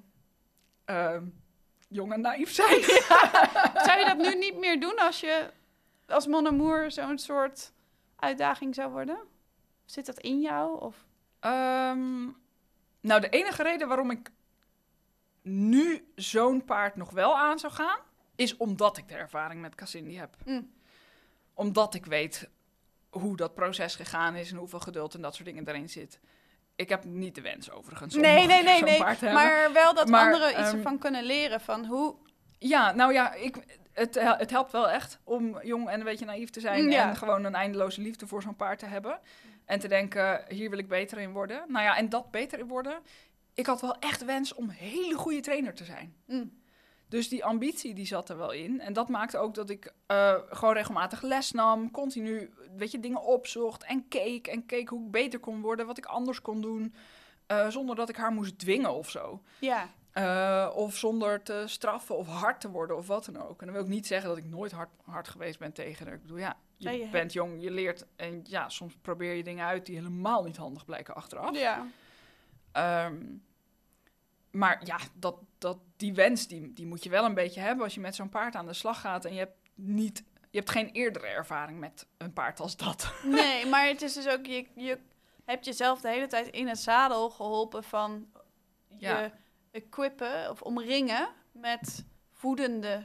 ehm, 0.85 1.23
jong 1.87 2.13
en 2.13 2.21
naïef 2.21 2.51
zijn. 2.61 2.81
Zou 3.85 3.99
je 3.99 4.05
dat 4.07 4.17
nu 4.17 4.35
niet 4.35 4.57
meer 4.57 4.79
doen 4.79 4.95
als 4.97 5.19
je 5.19 5.51
als 6.07 6.27
Mon 6.27 6.47
Amour 6.47 6.91
zo'n 6.91 7.17
soort 7.17 7.71
uitdaging 8.15 8.75
zou 8.75 8.91
worden? 8.91 9.17
Zit 9.85 10.05
dat 10.05 10.19
in 10.19 10.41
jou? 10.41 10.79
Of... 10.81 11.05
Ehm, 11.39 12.23
nou, 13.01 13.21
de 13.21 13.29
enige 13.29 13.63
reden 13.63 13.87
waarom 13.87 14.11
ik 14.11 14.29
nu 15.41 16.11
zo'n 16.15 16.65
paard 16.65 16.95
nog 16.95 17.09
wel 17.11 17.37
aan 17.37 17.59
zou 17.59 17.73
gaan, 17.73 17.99
is 18.35 18.57
omdat 18.57 18.97
ik 18.97 19.07
de 19.07 19.15
ervaring 19.15 19.61
met 19.61 19.75
Cassini 19.75 20.15
heb. 20.17 20.35
Mm. 20.45 20.71
Omdat 21.53 21.93
ik 21.93 22.05
weet 22.05 22.49
hoe 23.09 23.35
dat 23.35 23.53
proces 23.53 23.95
gegaan 23.95 24.35
is 24.35 24.51
en 24.51 24.57
hoeveel 24.57 24.79
geduld 24.79 25.13
en 25.15 25.21
dat 25.21 25.35
soort 25.35 25.47
dingen 25.47 25.67
erin 25.67 25.89
zit. 25.89 26.19
Ik 26.75 26.89
heb 26.89 27.03
niet 27.03 27.35
de 27.35 27.41
wens 27.41 27.71
overigens 27.71 28.15
om 28.15 28.21
Nee, 28.21 28.37
nog 28.37 28.47
nee, 28.47 28.63
nee, 28.63 28.83
nee. 28.83 28.97
paard 28.97 29.21
hebben. 29.21 29.43
Maar 29.43 29.73
wel 29.73 29.93
dat 29.93 30.07
Maar, 30.07 30.25
anderen 30.25 30.49
iets 30.49 30.67
ehm, 30.67 30.75
ervan 30.77 30.97
kunnen 30.97 31.23
leren 31.23 31.61
van 31.61 31.85
hoe... 31.85 32.15
Ja, 32.57 32.91
nou 32.91 33.13
ja, 33.13 33.33
ik, 33.33 33.57
het, 33.93 34.15
hel- 34.15 34.37
het 34.37 34.49
helpt 34.49 34.71
wel 34.71 34.89
echt 34.89 35.19
om 35.23 35.61
jong 35.63 35.89
en 35.89 35.99
een 35.99 36.05
beetje 36.05 36.25
naïef 36.25 36.49
te 36.49 36.59
zijn. 36.59 36.83
Mm, 36.83 36.89
ja. 36.89 37.09
En 37.09 37.15
gewoon 37.15 37.43
een 37.43 37.55
eindeloze 37.55 38.01
liefde 38.01 38.27
voor 38.27 38.41
zo'n 38.41 38.55
paard 38.55 38.79
te 38.79 38.85
hebben. 38.85 39.19
En 39.65 39.79
te 39.79 39.87
denken, 39.87 40.45
hier 40.47 40.69
wil 40.69 40.79
ik 40.79 40.87
beter 40.87 41.17
in 41.19 41.31
worden. 41.31 41.63
Nou 41.67 41.83
ja, 41.85 41.97
en 41.97 42.09
dat 42.09 42.31
beter 42.31 42.59
in 42.59 42.67
worden. 42.67 42.99
Ik 43.59 43.65
had 43.65 43.81
wel 43.81 43.95
echt 43.99 44.25
wens 44.25 44.53
om 44.53 44.69
hele 44.69 45.15
goede 45.15 45.39
trainer 45.39 45.73
te 45.73 45.83
zijn. 45.83 46.15
Mm. 46.25 46.57
Dus 47.07 47.29
die 47.29 47.45
ambitie 47.45 47.93
die 47.93 48.05
zat 48.05 48.29
er 48.29 48.37
wel 48.37 48.51
in. 48.51 48.81
En 48.81 48.93
dat 48.93 49.09
maakte 49.09 49.37
ook 49.37 49.53
dat 49.53 49.69
ik 49.69 49.93
eh, 50.05 50.33
gewoon 50.49 50.73
regelmatig 50.73 51.21
les 51.21 51.51
nam. 51.51 51.91
Continu, 51.91 52.53
weet 52.75 52.91
je, 52.91 52.99
dingen 52.99 53.21
opzocht. 53.23 53.83
En 53.83 54.07
keek. 54.07 54.47
En 54.47 54.65
keek 54.65 54.89
hoe 54.89 55.05
ik 55.05 55.11
beter 55.11 55.39
kon 55.39 55.61
worden. 55.61 55.85
Wat 55.85 55.97
ik 55.97 56.05
anders 56.05 56.41
kon 56.41 56.61
doen. 56.61 56.93
eh, 57.47 57.67
zonder 57.67 57.95
dat 57.95 58.09
ik 58.09 58.15
haar 58.15 58.31
moest 58.31 58.59
dwingen 58.59 58.93
of 58.93 59.09
zo. 59.09 59.41
Ja, 59.59 59.89
Eh, 60.11 60.69
of 60.75 60.95
zonder 60.95 61.43
te 61.43 61.63
straffen 61.65 62.17
of 62.17 62.27
hard 62.27 62.61
te 62.61 62.69
worden 62.69 62.97
of 62.97 63.07
wat 63.07 63.25
dan 63.25 63.37
ook. 63.41 63.59
En 63.59 63.65
dan 63.65 63.75
wil 63.75 63.83
ik 63.83 63.89
niet 63.89 64.07
zeggen 64.07 64.29
dat 64.29 64.37
ik 64.37 64.45
nooit 64.45 64.71
hard, 64.71 64.89
hard 65.05 65.27
geweest 65.27 65.59
ben 65.59 65.71
tegen 65.73 66.05
haar. 66.05 66.15
Ik 66.15 66.21
bedoel, 66.21 66.37
ja, 66.37 66.57
je 66.77 66.87
Nee, 66.87 66.99
je 66.99 67.09
bent 67.09 67.33
jong, 67.33 67.61
je 67.61 67.71
leert. 67.71 68.05
En 68.15 68.41
ja, 68.43 68.69
soms 68.69 68.95
probeer 69.01 69.33
je 69.33 69.43
dingen 69.43 69.65
uit 69.65 69.85
die 69.85 69.95
helemaal 69.95 70.43
niet 70.43 70.57
handig 70.57 70.85
blijken 70.85 71.15
achteraf. 71.15 71.57
ja. 71.57 71.87
Ehm, 72.71 73.15
maar 74.51 74.85
ja, 74.85 74.97
dat, 75.13 75.35
dat, 75.57 75.77
die 75.97 76.13
wens, 76.13 76.47
die, 76.47 76.73
die 76.73 76.85
moet 76.85 77.03
je 77.03 77.09
wel 77.09 77.25
een 77.25 77.33
beetje 77.33 77.59
hebben 77.59 77.83
als 77.83 77.93
je 77.93 77.99
met 77.99 78.15
zo'n 78.15 78.29
paard 78.29 78.55
aan 78.55 78.65
de 78.65 78.73
slag 78.73 79.01
gaat. 79.01 79.25
En 79.25 79.33
je 79.33 79.39
hebt, 79.39 79.57
niet, 79.75 80.23
je 80.49 80.57
hebt 80.57 80.69
geen 80.69 80.89
eerdere 80.91 81.27
ervaring 81.27 81.79
met 81.79 82.07
een 82.17 82.33
paard 82.33 82.59
als 82.59 82.77
dat. 82.77 83.13
Nee, 83.23 83.65
maar 83.65 83.87
het 83.87 84.01
is 84.01 84.13
dus 84.13 84.27
ook, 84.27 84.45
je, 84.45 84.67
je 84.75 84.97
hebt 85.45 85.65
jezelf 85.65 86.01
de 86.01 86.09
hele 86.09 86.27
tijd 86.27 86.47
in 86.47 86.67
het 86.67 86.79
zadel 86.79 87.29
geholpen 87.29 87.83
van 87.83 88.27
je 88.87 88.97
Ja. 89.07 89.31
equippen 89.71 90.49
of 90.49 90.61
omringen 90.61 91.29
met 91.51 92.05
voedende 92.31 93.03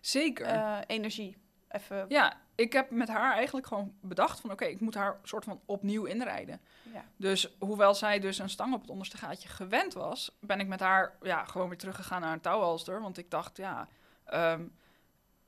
Zeker. 0.00 0.46
eh, 0.46 0.78
energie. 0.86 1.36
Even, 1.68 2.04
Ja, 2.08 2.36
ik 2.54 2.72
heb 2.72 2.90
met 2.90 3.08
haar 3.08 3.32
eigenlijk 3.32 3.66
gewoon 3.66 3.94
bedacht 4.00 4.40
van... 4.40 4.50
oké, 4.50 4.64
ik 4.64 4.80
moet 4.80 4.94
haar 4.94 5.18
soort 5.22 5.44
van 5.44 5.60
opnieuw 5.66 6.04
inrijden. 6.04 6.60
ja. 6.92 7.04
Dus 7.16 7.56
hoewel 7.58 7.94
zij 7.94 8.18
dus 8.18 8.38
een 8.38 8.50
stang 8.50 8.74
op 8.74 8.80
het 8.80 8.90
onderste 8.90 9.16
gaatje 9.16 9.48
gewend 9.48 9.94
was... 9.94 10.36
ben 10.40 10.60
ik 10.60 10.66
met 10.66 10.80
haar 10.80 11.16
ja, 11.22 11.44
gewoon 11.44 11.68
weer 11.68 11.78
teruggegaan 11.78 12.20
naar 12.20 12.32
een 12.32 12.40
touwhalster. 12.40 13.00
Want 13.00 13.18
ik 13.18 13.30
dacht, 13.30 13.56
ja, 13.56 13.88
ehm, 14.24 14.62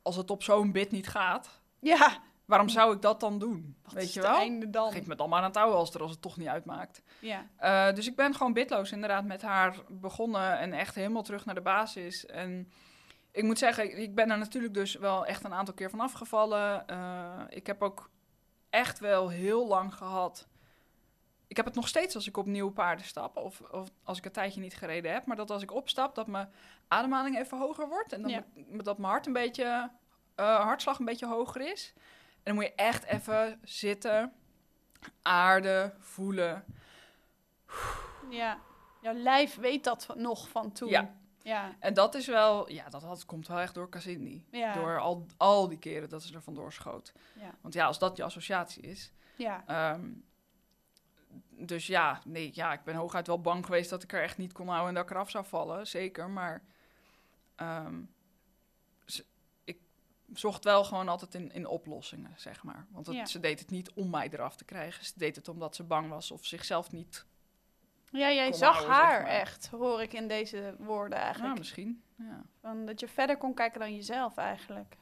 als 0.02 0.16
het 0.16 0.30
op 0.30 0.42
zo'n 0.42 0.72
bit 0.72 0.90
niet 0.90 1.08
gaat... 1.08 1.60
Ja, 1.78 2.18
waarom 2.44 2.68
zou 2.68 2.94
ik 2.94 3.02
dat 3.02 3.20
dan 3.20 3.38
doen? 3.38 3.76
wat 3.82 3.92
Weet 3.92 4.14
je 4.14 4.20
wel? 4.20 4.36
einde 4.36 4.70
dan? 4.70 4.92
Geef 4.92 5.06
me 5.06 5.14
dan 5.14 5.28
maar 5.28 5.44
een 5.44 5.52
touwhalster 5.52 6.00
als 6.02 6.10
het 6.10 6.22
toch 6.22 6.36
niet 6.36 6.48
uitmaakt. 6.48 7.02
Ja. 7.18 7.46
Eh, 7.56 7.94
dus 7.94 8.06
ik 8.06 8.16
ben 8.16 8.34
gewoon 8.34 8.52
bitloos 8.52 8.92
inderdaad 8.92 9.24
met 9.24 9.42
haar 9.42 9.76
begonnen 9.88 10.58
en 10.58 10.72
echt 10.72 10.94
helemaal 10.94 11.22
terug 11.22 11.44
naar 11.44 11.54
de 11.54 11.60
basis. 11.60 12.26
En 12.26 12.72
ik 13.32 13.42
moet 13.42 13.58
zeggen, 13.58 13.98
ik 13.98 14.14
ben 14.14 14.30
er 14.30 14.38
natuurlijk 14.38 14.74
dus 14.74 14.94
wel 14.94 15.26
echt 15.26 15.44
een 15.44 15.54
aantal 15.54 15.74
keer 15.74 15.90
van 15.90 16.00
afgevallen. 16.00 16.86
Eh, 16.88 17.40
ik 17.48 17.66
heb 17.66 17.82
ook 17.82 18.10
echt 18.70 18.98
wel 18.98 19.28
heel 19.28 19.66
lang 19.66 19.94
gehad. 19.94 20.48
Ik 21.46 21.56
heb 21.56 21.64
het 21.66 21.74
nog 21.74 21.88
steeds 21.88 22.14
als 22.14 22.26
ik 22.28 22.36
op 22.36 22.46
nieuwe 22.46 22.72
paarden 22.72 23.04
stap 23.04 23.36
of, 23.36 23.60
of 23.60 23.88
als 24.02 24.18
ik 24.18 24.24
een 24.24 24.32
tijdje 24.32 24.60
niet 24.60 24.74
gereden 24.76 25.12
heb. 25.12 25.26
Maar 25.26 25.36
dat 25.36 25.50
als 25.50 25.62
ik 25.62 25.72
opstap, 25.72 26.14
dat 26.14 26.26
mijn 26.26 26.50
ademhaling 26.88 27.38
even 27.38 27.58
hoger 27.58 27.88
wordt. 27.88 28.12
En 28.12 28.28
Ja. 28.28 28.44
me- 28.54 28.82
dat 28.82 28.98
mijn 28.98 29.10
hart 29.12 29.26
een 29.26 29.32
beetje, 29.32 29.90
eh, 30.34 30.60
hartslag 30.60 30.98
een 30.98 31.04
beetje 31.04 31.26
hoger 31.26 31.60
is. 31.72 31.92
En 31.96 32.40
dan 32.44 32.54
moet 32.54 32.64
je 32.64 32.74
echt 32.74 33.04
even 33.04 33.60
zitten, 33.64 34.32
aarden, 35.22 35.94
voelen. 35.98 36.64
ja. 38.30 38.58
Jouw 39.02 39.14
lijf 39.14 39.56
weet 39.56 39.84
dat 39.84 40.08
nog 40.16 40.48
van 40.48 40.72
toen. 40.72 40.88
Ja. 40.88 41.14
Ja. 41.42 41.76
En 41.78 41.94
dat 41.94 42.14
is 42.14 42.26
wel, 42.26 42.70
ja, 42.70 42.88
dat, 42.88 43.00
dat 43.00 43.24
komt 43.26 43.48
wel 43.48 43.58
echt 43.58 43.74
door 43.74 43.88
Cassini. 43.88 44.44
Ja. 44.50 44.72
Door 44.74 44.98
al, 45.00 45.26
al 45.36 45.68
die 45.68 45.78
keren 45.78 46.08
dat 46.08 46.22
ze 46.22 46.34
er 46.34 46.42
vandoor 46.42 46.72
schoot. 46.72 47.12
Ja. 47.40 47.54
Want 47.60 47.74
ja, 47.74 47.86
als 47.86 47.98
dat 47.98 48.16
je 48.16 48.22
associatie 48.22 48.82
is. 48.82 49.12
Ja. 49.36 49.64
ehm, 49.66 50.10
dus 51.50 51.86
ja, 51.86 52.20
nee, 52.24 52.50
ja, 52.54 52.72
ik 52.72 52.82
ben 52.84 52.94
hooguit 52.94 53.26
wel 53.26 53.40
bang 53.40 53.64
geweest 53.66 53.90
dat 53.90 54.02
ik 54.02 54.12
er 54.12 54.22
echt 54.22 54.38
niet 54.38 54.52
kon 54.52 54.66
houden 54.68 54.88
en 54.88 54.94
dat 54.94 55.04
ik 55.04 55.10
eraf 55.10 55.30
zou 55.30 55.44
vallen. 55.44 55.86
Zeker, 55.86 56.30
maar 56.30 56.62
ehm, 57.56 58.00
ik 59.64 59.78
zocht 60.32 60.64
wel 60.64 60.84
gewoon 60.84 61.08
altijd 61.08 61.34
in, 61.34 61.52
in 61.52 61.66
oplossingen, 61.66 62.32
zeg 62.36 62.62
maar. 62.62 62.86
Want 62.90 63.06
het- 63.06 63.16
Ja. 63.16 63.26
ze 63.26 63.40
deed 63.40 63.60
het 63.60 63.70
niet 63.70 63.90
om 63.92 64.10
mij 64.10 64.28
eraf 64.28 64.56
te 64.56 64.64
krijgen. 64.64 65.04
Ze 65.04 65.12
deed 65.16 65.36
het 65.36 65.48
omdat 65.48 65.74
ze 65.76 65.82
bang 65.84 66.08
was 66.08 66.30
of 66.30 66.46
zichzelf 66.46 66.90
niet. 66.92 67.26
Ja, 68.10 68.32
jij 68.32 68.52
zag 68.52 68.76
houden, 68.76 68.96
zeg 68.96 69.04
haar 69.06 69.22
maar. 69.22 69.30
echt, 69.30 69.68
hoor 69.68 70.02
ik 70.02 70.12
in 70.12 70.28
deze 70.28 70.74
woorden 70.78 71.18
Ja, 71.18 71.24
eigenlijk. 71.24 71.58
misschien. 71.58 72.02
Ja, 72.16 72.42
Van 72.60 72.86
dat 72.86 73.00
je 73.00 73.08
verder 73.08 73.36
kon 73.36 73.54
kijken 73.54 73.80
dan 73.80 73.94
jezelf 73.94 74.36
eigenlijk. 74.36 74.96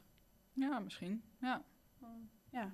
ja 0.53 0.79
misschien. 0.79 1.23
Ja. 1.41 1.63
Ja. 2.51 2.73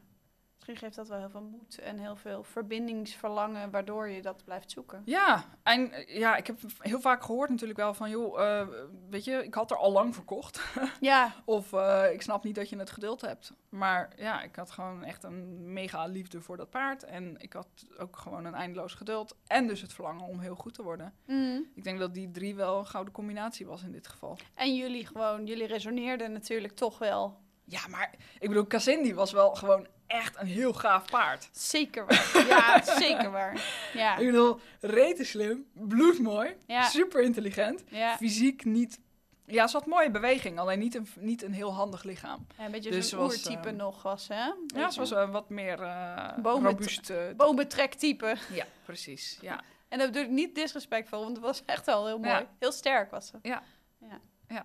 Misschien 0.66 0.86
geeft 0.86 0.96
dat 0.96 1.08
wel 1.08 1.18
heel 1.18 1.40
veel 1.40 1.50
moed 1.50 1.78
en 1.78 1.98
heel 1.98 2.16
veel 2.16 2.42
verbindingsverlangen, 2.42 3.70
waardoor 3.70 4.08
je 4.08 4.22
dat 4.22 4.44
blijft 4.44 4.70
zoeken. 4.70 5.02
Ja, 5.04 5.44
en 5.62 5.92
eh, 5.92 6.18
ja, 6.18 6.36
ik 6.36 6.46
heb 6.46 6.58
heel 6.78 7.00
vaak 7.00 7.22
gehoord 7.22 7.50
natuurlijk 7.50 7.78
wel 7.78 7.94
van, 7.94 8.10
joh, 8.10 8.42
eh, 8.42 8.68
weet 9.10 9.24
je, 9.24 9.44
ik 9.44 9.54
had 9.54 9.70
er 9.70 9.76
al 9.76 9.92
lang 9.92 10.14
verkocht. 10.14 10.60
Ja, 11.00 11.34
of 11.44 11.72
eh, 11.72 12.12
ik 12.12 12.22
snap 12.22 12.44
niet 12.44 12.54
dat 12.54 12.68
je 12.68 12.76
het 12.76 12.90
geduld 12.90 13.20
hebt. 13.20 13.52
Maar 13.68 14.12
ja, 14.16 14.42
ik 14.42 14.56
had 14.56 14.70
gewoon 14.70 15.04
echt 15.04 15.24
een 15.24 15.72
mega 15.72 16.06
liefde 16.06 16.40
voor 16.40 16.56
dat 16.56 16.70
paard. 16.70 17.02
En 17.02 17.34
ik 17.38 17.52
had 17.52 17.68
ook 17.98 18.16
gewoon 18.16 18.44
een 18.44 18.54
eindeloos 18.54 18.94
geduld. 18.94 19.36
En 19.46 19.66
dus 19.66 19.80
het 19.80 19.92
verlangen 19.92 20.26
om 20.26 20.38
heel 20.38 20.54
goed 20.54 20.74
te 20.74 20.82
worden. 20.82 21.14
Mm. 21.26 21.66
Ik 21.74 21.84
denk 21.84 21.98
dat 21.98 22.14
die 22.14 22.30
drie 22.30 22.54
wel 22.54 22.78
een 22.78 22.86
gouden 22.86 23.12
combinatie 23.12 23.66
was 23.66 23.82
in 23.82 23.92
dit 23.92 24.06
geval. 24.06 24.38
En 24.54 24.76
jullie 24.76 25.06
gewoon, 25.06 25.46
jullie 25.46 25.66
resoneerden 25.66 26.32
natuurlijk 26.32 26.74
toch 26.74 26.98
wel. 26.98 27.42
Ja, 27.64 27.88
maar 27.88 28.14
ik 28.38 28.48
bedoel, 28.48 28.66
Cassindi 28.66 29.14
was 29.14 29.32
wel 29.32 29.54
gewoon 29.54 29.86
echt 30.06 30.40
een 30.40 30.46
heel 30.46 30.72
gaaf 30.72 31.04
paard. 31.04 31.48
Zeker 31.52 32.06
waar. 32.06 32.46
Ja, 32.48 32.82
zeker 33.06 33.30
waar. 33.30 33.60
Ja, 33.94 34.16
Ik 34.16 34.26
bedoel, 34.26 34.60
rete 34.80 35.24
slim, 35.24 35.66
bloedmooi, 35.72 36.56
Ja. 36.66 36.82
super 36.88 37.22
intelligent. 37.22 37.84
ja. 37.88 38.16
fysiek 38.16 38.64
niet. 38.64 38.98
Ja, 39.46 39.66
ze 39.66 39.76
had 39.76 39.86
mooie 39.86 40.10
beweging, 40.10 40.58
alleen 40.58 40.78
niet 40.78 40.94
een, 40.94 41.08
niet 41.18 41.42
een 41.42 41.52
heel 41.52 41.74
handig 41.74 42.02
lichaam. 42.02 42.46
ja 42.58 42.64
een 42.64 42.70
beetje 42.70 42.90
Dus 42.90 43.08
zo'n 43.08 43.20
oertype 43.20 43.68
ehm, 43.68 43.76
nog 43.76 44.02
was, 44.02 44.28
hè? 44.28 44.52
Ja, 44.66 44.90
ze 44.90 44.98
was 45.00 45.10
eh, 45.12 45.30
wat 45.30 45.48
meer 45.48 45.82
eh 45.82 46.38
Bomen- 46.38 46.70
robuust. 46.70 47.10
eh, 47.10 47.18
Bomentrektype. 47.36 48.36
ja, 48.52 48.64
precies. 48.84 49.38
Ja. 49.40 49.60
En 49.88 50.00
dat 50.00 50.08
bedoel 50.12 50.24
ik 50.24 50.30
niet 50.30 50.54
disrespectvol, 50.54 51.20
want 51.20 51.36
het 51.36 51.44
was 51.44 51.62
echt 51.66 51.86
wel 51.86 52.06
heel 52.06 52.18
mooi. 52.18 52.30
Ja. 52.30 52.48
Heel 52.58 52.72
sterk 52.72 53.10
was 53.10 53.26
ze. 53.26 53.38
Ja, 53.42 53.62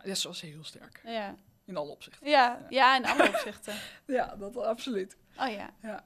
ja, 0.03 0.15
ze 0.15 0.27
was 0.27 0.41
heel 0.41 0.63
sterk. 0.63 1.01
Ja, 1.03 1.35
In 1.65 1.77
alle 1.77 1.89
opzichten. 1.91 2.29
ja, 2.29 2.65
ja 2.69 2.95
in 2.95 3.05
alle 3.05 3.27
opzichten. 3.27 3.73
Ja, 4.05 4.35
dat 4.35 4.57
absoluut. 4.57 5.17
Oh 5.41 5.49
ja. 5.51 5.69
Ja. 5.81 6.03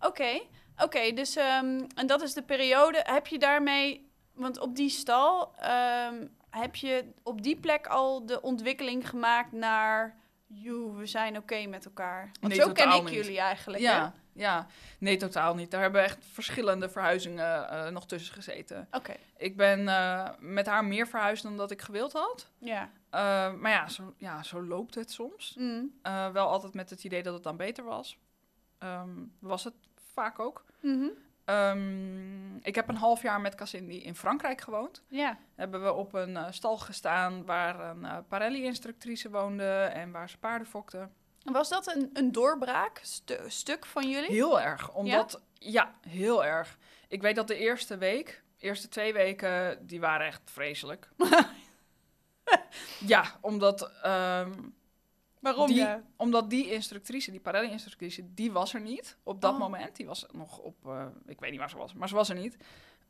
Oké, 0.00 0.40
oké. 0.78 1.12
dus 1.12 1.36
ehm, 1.36 1.80
en 1.94 2.06
dat 2.06 2.22
is 2.22 2.32
de 2.34 2.42
periode. 2.42 3.00
Heb 3.04 3.26
je 3.26 3.38
daarmee, 3.38 4.10
want 4.32 4.58
op 4.58 4.76
die 4.76 4.90
stal 4.90 5.52
ehm, 5.56 6.26
heb 6.50 6.76
je 6.76 7.04
op 7.22 7.42
die 7.42 7.56
plek 7.56 7.86
al 7.86 8.26
de 8.26 8.42
ontwikkeling 8.42 9.08
gemaakt 9.08 9.52
naar, 9.52 10.16
joe, 10.46 10.92
we 10.96 11.06
zijn 11.06 11.36
oké 11.36 11.66
met 11.66 11.84
elkaar. 11.84 12.30
Want 12.40 12.52
Nee, 12.52 12.62
zo 12.62 12.72
ken 12.72 12.90
ik 12.92 13.02
niet. 13.04 13.12
jullie 13.14 13.38
eigenlijk. 13.40 13.82
Ja, 13.82 14.04
hè? 14.04 14.20
Ja, 14.42 14.66
nee, 14.98 15.16
totaal 15.16 15.54
niet. 15.54 15.70
Daar 15.70 15.80
hebben 15.80 16.02
echt 16.02 16.18
verschillende 16.32 16.88
verhuizingen 16.88 17.68
eh, 17.70 17.88
nog 17.88 18.06
tussen 18.06 18.34
gezeten. 18.34 18.88
Oké, 18.90 19.14
Ik 19.36 19.56
ben 19.56 19.88
eh, 19.88 20.28
met 20.38 20.66
haar 20.66 20.84
meer 20.84 21.06
verhuisd 21.08 21.42
dan 21.42 21.56
dat 21.56 21.70
ik 21.70 21.82
gewild 21.82 22.12
had. 22.12 22.50
ja. 22.58 22.90
Eh, 23.10 23.52
maar 23.52 23.70
ja 23.70 23.88
zo, 23.88 24.14
ja, 24.16 24.42
zo 24.42 24.62
loopt 24.62 24.94
het 24.94 25.10
soms. 25.10 25.54
Mm. 25.58 25.92
Wel 26.32 26.48
altijd 26.48 26.74
met 26.74 26.90
het 26.90 27.04
idee 27.04 27.22
dat 27.22 27.34
het 27.34 27.42
dan 27.42 27.56
beter 27.56 27.84
was. 27.84 28.18
Ehm, 28.78 29.10
was 29.38 29.64
het 29.64 29.74
vaak 30.12 30.38
ook. 30.38 30.64
Mhm. 30.80 31.08
Ehm, 31.44 32.56
ik 32.56 32.74
heb 32.74 32.88
een 32.88 32.96
half 32.96 33.22
jaar 33.22 33.40
met 33.40 33.54
Cassindi 33.54 34.02
in 34.02 34.14
Frankrijk 34.14 34.60
gewoond. 34.60 35.02
Ja. 35.08 35.38
Hebben 35.54 35.82
we 35.82 35.92
op 35.92 36.14
een 36.14 36.36
eh, 36.36 36.46
stal 36.50 36.76
gestaan 36.78 37.44
waar 37.44 37.80
een 37.90 38.04
eh, 38.04 38.16
Parelli-instructrice 38.28 39.30
woonde 39.30 39.72
en 39.82 40.10
waar 40.10 40.30
ze 40.30 40.38
paarden 40.38 40.66
fokte. 40.66 41.08
Was 41.44 41.68
dat 41.68 41.94
een, 41.96 42.10
een 42.12 42.32
doorbraak, 42.32 42.98
stu- 43.02 43.50
stuk 43.50 43.86
van 43.86 44.08
jullie? 44.10 44.30
Heel 44.30 44.60
erg, 44.60 44.92
omdat... 44.94 45.42
Ja? 45.54 45.94
heel 46.08 46.44
erg. 46.44 46.78
Ik 47.08 47.22
weet 47.22 47.36
dat 47.36 47.46
de 47.48 47.56
eerste 47.56 47.96
week, 47.98 48.42
eerste 48.58 48.88
twee 48.88 49.12
weken, 49.12 49.86
die 49.86 50.00
waren 50.00 50.26
echt 50.26 50.40
vreselijk. 50.44 51.08
ja, 53.06 53.24
omdat... 53.40 53.90
ehm, 54.02 54.52
Waarom? 55.40 55.66
die, 55.66 55.76
ja? 55.76 56.02
Omdat 56.16 56.50
die 56.50 56.70
instructrice, 56.72 57.30
die 57.30 57.40
Parelli-instructrice, 57.40 58.34
die 58.34 58.52
was 58.52 58.74
er 58.74 58.80
niet 58.80 59.16
op 59.22 59.40
dat 59.40 59.52
Oh. 59.52 59.58
moment. 59.58 59.96
Die 59.96 60.06
was 60.06 60.26
nog 60.32 60.58
op, 60.58 60.86
eh, 60.86 61.06
ik 61.26 61.40
weet 61.40 61.50
niet 61.50 61.58
waar 61.60 61.70
ze 61.70 61.76
was, 61.76 61.94
maar 61.94 62.08
ze 62.08 62.14
was 62.14 62.28
er 62.28 62.34
niet. 62.36 62.56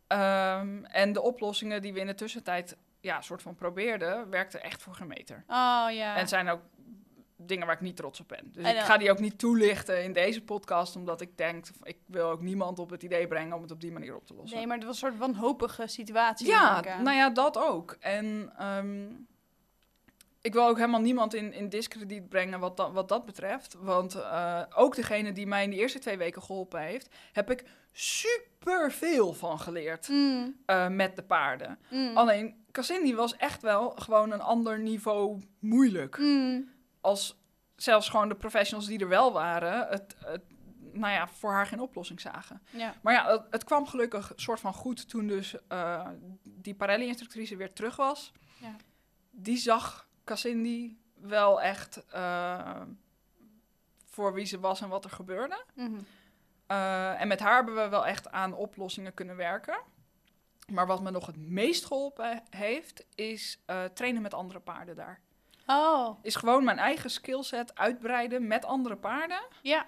Ehm, 0.06 0.84
en 0.84 1.12
de 1.12 1.22
oplossingen 1.22 1.82
die 1.82 1.92
we 1.92 2.00
in 2.00 2.06
de 2.06 2.14
tussentijd, 2.14 2.76
ja, 3.00 3.20
soort 3.20 3.42
van 3.42 3.54
probeerden, 3.54 4.30
werkten 4.30 4.62
echt 4.62 4.82
voor 4.82 4.94
geen 4.94 5.06
meter. 5.06 5.36
Oh 5.48 5.86
ja. 5.90 6.16
En 6.16 6.28
zijn 6.28 6.48
ook 6.48 6.60
dingen 7.36 7.66
waar 7.66 7.74
ik 7.74 7.80
niet 7.80 7.96
trots 7.96 8.20
op 8.20 8.28
ben. 8.28 8.50
Dus 8.52 8.64
En 8.64 8.76
ik 8.76 8.80
ga 8.82 8.96
die 8.96 9.10
ook 9.10 9.18
niet 9.18 9.38
toelichten 9.38 10.04
in 10.04 10.12
deze 10.12 10.42
podcast, 10.44 10.96
omdat 10.96 11.20
ik 11.20 11.36
denk, 11.38 11.66
ik 11.82 11.98
wil 12.06 12.30
ook 12.30 12.40
niemand 12.40 12.78
op 12.78 12.90
het 12.90 13.02
idee 13.02 13.26
brengen 13.28 13.56
om 13.56 13.62
het 13.62 13.70
op 13.70 13.80
die 13.80 13.92
manier 13.92 14.16
op 14.16 14.26
te 14.26 14.34
lossen. 14.34 14.56
Nee, 14.58 14.66
maar 14.66 14.76
het 14.76 14.86
was 14.86 15.02
een 15.02 15.08
soort 15.08 15.18
wanhopige 15.20 15.86
situatie. 15.86 16.46
Ja, 16.46 16.80
nou 17.02 17.16
ja, 17.16 17.30
dat 17.30 17.58
ook. 17.58 17.96
En 18.00 18.52
ehm, 18.58 19.06
ik 20.48 20.54
wil 20.54 20.66
ook 20.66 20.76
helemaal 20.76 21.00
niemand 21.00 21.34
in, 21.34 21.52
in 21.52 21.68
discrediet 21.68 22.28
brengen 22.28 22.60
wat, 22.60 22.76
dat 22.76 22.92
wat 22.92 23.08
dat 23.08 23.24
betreft. 23.24 23.76
Want 23.80 24.14
eh, 24.14 24.62
ook 24.74 24.94
degene 24.94 25.32
die 25.32 25.46
mij 25.46 25.64
in 25.64 25.70
de 25.70 25.76
eerste 25.76 25.98
twee 25.98 26.16
weken 26.18 26.42
geholpen 26.42 26.80
heeft, 26.80 27.14
heb 27.32 27.50
ik 27.50 27.64
super 27.92 28.92
veel 28.92 29.32
van 29.34 29.58
geleerd 29.60 30.08
Mm, 30.08 30.56
eh, 30.66 30.88
met 30.88 31.16
de 31.16 31.22
paarden. 31.22 31.78
mm, 31.90 32.16
Alleen 32.16 32.64
Cassini 32.72 33.14
was 33.14 33.36
echt 33.36 33.62
wel 33.62 33.90
gewoon 33.90 34.30
een 34.30 34.40
ander 34.40 34.78
niveau 34.80 35.42
moeilijk. 35.58 36.18
mm. 36.18 36.68
Als 37.00 37.40
zelfs 37.76 38.08
gewoon 38.08 38.28
de 38.28 38.34
professionals 38.36 38.86
die 38.88 38.98
er 38.98 39.08
wel 39.08 39.32
waren, 39.32 39.88
het, 39.88 40.16
het 40.24 40.42
nou 40.92 41.12
ja, 41.12 41.28
voor 41.28 41.52
haar 41.52 41.66
geen 41.66 41.80
oplossing 41.80 42.20
zagen. 42.20 42.62
Ja. 42.70 42.94
Maar 43.02 43.12
ja, 43.12 43.30
het, 43.30 43.42
het 43.50 43.64
kwam 43.64 43.86
gelukkig 43.86 44.32
soort 44.36 44.60
van 44.60 44.74
goed 44.74 45.08
toen 45.08 45.26
dus 45.26 45.54
eh, 45.68 46.06
die 46.42 46.74
Parelli-instructrice 46.74 47.56
weer 47.56 47.72
terug 47.72 47.96
was. 47.96 48.32
Ja. 48.60 48.76
Die 49.30 49.56
zag 49.56 50.07
Cassindi 50.28 51.00
wel 51.14 51.62
echt 51.62 52.04
eh, 52.10 52.80
voor 54.04 54.32
wie 54.34 54.44
ze 54.44 54.60
was 54.60 54.80
en 54.80 54.88
wat 54.88 55.04
er 55.04 55.10
gebeurde. 55.10 55.64
Mhm. 55.74 55.98
Eh, 56.66 57.20
en 57.20 57.28
met 57.28 57.40
haar 57.40 57.54
hebben 57.54 57.74
we 57.74 57.88
wel 57.88 58.06
echt 58.06 58.30
aan 58.30 58.54
oplossingen 58.54 59.14
kunnen 59.14 59.36
werken. 59.36 59.78
Maar 60.72 60.86
wat 60.86 61.02
me 61.02 61.10
nog 61.10 61.26
het 61.26 61.36
meest 61.36 61.84
geholpen 61.86 62.42
heeft, 62.50 63.06
is 63.14 63.62
eh, 63.66 63.84
trainen 63.84 64.22
met 64.22 64.34
andere 64.34 64.60
paarden 64.60 64.96
daar. 64.96 65.20
Oh, 65.66 66.18
Is 66.22 66.34
gewoon 66.36 66.64
mijn 66.64 66.78
eigen 66.78 67.10
skillset 67.10 67.74
uitbreiden 67.74 68.46
met 68.46 68.64
andere 68.64 68.96
paarden. 68.96 69.42
ja. 69.62 69.86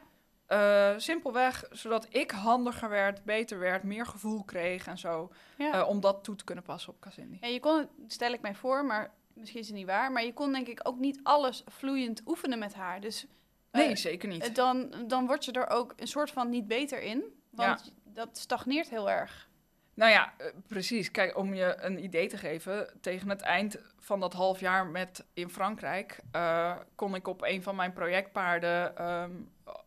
Simpelweg, 0.96 1.64
zodat 1.70 2.06
ik 2.08 2.30
handiger 2.30 2.88
werd, 2.88 3.24
beter 3.24 3.58
werd, 3.58 3.82
meer 3.82 4.06
gevoel 4.06 4.44
kreeg 4.44 4.86
en 4.86 4.98
zo. 4.98 5.32
ja. 5.56 5.84
om 5.84 6.00
dat 6.00 6.24
toe 6.24 6.34
te 6.34 6.44
kunnen 6.44 6.64
passen 6.64 6.92
op 6.92 7.00
Cassini. 7.00 7.38
Ja, 7.40 7.46
je 7.48 7.60
kon 7.60 7.78
het, 7.78 7.88
stel 8.06 8.32
ik 8.32 8.40
mij 8.40 8.54
voor, 8.54 8.84
maar 8.84 9.12
misschien 9.34 9.60
is 9.60 9.66
het 9.66 9.76
niet 9.76 9.86
waar, 9.86 10.12
maar 10.12 10.24
je 10.24 10.32
kon 10.32 10.52
denk 10.52 10.66
ik 10.66 10.80
ook 10.82 10.98
niet 10.98 11.20
alles 11.22 11.62
vloeiend 11.66 12.22
oefenen 12.26 12.58
met 12.58 12.74
haar. 12.74 13.00
Dus 13.00 13.26
eh, 13.70 13.80
Nee, 13.86 13.96
zeker 13.96 14.28
niet. 14.28 14.48
eh, 14.48 14.54
dan, 14.54 14.94
dan 15.06 15.26
word 15.26 15.44
je 15.44 15.52
er 15.52 15.68
ook 15.70 15.92
een 15.96 16.06
soort 16.08 16.30
van 16.30 16.48
niet 16.48 16.66
beter 16.68 17.02
in, 17.02 17.22
want 17.50 17.92
dat 18.04 18.38
stagneert 18.38 18.90
heel 18.90 19.10
erg. 19.10 19.48
Nou 19.94 20.12
ja, 20.12 20.32
eh, 20.38 20.46
precies. 20.66 21.10
Kijk, 21.10 21.36
om 21.36 21.54
je 21.54 21.76
een 21.80 22.04
idee 22.04 22.28
te 22.28 22.36
geven, 22.36 22.98
tegen 23.00 23.28
het 23.28 23.40
eind 23.40 23.78
van 23.98 24.20
dat 24.20 24.32
half 24.32 24.60
jaar 24.60 24.86
met 24.86 25.24
in 25.34 25.50
Frankrijk 25.50 26.20
eh, 26.32 26.76
kon 26.94 27.14
ik 27.14 27.28
op 27.28 27.42
een 27.42 27.62
van 27.62 27.76
mijn 27.76 27.92
projectpaarden 27.92 28.96
ehm, 28.96 29.30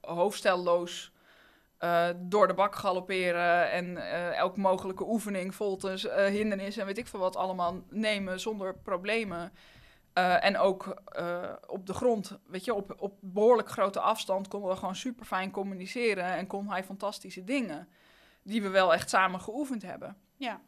hoofdstelloos 0.01 1.12
eh, 1.84 2.10
door 2.15 2.48
de 2.48 2.54
bak 2.54 2.76
galopperen 2.76 3.72
en 3.72 3.98
eh 3.98 4.38
elke 4.38 4.60
mogelijke 4.60 5.08
oefening, 5.08 5.56
voltes, 5.56 6.08
eh 6.08 6.26
hindernis 6.26 6.78
en 6.78 6.86
weet 6.86 6.98
ik 6.98 7.08
veel 7.08 7.19
wat 7.19 7.36
allemaal 7.36 7.82
nemen 7.89 8.39
zonder 8.39 8.78
problemen. 8.78 9.54
En 10.13 10.58
ook 10.58 11.04
op 11.67 11.86
de 11.86 11.93
grond, 11.93 12.39
weet 12.48 12.65
je, 12.65 12.74
op, 12.74 12.96
op 12.98 13.17
behoorlijk 13.19 13.69
grote 13.69 14.00
afstand 14.00 14.48
konden 14.48 14.69
we 14.69 14.76
gewoon 14.76 14.96
super 14.96 15.26
fijn 15.26 15.52
communiceren 15.52 16.26
en 16.26 16.48
kon 16.48 16.69
hij 16.69 16.84
fantastische 16.84 17.43
dingen 17.43 17.88
die 18.43 18.62
we 18.62 18.69
wel 18.69 18.93
echt 18.93 19.10
samen 19.10 19.39
geoefend 19.41 19.82
hebben. 19.82 20.17
Ja. 20.38 20.62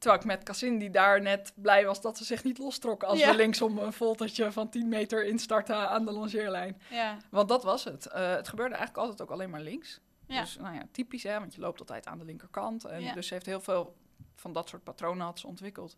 Terwijl 0.00 0.20
ik 0.20 0.26
met 0.26 0.42
Cassindi 0.42 0.90
daar 0.90 1.20
net 1.22 1.52
blij 1.54 1.84
was 1.86 2.00
dat 2.00 2.18
ze 2.18 2.24
zich 2.24 2.44
niet 2.44 2.58
lostrok 2.58 3.02
als 3.02 3.18
Ja. 3.18 3.30
we 3.30 3.36
linksom 3.36 3.78
een 3.78 3.92
voltertje 3.92 4.52
van 4.52 4.68
10 4.70 4.88
meter 4.88 5.24
instarten 5.26 5.88
aan 5.88 6.04
de 6.04 6.12
longeerlijn. 6.12 6.80
Ja. 6.90 7.16
Want 7.30 7.48
dat 7.48 7.62
was 7.62 7.84
het. 7.84 8.06
Eh, 8.06 8.30
het 8.34 8.48
gebeurde 8.48 8.74
eigenlijk 8.74 9.02
altijd 9.06 9.22
ook 9.28 9.34
alleen 9.34 9.50
maar 9.50 9.60
links. 9.60 10.00
Ja. 10.26 10.40
Dus 10.40 10.56
nou 10.56 10.74
ja, 10.74 10.82
typisch 10.90 11.22
hè, 11.22 11.38
want 11.38 11.54
je 11.54 11.60
loopt 11.60 11.80
altijd 11.80 12.06
aan 12.06 12.18
de 12.18 12.24
linkerkant. 12.24 12.84
En 12.84 13.02
Ja. 13.02 13.12
Dus 13.14 13.26
ze 13.26 13.34
heeft 13.34 13.46
heel 13.46 13.60
veel 13.60 13.96
van 14.34 14.52
dat 14.52 14.68
soort 14.68 14.84
patronen 14.84 15.24
had 15.26 15.38
ze 15.38 15.46
ontwikkeld. 15.46 15.96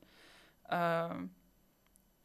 Ehm, 0.66 1.26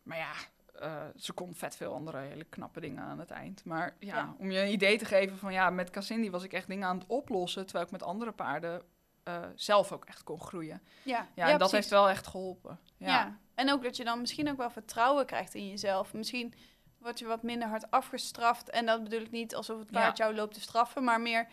maar 0.04 0.18
ja, 0.18 0.32
eh, 0.80 1.02
ze 1.16 1.34
kon 1.34 1.56
vet 1.56 1.76
veel 1.76 1.94
andere 1.94 2.18
hele 2.18 2.44
knappe 2.44 2.80
dingen 2.80 3.04
aan 3.04 3.20
het 3.20 3.32
eind. 3.32 3.66
Maar 3.66 3.96
ja, 4.00 4.16
Ja. 4.16 4.36
om 4.40 4.52
je 4.52 4.60
een 4.60 4.72
idee 4.72 4.98
te 4.98 5.06
geven 5.06 5.38
van 5.38 5.54
ja, 5.54 5.70
met 5.70 5.90
Cassindi 5.90 6.30
was 6.30 6.44
ik 6.44 6.54
echt 6.54 6.68
dingen 6.68 6.88
aan 6.88 6.98
het 6.98 7.08
oplossen. 7.08 7.64
Terwijl 7.66 7.86
ik 7.86 7.92
met 7.92 8.04
andere 8.04 8.32
paarden 8.32 8.82
eh, 9.28 9.44
zelf 9.56 9.92
ook 9.92 10.06
echt 10.06 10.24
kon 10.24 10.42
groeien. 10.42 10.82
Ja, 11.04 11.28
Ja, 11.34 11.44
en 11.44 11.50
dat 11.50 11.58
precies. 11.58 11.72
heeft 11.72 11.90
wel 11.90 12.10
echt 12.10 12.28
geholpen. 12.28 12.80
Ja. 12.98 13.38
En 13.56 13.72
ook 13.72 13.84
dat 13.84 13.98
je 13.98 14.04
dan 14.04 14.20
misschien 14.20 14.50
ook 14.50 14.58
wel 14.58 14.70
vertrouwen 14.70 15.26
krijgt 15.26 15.54
in 15.54 15.68
jezelf. 15.70 16.14
Misschien 16.14 16.54
word 16.98 17.20
je 17.20 17.26
wat 17.26 17.44
minder 17.44 17.68
hard 17.68 17.92
afgestraft. 17.92 18.70
En 18.70 18.86
dat 18.86 19.04
bedoel 19.04 19.22
ik 19.22 19.32
niet 19.32 19.56
alsof 19.56 19.80
het 19.80 19.92
paard 19.92 20.18
Ja. 20.18 20.24
jou 20.24 20.36
loopt 20.36 20.54
te 20.54 20.62
straffen, 20.62 21.04
maar 21.04 21.22
meer... 21.22 21.48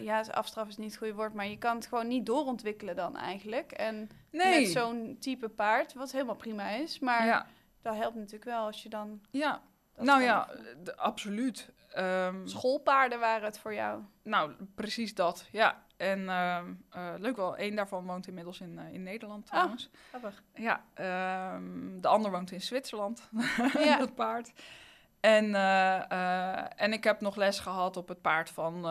Ja, 0.00 0.20
afstraffen 0.30 0.72
is 0.72 0.78
niet 0.78 0.88
het 0.90 0.98
goede 0.98 1.14
woord, 1.14 1.34
maar 1.34 1.46
je 1.46 1.58
kan 1.58 1.76
het 1.76 1.86
gewoon 1.86 2.08
niet 2.08 2.26
doorontwikkelen 2.26 2.96
dan 2.96 3.16
eigenlijk. 3.16 3.72
En 3.72 4.10
Nee. 4.30 4.60
met 4.60 4.70
zo'n 4.70 5.16
type 5.20 5.48
paard, 5.48 5.92
wat 5.94 6.12
helemaal 6.12 6.34
prima 6.36 6.68
is. 6.68 6.98
Maar 6.98 7.26
ja. 7.26 7.46
dat 7.82 7.94
helpt 7.94 8.14
natuurlijk 8.16 8.44
wel 8.44 8.66
als 8.66 8.82
je 8.82 8.88
dan... 8.88 9.20
ja. 9.30 9.62
nou 9.96 10.22
ja, 10.22 10.48
absoluut. 10.96 11.72
Ehm, 11.92 12.46
Schoolpaarden 12.46 13.18
waren 13.20 13.44
het 13.44 13.58
voor 13.58 13.74
jou. 13.74 14.02
nou, 14.22 14.52
precies 14.74 15.14
dat. 15.14 15.48
Ja. 15.52 15.82
En 15.96 16.28
ehm, 16.28 16.72
eh, 16.90 17.14
leuk 17.18 17.36
wel, 17.36 17.56
één 17.56 17.74
daarvan 17.76 18.06
woont 18.06 18.26
inmiddels 18.26 18.60
in, 18.60 18.78
eh, 18.78 18.92
in 18.92 19.02
Nederland 19.02 19.46
trouwens. 19.46 19.90
Grappig. 20.08 20.42
Ja, 20.54 20.84
ehm, 20.94 22.00
de 22.00 22.08
ander 22.08 22.30
woont 22.30 22.50
in 22.50 22.60
Zwitserland, 22.60 23.28
Ja. 23.78 23.98
dat 23.98 24.14
paard. 24.14 24.52
En, 25.20 25.54
eh, 25.54 26.80
en 26.82 26.92
ik 26.92 27.04
heb 27.04 27.20
nog 27.20 27.36
les 27.36 27.58
gehad 27.58 27.96
op 27.96 28.08
het 28.08 28.20
paard 28.20 28.50
van, 28.50 28.82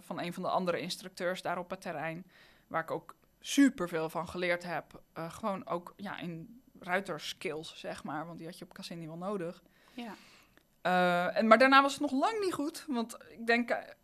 van 0.00 0.20
een 0.20 0.32
van 0.32 0.42
de 0.42 0.48
andere 0.48 0.80
instructeurs 0.80 1.42
daar 1.42 1.58
op 1.58 1.70
het 1.70 1.80
terrein. 1.80 2.26
Waar 2.66 2.82
ik 2.82 2.90
ook 2.90 3.14
super 3.40 3.88
veel 3.88 4.08
van 4.10 4.28
geleerd 4.28 4.62
heb. 4.62 5.02
Gewoon 5.14 5.66
ook 5.66 5.94
ja, 5.96 6.18
in 6.18 6.62
ruiterskills, 6.80 7.78
zeg 7.78 8.04
maar. 8.04 8.26
Want 8.26 8.38
die 8.38 8.46
had 8.46 8.58
je 8.58 8.64
op 8.64 8.72
Cassini 8.72 9.06
wel 9.06 9.16
nodig. 9.16 9.62
Ja. 9.92 10.14
En, 11.32 11.46
maar 11.46 11.58
daarna 11.58 11.82
was 11.82 11.92
het 11.92 12.00
nog 12.00 12.12
lang 12.12 12.40
niet 12.40 12.54
goed. 12.54 12.84
Want 12.88 13.16
ik 13.28 13.46
denk, 13.46 13.96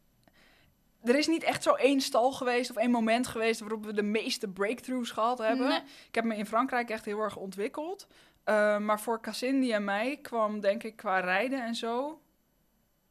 er 1.02 1.14
is 1.16 1.26
niet 1.26 1.42
echt 1.42 1.62
zo 1.62 1.74
één 1.74 2.00
stal 2.00 2.32
geweest 2.32 2.70
of 2.70 2.76
één 2.76 2.90
moment 2.90 3.26
geweest 3.26 3.60
waarop 3.60 3.84
we 3.84 3.92
de 3.92 4.02
meeste 4.02 4.48
breakthroughs 4.48 5.10
gehad 5.10 5.38
hebben. 5.38 5.68
Nee. 5.68 5.80
Ik 6.08 6.14
heb 6.14 6.24
me 6.24 6.36
in 6.36 6.46
Frankrijk 6.46 6.90
echt 6.90 7.04
heel 7.04 7.18
erg 7.20 7.36
ontwikkeld. 7.36 8.06
Eh, 8.44 8.78
maar 8.78 9.00
voor 9.00 9.20
Cassindi 9.20 9.72
en 9.72 9.84
mij 9.84 10.16
kwam 10.22 10.60
denk 10.60 10.82
ik 10.82 10.96
qua 10.96 11.18
rijden 11.20 11.64
en 11.64 11.74
zo, 11.74 12.20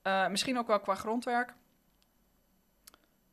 eh, 0.01 0.27
misschien 0.27 0.57
ook 0.57 0.67
wel 0.67 0.79
qua 0.79 0.95
grondwerk, 0.95 1.53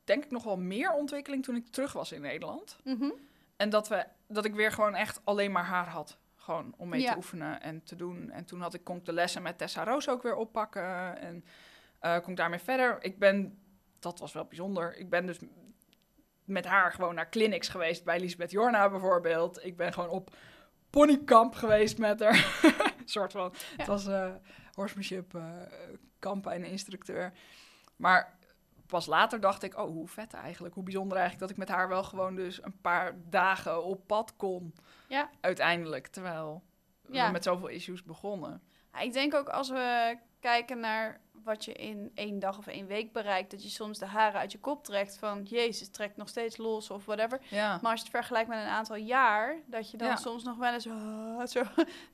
denk 0.03 0.23
ik 0.23 0.31
nog 0.31 0.43
wel 0.43 0.57
meer 0.57 0.91
ontwikkeling 0.91 1.43
toen 1.43 1.55
ik 1.55 1.67
terug 1.67 1.93
was 1.93 2.11
in 2.11 2.21
Nederland. 2.21 2.77
Mhm. 2.83 3.09
En 3.57 3.69
dat, 3.69 3.87
we, 3.87 4.05
dat 4.27 4.45
ik 4.45 4.53
weer 4.53 4.71
gewoon 4.71 4.95
echt 4.95 5.21
alleen 5.23 5.51
maar 5.51 5.63
haar 5.65 5.87
had. 5.87 6.17
Gewoon 6.35 6.73
om 6.77 6.89
mee 6.89 7.01
Ja. 7.01 7.11
te 7.11 7.17
oefenen 7.17 7.61
en 7.61 7.83
te 7.83 7.95
doen. 7.95 8.29
En 8.31 8.45
toen 8.45 8.61
had 8.61 8.73
ik, 8.73 8.83
kon 8.83 8.97
ik 8.97 9.05
de 9.05 9.13
lessen 9.13 9.41
met 9.41 9.57
Tessa 9.57 9.83
Roos 9.83 10.09
ook 10.09 10.23
weer 10.23 10.35
oppakken. 10.35 11.17
En 11.19 11.45
eh, 11.99 12.19
kon 12.19 12.31
ik 12.31 12.37
daarmee 12.37 12.59
verder. 12.59 12.97
Ik 13.03 13.19
ben, 13.19 13.57
dat 14.03 14.19
was 14.19 14.33
wel 14.33 14.45
bijzonder. 14.45 14.97
Ik 14.97 15.09
ben 15.09 15.25
dus 15.25 15.39
met 16.45 16.65
haar 16.65 16.91
gewoon 16.93 17.15
naar 17.15 17.29
clinics 17.29 17.67
geweest. 17.69 18.03
Bij 18.03 18.19
Lisbeth 18.19 18.51
Jorna 18.51 18.89
bijvoorbeeld. 18.89 19.65
Ik 19.65 19.77
ben 19.77 19.93
gewoon 19.93 20.09
op 20.09 20.35
ponykamp 20.89 21.53
geweest 21.55 21.97
met 21.97 22.19
haar. 22.19 22.61
Soort 23.05 23.31
van. 23.31 23.53
Ja. 23.53 23.67
Het 23.77 23.87
was 23.87 24.07
eh 24.07 24.31
horsemanship 24.73 25.35
eh 25.35 25.43
kamp 26.19 26.47
en 26.47 26.63
instructeur. 26.63 27.33
Maar 27.95 28.37
pas 28.87 29.05
later 29.05 29.39
dacht 29.39 29.63
ik, 29.63 29.77
oh, 29.77 29.85
hoe 29.89 30.07
vet 30.07 30.33
eigenlijk. 30.33 30.73
Hoe 30.73 30.83
bijzonder 30.83 31.17
eigenlijk 31.17 31.47
dat 31.47 31.57
ik 31.59 31.67
met 31.67 31.75
haar 31.75 31.87
wel 31.87 32.03
gewoon 32.03 32.35
dus 32.35 32.63
een 32.63 32.81
paar 32.81 33.15
dagen 33.29 33.83
op 33.83 34.07
pad 34.07 34.35
kon. 34.35 34.75
Ja. 35.07 35.29
Uiteindelijk, 35.41 36.07
terwijl 36.07 36.63
Ja. 37.09 37.25
we 37.25 37.31
met 37.31 37.43
zoveel 37.43 37.67
issues 37.67 38.03
begonnen. 38.03 38.61
Ik 39.01 39.13
denk 39.13 39.33
ook 39.33 39.49
als 39.49 39.69
we 39.69 40.17
kijken 40.39 40.79
naar 40.79 41.21
wat 41.43 41.65
je 41.65 41.73
in 41.73 42.11
één 42.15 42.39
dag 42.39 42.57
of 42.57 42.67
één 42.67 42.87
week 42.87 43.11
bereikt, 43.11 43.51
dat 43.51 43.63
je 43.63 43.69
soms 43.69 43.97
de 43.99 44.05
haren 44.05 44.39
uit 44.39 44.51
je 44.51 44.59
kop 44.59 44.83
trekt 44.83 45.17
van, 45.17 45.43
jezus, 45.43 45.89
trekt 45.89 46.17
nog 46.17 46.29
steeds 46.29 46.57
los 46.57 46.89
of 46.89 47.05
whatever. 47.05 47.39
Ja. 47.49 47.79
Maar 47.81 47.91
als 47.91 47.99
je 47.99 48.05
het 48.05 48.15
vergelijkt 48.15 48.49
met 48.49 48.59
een 48.59 48.65
aantal 48.67 48.95
jaar, 48.95 49.55
dat 49.65 49.91
je 49.91 49.97
dan 49.97 50.07
Ja. 50.07 50.15
soms 50.15 50.43
nog 50.43 50.57
wel 50.57 50.73
eens 50.73 50.83
zo 51.53 51.63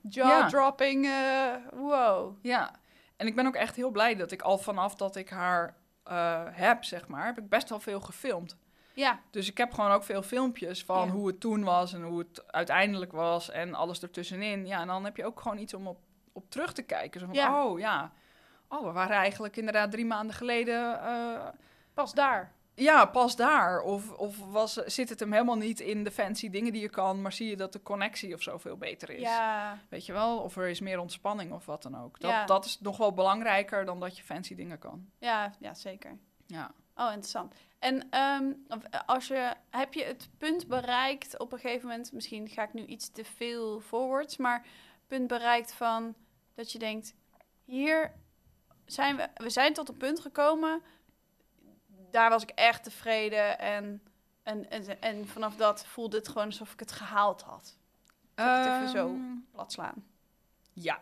jaw-dropping, 0.08 1.06
eh, 1.06 1.54
wow. 1.72 2.36
Ja, 2.42 2.70
en 3.16 3.26
ik 3.26 3.34
ben 3.34 3.46
ook 3.46 3.54
echt 3.54 3.76
heel 3.76 3.90
blij 3.90 4.14
dat 4.16 4.30
ik 4.30 4.42
al 4.42 4.58
vanaf 4.58 4.94
dat 4.94 5.16
ik 5.16 5.28
haar 5.28 5.78
eh, 6.04 6.42
heb, 6.50 6.84
zeg 6.84 7.08
maar, 7.08 7.24
heb 7.26 7.38
ik 7.38 7.48
best 7.48 7.68
wel 7.68 7.80
veel 7.80 8.00
gefilmd. 8.00 8.56
Ja, 8.94 9.20
Dus 9.30 9.48
ik 9.50 9.56
heb 9.58 9.72
gewoon 9.72 9.90
ook 9.90 10.02
veel 10.04 10.22
filmpjes 10.22 10.84
van 10.84 11.06
Ja. 11.06 11.12
hoe 11.12 11.26
het 11.26 11.40
toen 11.40 11.64
was 11.64 11.92
en 11.92 12.02
hoe 12.02 12.18
het 12.18 12.52
uiteindelijk 12.52 13.12
was 13.12 13.50
en 13.50 13.74
alles 13.74 14.02
ertussenin. 14.02 14.66
Ja, 14.66 14.80
en 14.80 14.86
dan 14.86 15.04
heb 15.04 15.16
je 15.16 15.24
ook 15.24 15.40
gewoon 15.40 15.58
iets 15.58 15.74
om 15.74 15.86
op, 15.86 15.98
op 16.32 16.50
terug 16.50 16.72
te 16.72 16.82
kijken. 16.82 17.20
Zo 17.20 17.26
van, 17.26 17.34
Ja. 17.34 17.64
oh 17.64 17.78
ja, 17.78 18.12
oh, 18.70 18.86
we 18.86 18.92
waren 18.92 19.16
eigenlijk 19.16 19.56
inderdaad 19.56 19.90
drie 19.90 20.04
maanden 20.06 20.36
geleden, 20.36 21.00
eh, 21.02 21.46
pas 21.94 22.12
daar. 22.14 22.52
ja, 22.74 23.04
pas 23.04 23.36
daar. 23.36 23.80
Of, 23.80 24.12
of 24.12 24.36
was, 24.50 24.72
zit 24.74 25.08
het 25.08 25.20
hem 25.20 25.32
helemaal 25.32 25.56
niet 25.56 25.80
in 25.80 26.04
de 26.04 26.10
fancy 26.10 26.50
dingen 26.50 26.72
die 26.72 26.82
je 26.82 26.88
kan, 26.88 27.22
maar 27.22 27.32
zie 27.32 27.48
je 27.48 27.56
dat 27.56 27.72
de 27.72 27.82
connectie 27.82 28.34
of 28.34 28.42
zo 28.42 28.58
veel 28.58 28.76
beter 28.76 29.10
is. 29.10 29.20
Ja, 29.20 29.78
Weet 29.88 30.06
je 30.06 30.12
wel? 30.12 30.38
Of 30.38 30.56
er 30.56 30.68
is 30.68 30.80
meer 30.80 30.98
ontspanning 30.98 31.52
of 31.52 31.66
wat 31.66 31.82
dan 31.82 32.02
ook. 32.02 32.20
Dat, 32.20 32.30
Ja. 32.30 32.44
dat 32.46 32.64
is 32.64 32.80
nog 32.80 32.96
wel 32.96 33.12
belangrijker 33.14 33.84
dan 33.84 34.00
dat 34.00 34.16
je 34.16 34.22
fancy 34.22 34.54
dingen 34.54 34.78
kan. 34.78 35.06
ja, 35.18 35.52
ja, 35.58 35.74
zeker. 35.74 36.18
Ja. 36.46 36.70
Oh, 36.94 37.06
interessant. 37.06 37.54
En 37.78 38.10
ehm, 38.10 38.52
eh, 38.68 39.00
als 39.06 39.26
je, 39.28 39.54
heb 39.70 39.94
je 39.94 40.04
het 40.04 40.28
punt 40.38 40.66
bereikt 40.66 41.38
op 41.38 41.52
een 41.52 41.58
gegeven 41.58 41.88
moment, 41.88 42.12
misschien 42.12 42.48
ga 42.48 42.62
ik 42.62 42.72
nu 42.72 42.84
iets 42.84 43.10
te 43.10 43.24
veel 43.24 43.80
forwards, 43.80 44.36
maar 44.36 44.66
punt 45.06 45.26
bereikt 45.26 45.72
van 45.72 46.14
dat 46.54 46.72
je 46.72 46.78
denkt, 46.78 47.14
hier 47.64 48.12
zijn 48.92 49.16
we, 49.16 49.28
we 49.34 49.50
zijn 49.50 49.72
tot 49.72 49.88
een 49.88 49.96
punt 49.96 50.20
gekomen, 50.20 50.82
daar 52.10 52.30
was 52.30 52.42
ik 52.42 52.50
echt 52.50 52.84
tevreden 52.84 53.58
en, 53.58 54.02
en, 54.42 54.70
en, 54.70 55.00
en 55.00 55.28
vanaf 55.28 55.56
dat 55.56 55.86
voelde 55.86 56.16
het 56.16 56.28
gewoon 56.28 56.46
alsof 56.46 56.72
ik 56.72 56.80
het 56.80 56.92
gehaald 56.92 57.42
had. 57.42 57.78
Zal 58.34 58.58
ik 58.58 58.64
het 58.64 58.74
even 58.74 58.88
zo 58.88 59.06
Ehm, 59.08 59.20
plat 59.52 59.72
slaan. 59.72 60.04
Ja. 60.72 61.00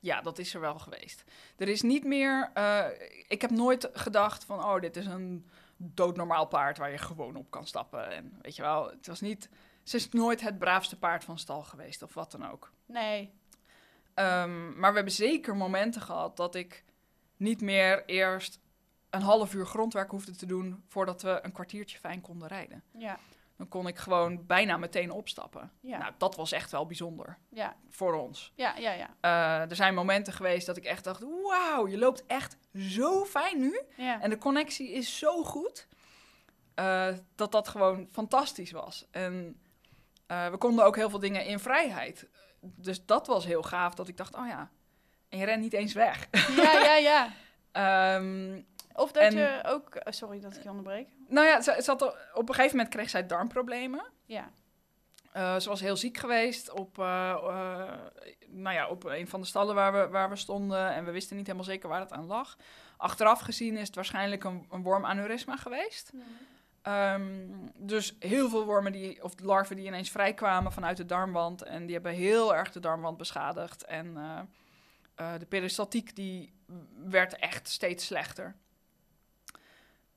Ja, 0.00 0.20
dat 0.20 0.38
is 0.38 0.54
er 0.54 0.60
wel 0.60 0.78
geweest. 0.78 1.24
Er 1.56 1.68
is 1.68 1.82
niet 1.82 2.04
meer... 2.04 2.50
eh, 2.54 2.86
ik 3.28 3.40
heb 3.40 3.50
nooit 3.50 3.88
gedacht 3.92 4.44
van... 4.44 4.64
Oh, 4.64 4.80
dit 4.80 4.96
is 4.96 5.06
een 5.06 5.48
doodnormaal 5.76 6.46
paard 6.46 6.78
waar 6.78 6.90
je 6.90 6.98
gewoon 6.98 7.36
op 7.36 7.50
kan 7.50 7.66
stappen. 7.66 8.10
En 8.10 8.38
weet 8.42 8.56
je 8.56 8.62
wel, 8.62 8.88
het 8.90 9.06
was 9.06 9.20
niet... 9.20 9.48
Ze 9.82 9.96
is 9.96 10.08
nooit 10.08 10.40
het 10.40 10.58
braafste 10.58 10.98
paard 10.98 11.24
van 11.24 11.38
stal 11.38 11.62
geweest 11.62 12.02
of 12.02 12.14
wat 12.14 12.30
dan 12.30 12.50
ook. 12.50 12.72
Nee. 12.86 13.32
Ehm, 14.14 14.78
maar 14.78 14.90
we 14.90 14.96
hebben 14.96 15.14
zeker 15.14 15.56
momenten 15.56 16.00
gehad 16.02 16.36
dat 16.36 16.54
ik 16.54 16.84
niet 17.38 17.60
meer 17.60 18.04
eerst 18.06 18.58
een 19.10 19.22
half 19.22 19.54
uur 19.54 19.66
grondwerk 19.66 20.10
hoefde 20.10 20.32
te 20.36 20.46
doen... 20.46 20.84
voordat 20.88 21.22
we 21.22 21.38
een 21.42 21.52
kwartiertje 21.52 21.98
fijn 21.98 22.20
konden 22.20 22.48
rijden. 22.48 22.82
Ja. 22.92 23.18
Dan 23.56 23.68
kon 23.68 23.86
ik 23.86 23.98
gewoon 23.98 24.46
bijna 24.46 24.76
meteen 24.76 25.10
opstappen. 25.10 25.72
Ja. 25.80 25.98
Nou, 25.98 26.12
dat 26.18 26.36
was 26.36 26.52
echt 26.52 26.70
wel 26.70 26.86
bijzonder 26.86 27.38
Ja. 27.50 27.76
voor 27.88 28.14
ons. 28.14 28.52
Ja, 28.54 28.76
ja, 28.76 28.92
ja. 28.92 29.14
Eh, 29.20 29.70
er 29.70 29.76
zijn 29.76 29.94
momenten 29.94 30.32
geweest 30.32 30.66
dat 30.66 30.76
ik 30.76 30.84
echt 30.84 31.04
dacht: 31.04 31.22
wauw, 31.42 31.88
je 31.88 31.98
loopt 31.98 32.26
echt 32.26 32.56
zo 32.76 33.24
fijn 33.24 33.58
nu. 33.58 33.80
ja. 33.96 34.20
En 34.20 34.30
de 34.30 34.38
connectie 34.38 34.92
is 34.92 35.18
zo 35.18 35.44
goed. 35.44 35.88
eh, 36.74 37.08
dat 37.34 37.52
dat 37.52 37.68
gewoon 37.68 38.08
fantastisch 38.12 38.70
was. 38.70 39.06
En 39.10 39.60
eh, 40.26 40.50
we 40.50 40.56
konden 40.56 40.84
ook 40.84 40.96
heel 40.96 41.10
veel 41.10 41.18
dingen 41.18 41.44
in 41.46 41.58
vrijheid. 41.58 42.28
Dus 42.60 43.04
dat 43.06 43.26
was 43.26 43.44
heel 43.44 43.62
gaaf. 43.62 43.94
Dat 43.94 44.08
ik 44.08 44.16
dacht: 44.16 44.34
oh 44.36 44.46
ja, 44.46 44.70
en 45.28 45.38
je 45.38 45.44
rent 45.44 45.60
niet 45.62 45.72
eens 45.72 45.92
weg. 45.92 46.28
ja, 46.56 46.72
ja, 46.72 46.94
ja. 46.96 47.28
Ehm, 47.72 48.60
Of 48.92 49.12
dat 49.12 49.22
En- 49.22 49.36
je 49.36 49.60
ook... 49.66 49.94
oh, 49.94 50.12
sorry 50.12 50.40
dat 50.40 50.56
ik 50.56 50.62
je 50.62 50.68
onderbreek. 50.68 51.08
nou 51.28 51.46
ja, 51.46 51.60
ze, 51.60 51.82
had 51.86 52.02
er- 52.02 52.28
op 52.34 52.48
een 52.48 52.54
gegeven 52.54 52.76
moment 52.76 52.94
kreeg 52.94 53.10
zij 53.10 53.26
darmproblemen. 53.26 54.04
Ja. 54.24 54.50
Eh, 55.32 55.56
ze 55.58 55.68
was 55.68 55.80
heel 55.80 55.96
ziek 55.96 56.16
geweest 56.16 56.70
op, 56.70 56.98
eh, 56.98 57.30
eh, 57.30 57.92
nou 58.46 58.74
ja, 58.76 58.88
op 58.88 59.04
een 59.04 59.28
van 59.28 59.40
de 59.40 59.46
stallen 59.46 59.74
waar 59.74 59.92
we, 59.92 60.08
waar 60.08 60.28
we 60.28 60.36
stonden. 60.36 60.92
En 60.94 61.04
we 61.04 61.10
wisten 61.10 61.36
niet 61.36 61.46
helemaal 61.46 61.66
zeker 61.68 61.88
waar 61.88 62.00
het 62.00 62.12
aan 62.12 62.26
lag. 62.26 62.56
Achteraf 62.96 63.40
gezien 63.40 63.76
is 63.76 63.86
het 63.86 63.94
waarschijnlijk 63.94 64.44
een, 64.44 64.66
een 64.70 64.82
wormaneurysma 64.82 65.56
geweest. 65.56 66.12
Ehm, 66.82 67.46
dus 67.76 68.16
heel 68.18 68.48
veel 68.48 68.64
wormen 68.64 68.92
die, 68.92 69.22
of 69.24 69.32
larven 69.42 69.76
die 69.76 69.86
ineens 69.86 70.10
vrijkwamen 70.10 70.72
vanuit 70.72 70.96
de 70.96 71.06
darmwand. 71.06 71.62
En 71.62 71.84
die 71.84 71.94
hebben 71.94 72.12
heel 72.12 72.54
erg 72.54 72.72
de 72.72 72.80
darmwand 72.80 73.16
beschadigd. 73.16 73.84
En 73.84 74.16
eh, 75.18 75.32
de 75.38 75.46
peristaltiek 75.46 76.16
die 76.16 76.52
werd 77.04 77.36
echt 77.36 77.68
steeds 77.68 78.06
slechter. 78.06 78.56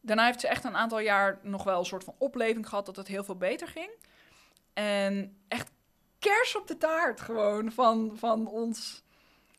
Daarna 0.01 0.25
heeft 0.25 0.39
ze 0.39 0.47
echt 0.47 0.63
een 0.63 0.75
aantal 0.75 0.99
jaar 0.99 1.39
nog 1.41 1.63
wel 1.63 1.79
een 1.79 1.85
soort 1.85 2.03
van 2.03 2.15
opleving 2.17 2.67
gehad 2.67 2.85
dat 2.85 2.95
het 2.95 3.07
heel 3.07 3.23
veel 3.23 3.37
beter 3.37 3.67
ging. 3.67 3.89
En 4.73 5.37
echt 5.47 5.71
kers 6.19 6.55
op 6.55 6.67
de 6.67 6.77
taart 6.77 7.21
gewoon 7.21 7.71
van, 7.71 8.11
van 8.17 8.47
ons. 8.47 9.03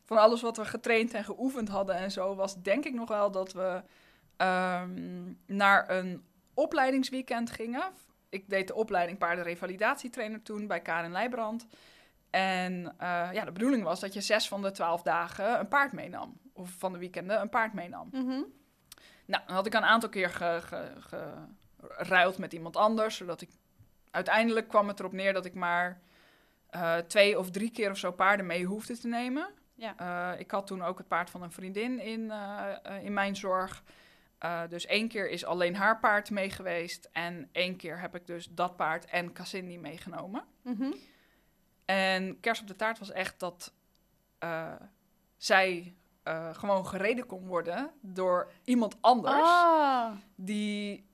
Van 0.05 0.19
alles 0.19 0.43
wat 0.43 0.57
we 0.57 0.65
getraind 0.65 1.15
en 1.15 1.25
geoefend 1.25 1.69
hadden 1.69 1.95
en 1.95 2.11
zo. 2.11 2.35
Was 2.35 2.63
denk 2.63 2.85
ik 2.85 2.95
nog 2.95 3.09
wel 3.09 3.31
dat 3.31 3.53
we 3.53 3.83
ehm, 4.37 5.33
naar 5.47 5.91
een 5.91 6.25
opleidingsweekend 6.55 7.51
gingen. 7.51 7.93
Ik 8.29 8.49
deed 8.49 8.67
de 8.67 8.75
opleiding 8.75 9.19
paardenrevalidatietrainer 9.19 10.43
toen 10.43 10.67
bij 10.67 10.81
Karin 10.81 11.13
Leijbrand. 11.13 11.67
En 12.33 12.95
eh, 12.99 13.29
ja, 13.33 13.45
de 13.45 13.53
bedoeling 13.53 13.83
was 13.83 14.01
dat 14.01 14.13
je 14.15 14.21
zes 14.21 14.49
van 14.49 14.63
de 14.63 14.71
twaalf 14.71 15.03
dagen 15.03 15.59
een 15.59 15.69
paard 15.69 15.93
meenam. 15.93 16.41
Of 16.53 16.71
van 16.79 16.93
de 16.93 16.99
weekenden 16.99 17.41
een 17.41 17.49
paard 17.49 17.73
meenam. 17.73 18.09
Mhm. 18.13 18.43
Nou, 19.27 19.43
dan 19.47 19.55
had 19.57 19.67
ik 19.67 19.75
een 19.75 19.85
aantal 19.85 20.09
keer 20.09 20.31
ge- 20.31 20.61
ge- 20.63 21.47
geruild 21.81 22.39
met 22.39 22.53
iemand 22.53 22.77
anders, 22.77 23.17
zodat 23.17 23.41
ik... 23.41 23.51
Uiteindelijk 24.11 24.69
kwam 24.69 24.89
het 24.89 24.99
erop 25.01 25.13
neer 25.13 25.33
dat 25.33 25.45
ik 25.45 25.55
maar 25.55 26.01
eh, 26.71 26.97
twee 26.97 27.39
of 27.39 27.51
drie 27.51 27.71
keer 27.71 27.91
of 27.91 27.99
zo 27.99 28.11
paarden 28.13 28.47
mee 28.47 28.65
hoefde 28.65 28.99
te 28.99 29.09
nemen. 29.09 29.49
Ja. 29.75 29.95
Eh, 29.97 30.41
ik 30.41 30.51
had 30.51 30.67
toen 30.67 30.83
ook 30.83 30.99
het 30.99 31.09
paard 31.09 31.31
van 31.31 31.43
een 31.43 31.53
vriendin 31.53 32.01
in, 32.01 32.33
in 33.03 33.13
mijn 33.13 33.37
zorg. 33.37 33.83
Dus 34.69 34.87
één 34.87 35.09
keer 35.09 35.31
is 35.31 35.45
alleen 35.45 35.77
haar 35.77 35.99
paard 35.99 36.31
mee 36.31 36.51
geweest. 36.51 37.09
En 37.13 37.49
één 37.53 37.77
keer 37.77 38.01
heb 38.01 38.15
ik 38.15 38.27
dus 38.27 38.49
dat 38.51 38.77
paard 38.77 39.05
en 39.05 39.33
Cassini 39.33 39.79
meegenomen. 39.79 40.45
Mhm. 40.63 40.93
En 41.85 42.41
kers 42.41 42.61
op 42.61 42.67
de 42.67 42.77
taart 42.77 42.99
was 42.99 43.11
echt 43.11 43.41
dat 43.41 43.73
eh, 44.39 44.73
zij 45.37 45.95
eh, 46.23 46.55
gewoon 46.55 46.87
gereden 46.87 47.27
kon 47.27 47.47
worden 47.47 47.91
door 48.01 48.53
iemand 48.65 48.97
anders. 49.01 49.35
Ah. 49.49 50.11
Die, 50.35 51.07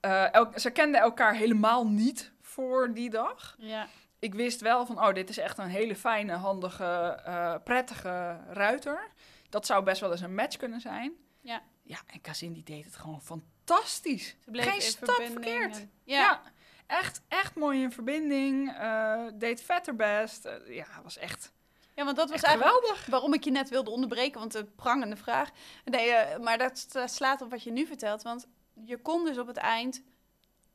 eh, 0.00 0.46
ze 0.54 0.70
kenden 0.70 1.00
elkaar 1.00 1.34
helemaal 1.34 1.86
niet 1.88 2.32
voor 2.40 2.94
die 2.94 3.10
dag. 3.10 3.54
Ja. 3.58 3.86
Ik 4.18 4.34
wist 4.34 4.60
wel 4.60 4.86
van, 4.86 4.98
oh, 5.06 5.14
dit 5.14 5.28
is 5.28 5.38
echt 5.38 5.58
een 5.58 5.68
hele 5.68 5.96
fijne, 5.96 6.32
handige, 6.32 7.60
prettige 7.64 8.40
ruiter. 8.48 9.08
Dat 9.48 9.66
zou 9.66 9.84
best 9.84 10.00
wel 10.00 10.10
eens 10.12 10.20
een 10.20 10.34
match 10.34 10.56
kunnen 10.56 10.80
zijn. 10.80 11.12
Ja. 11.40 11.62
Ja, 11.82 11.98
en 12.06 12.20
Kazin 12.20 12.52
die 12.52 12.62
deed 12.62 12.84
het 12.84 12.96
gewoon 12.96 13.22
fantastisch. 13.22 14.36
Ze 14.44 14.50
bleef 14.50 14.64
Geen 14.68 14.80
stap 14.80 15.14
verkeerd. 15.22 15.76
en- 15.76 15.90
Ja. 16.04 16.20
Ja. 16.20 16.42
Echt, 16.86 17.20
echt 17.28 17.54
mooi 17.54 17.82
in 17.82 17.92
verbinding. 17.92 18.76
eh, 18.76 19.24
deed 19.34 19.62
vetter 19.62 19.96
best. 19.96 20.44
Eh, 20.44 20.74
ja, 20.76 20.86
was 21.02 21.18
echt, 21.18 21.52
ja, 21.94 22.04
want 22.04 22.16
dat 22.16 22.30
was 22.30 22.42
eigenlijk 22.42 22.76
geweldig. 22.76 23.06
waarom 23.06 23.34
ik 23.34 23.44
je 23.44 23.50
net 23.50 23.68
wilde 23.68 23.90
onderbreken, 23.90 24.38
want 24.40 24.54
een 24.54 24.74
prangende 24.74 25.16
vraag. 25.16 25.50
Nee, 25.84 26.10
eh, 26.10 26.38
maar 26.38 26.58
dat 26.58 27.02
slaat 27.04 27.42
op 27.42 27.50
wat 27.50 27.62
je 27.62 27.70
nu 27.70 27.86
vertelt, 27.86 28.22
want 28.22 28.46
je 28.84 28.96
kon 28.96 29.24
dus 29.24 29.38
op 29.38 29.46
het 29.46 29.56
eind 29.56 30.02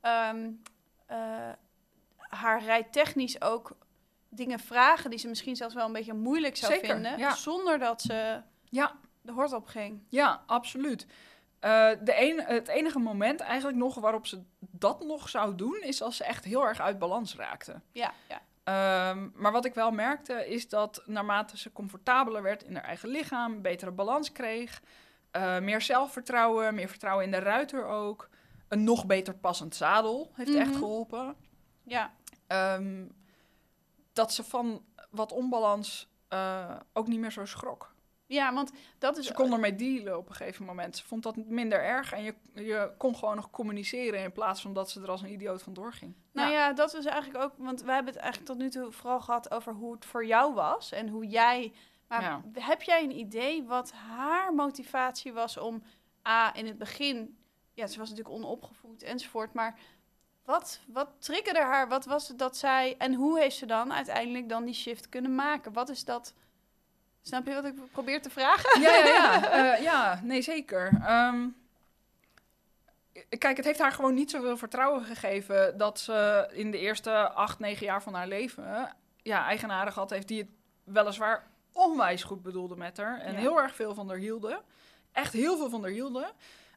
eh, 0.02 1.50
haar 2.18 2.64
rijtechnisch 2.64 3.42
ook 3.42 3.78
dingen 4.30 4.60
vragen 4.60 5.10
die 5.10 5.20
ze 5.20 5.28
misschien 5.28 5.56
zelfs 5.56 5.74
wel 5.74 5.86
een 5.86 5.94
beetje 5.94 6.14
moeilijk 6.14 6.56
zou 6.58 6.74
Zeker, 6.74 6.94
vinden, 6.94 7.18
ja. 7.18 7.36
zonder 7.36 7.80
dat 7.80 8.02
ze 8.02 8.42
Ja, 8.70 8.96
de 9.22 9.32
hort 9.32 9.54
op 9.54 9.68
ging. 9.68 10.04
Ja, 10.10 10.44
absoluut. 10.46 11.06
Eh, 11.62 11.90
de 12.02 12.22
een, 12.22 12.42
het 12.44 12.68
enige 12.68 13.00
moment 13.00 13.40
eigenlijk 13.40 13.78
nog 13.78 13.96
waarop 13.96 14.28
ze 14.28 14.44
dat 14.60 15.04
nog 15.04 15.30
zou 15.30 15.56
doen, 15.56 15.82
is 15.82 16.02
als 16.02 16.18
ze 16.18 16.24
echt 16.24 16.44
heel 16.46 16.68
erg 16.68 16.80
uit 16.80 17.00
balans 17.00 17.36
raakte. 17.36 17.82
Ja, 17.92 18.12
ja. 18.28 18.42
Ehm, 18.64 19.30
maar 19.34 19.52
wat 19.52 19.66
ik 19.66 19.74
wel 19.74 19.92
merkte, 19.92 20.48
is 20.50 20.70
dat 20.70 21.04
naarmate 21.06 21.58
ze 21.58 21.72
comfortabeler 21.72 22.42
werd 22.42 22.64
in 22.64 22.76
haar 22.76 22.84
eigen 22.84 23.10
lichaam, 23.10 23.62
betere 23.62 23.92
balans 23.92 24.32
kreeg, 24.32 24.82
eh, 25.32 25.60
meer 25.60 25.82
zelfvertrouwen, 25.82 26.76
meer 26.76 26.90
vertrouwen 26.90 27.26
in 27.26 27.32
de 27.32 27.40
ruiter 27.40 27.86
ook, 27.86 28.30
een 28.68 28.84
nog 28.84 29.06
beter 29.06 29.34
passend 29.34 29.76
zadel 29.76 30.32
heeft 30.34 30.56
echt 30.56 30.70
Mhm. 30.70 30.78
geholpen. 30.78 31.36
ja. 31.84 32.14
Ehm, 32.48 33.06
dat 34.14 34.34
ze 34.34 34.44
van 34.44 34.86
wat 35.10 35.32
onbalans 35.32 36.10
eh, 36.28 36.76
ook 36.94 37.08
niet 37.08 37.20
meer 37.20 37.32
zo 37.32 37.46
schrok. 37.46 37.91
Ja, 38.32 38.54
want 38.54 38.72
dat 38.98 39.18
is... 39.18 39.26
Ze 39.26 39.34
kon 39.34 39.54
ermee 39.54 39.76
dealen 39.76 40.18
op 40.18 40.30
een 40.30 40.36
gegeven 40.36 40.66
moment. 40.66 40.98
Ze 40.98 41.04
vond 41.04 41.24
dat 41.24 41.36
minder 41.36 41.84
erg 41.84 42.14
en 42.14 42.24
je, 42.24 42.34
je 42.54 42.92
kon 42.98 43.16
gewoon 43.16 43.36
nog 43.36 43.50
communiceren 43.50 44.24
in 44.24 44.32
plaats 44.32 44.62
van 44.62 44.74
dat 44.74 44.90
ze 44.90 45.02
er 45.02 45.10
als 45.10 45.22
een 45.22 45.32
idioot 45.32 45.62
vandoor 45.64 45.94
ging. 45.94 46.16
Nou 46.32 46.52
ja. 46.52 46.74
dat 46.74 46.94
was 46.94 47.06
eigenlijk 47.06 47.44
ook... 47.44 47.54
Want 47.58 47.82
wij 47.82 47.96
hebben 47.96 48.14
het 48.14 48.22
eigenlijk 48.22 48.52
tot 48.52 48.62
nu 48.62 48.70
toe 48.70 48.92
vooral 48.92 49.20
gehad 49.20 49.52
over 49.52 49.74
hoe 49.74 49.94
het 49.94 50.06
voor 50.06 50.26
jou 50.26 50.54
was. 50.54 50.92
En 50.92 51.08
hoe 51.08 51.28
jij... 51.28 51.74
Maar 52.08 52.22
Ja. 52.22 52.42
heb 52.54 52.82
jij 52.82 53.04
een 53.04 53.18
idee 53.18 53.64
wat 53.64 53.92
haar 53.92 54.54
motivatie 54.54 55.34
was 55.34 55.58
om... 55.58 55.84
A, 56.28 56.56
in 56.56 56.66
het 56.66 56.78
begin... 56.78 57.38
Ja, 57.74 57.88
ze 57.88 58.00
was 58.00 58.10
natuurlijk 58.10 58.36
onopgevoed 58.36 59.04
enzovoort. 59.04 59.54
Maar 59.54 59.80
wat, 60.46 60.80
wat 60.88 61.10
triggerde 61.20 61.62
haar? 61.62 61.88
Wat 61.88 62.06
was 62.06 62.28
het 62.28 62.40
dat 62.40 62.58
zij... 62.58 62.96
En 62.98 63.14
hoe 63.14 63.40
heeft 63.40 63.56
ze 63.56 63.66
dan 63.66 63.94
uiteindelijk 63.94 64.50
dan 64.50 64.66
die 64.66 64.74
shift 64.74 65.10
kunnen 65.10 65.36
maken? 65.36 65.74
Wat 65.74 65.90
is 65.90 66.06
dat... 66.06 66.34
Snap 67.22 67.48
je 67.48 67.54
wat 67.54 67.66
ik 67.66 67.92
probeer 67.92 68.22
te 68.22 68.30
vragen? 68.30 68.82
Ja, 68.82 68.96
ja, 68.96 69.06
ja. 69.06 69.50
Eh, 69.76 69.82
ja 69.84 70.20
nee, 70.24 70.42
zeker. 70.42 71.02
Ehm, 71.06 71.48
kijk, 73.38 73.58
het 73.58 73.66
heeft 73.66 73.80
haar 73.80 73.92
gewoon 73.92 74.14
niet 74.14 74.32
zoveel 74.32 74.58
vertrouwen 74.58 75.04
gegeven 75.04 75.78
dat 75.78 76.00
ze 76.00 76.48
in 76.52 76.72
de 76.72 76.78
eerste 76.80 77.30
acht, 77.30 77.60
negen 77.60 77.86
jaar 77.86 78.04
van 78.04 78.14
haar 78.14 78.28
leven 78.28 78.96
ja, 79.22 79.46
eigenaren 79.46 79.94
gehad 79.94 80.10
heeft 80.10 80.28
die 80.28 80.38
het 80.40 80.50
weliswaar 80.84 81.48
onwijs 81.72 82.24
goed 82.24 82.42
bedoelde 82.42 82.76
met 82.76 82.98
haar 82.98 83.20
en 83.20 83.34
Ja. 83.34 83.40
heel 83.40 83.62
erg 83.62 83.76
veel 83.76 83.94
van 83.94 84.08
haar 84.10 84.18
hielden. 84.18 84.62
Echt 85.12 85.34
heel 85.34 85.58
veel 85.58 85.70
van 85.70 85.82
haar 85.82 85.92
hielden. 85.92 86.32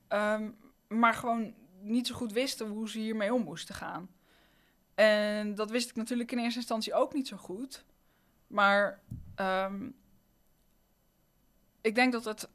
Ehm, 0.08 0.50
maar 0.88 1.14
gewoon 1.14 1.54
niet 1.80 2.06
zo 2.06 2.14
goed 2.14 2.32
wisten 2.32 2.68
hoe 2.68 2.88
ze 2.88 2.98
hiermee 2.98 3.34
om 3.34 3.42
moesten 3.42 3.74
gaan. 3.74 4.08
En 4.94 5.54
dat 5.54 5.70
wist 5.70 5.90
ik 5.90 5.96
natuurlijk 5.96 6.32
in 6.32 6.38
eerste 6.38 6.58
instantie 6.58 6.94
ook 6.94 7.12
niet 7.12 7.28
zo 7.28 7.36
goed. 7.36 7.84
Maar 8.46 9.00
ehm, 9.34 9.88
ik 11.84 11.94
denk 11.94 12.12
dat 12.12 12.24
het 12.24 12.48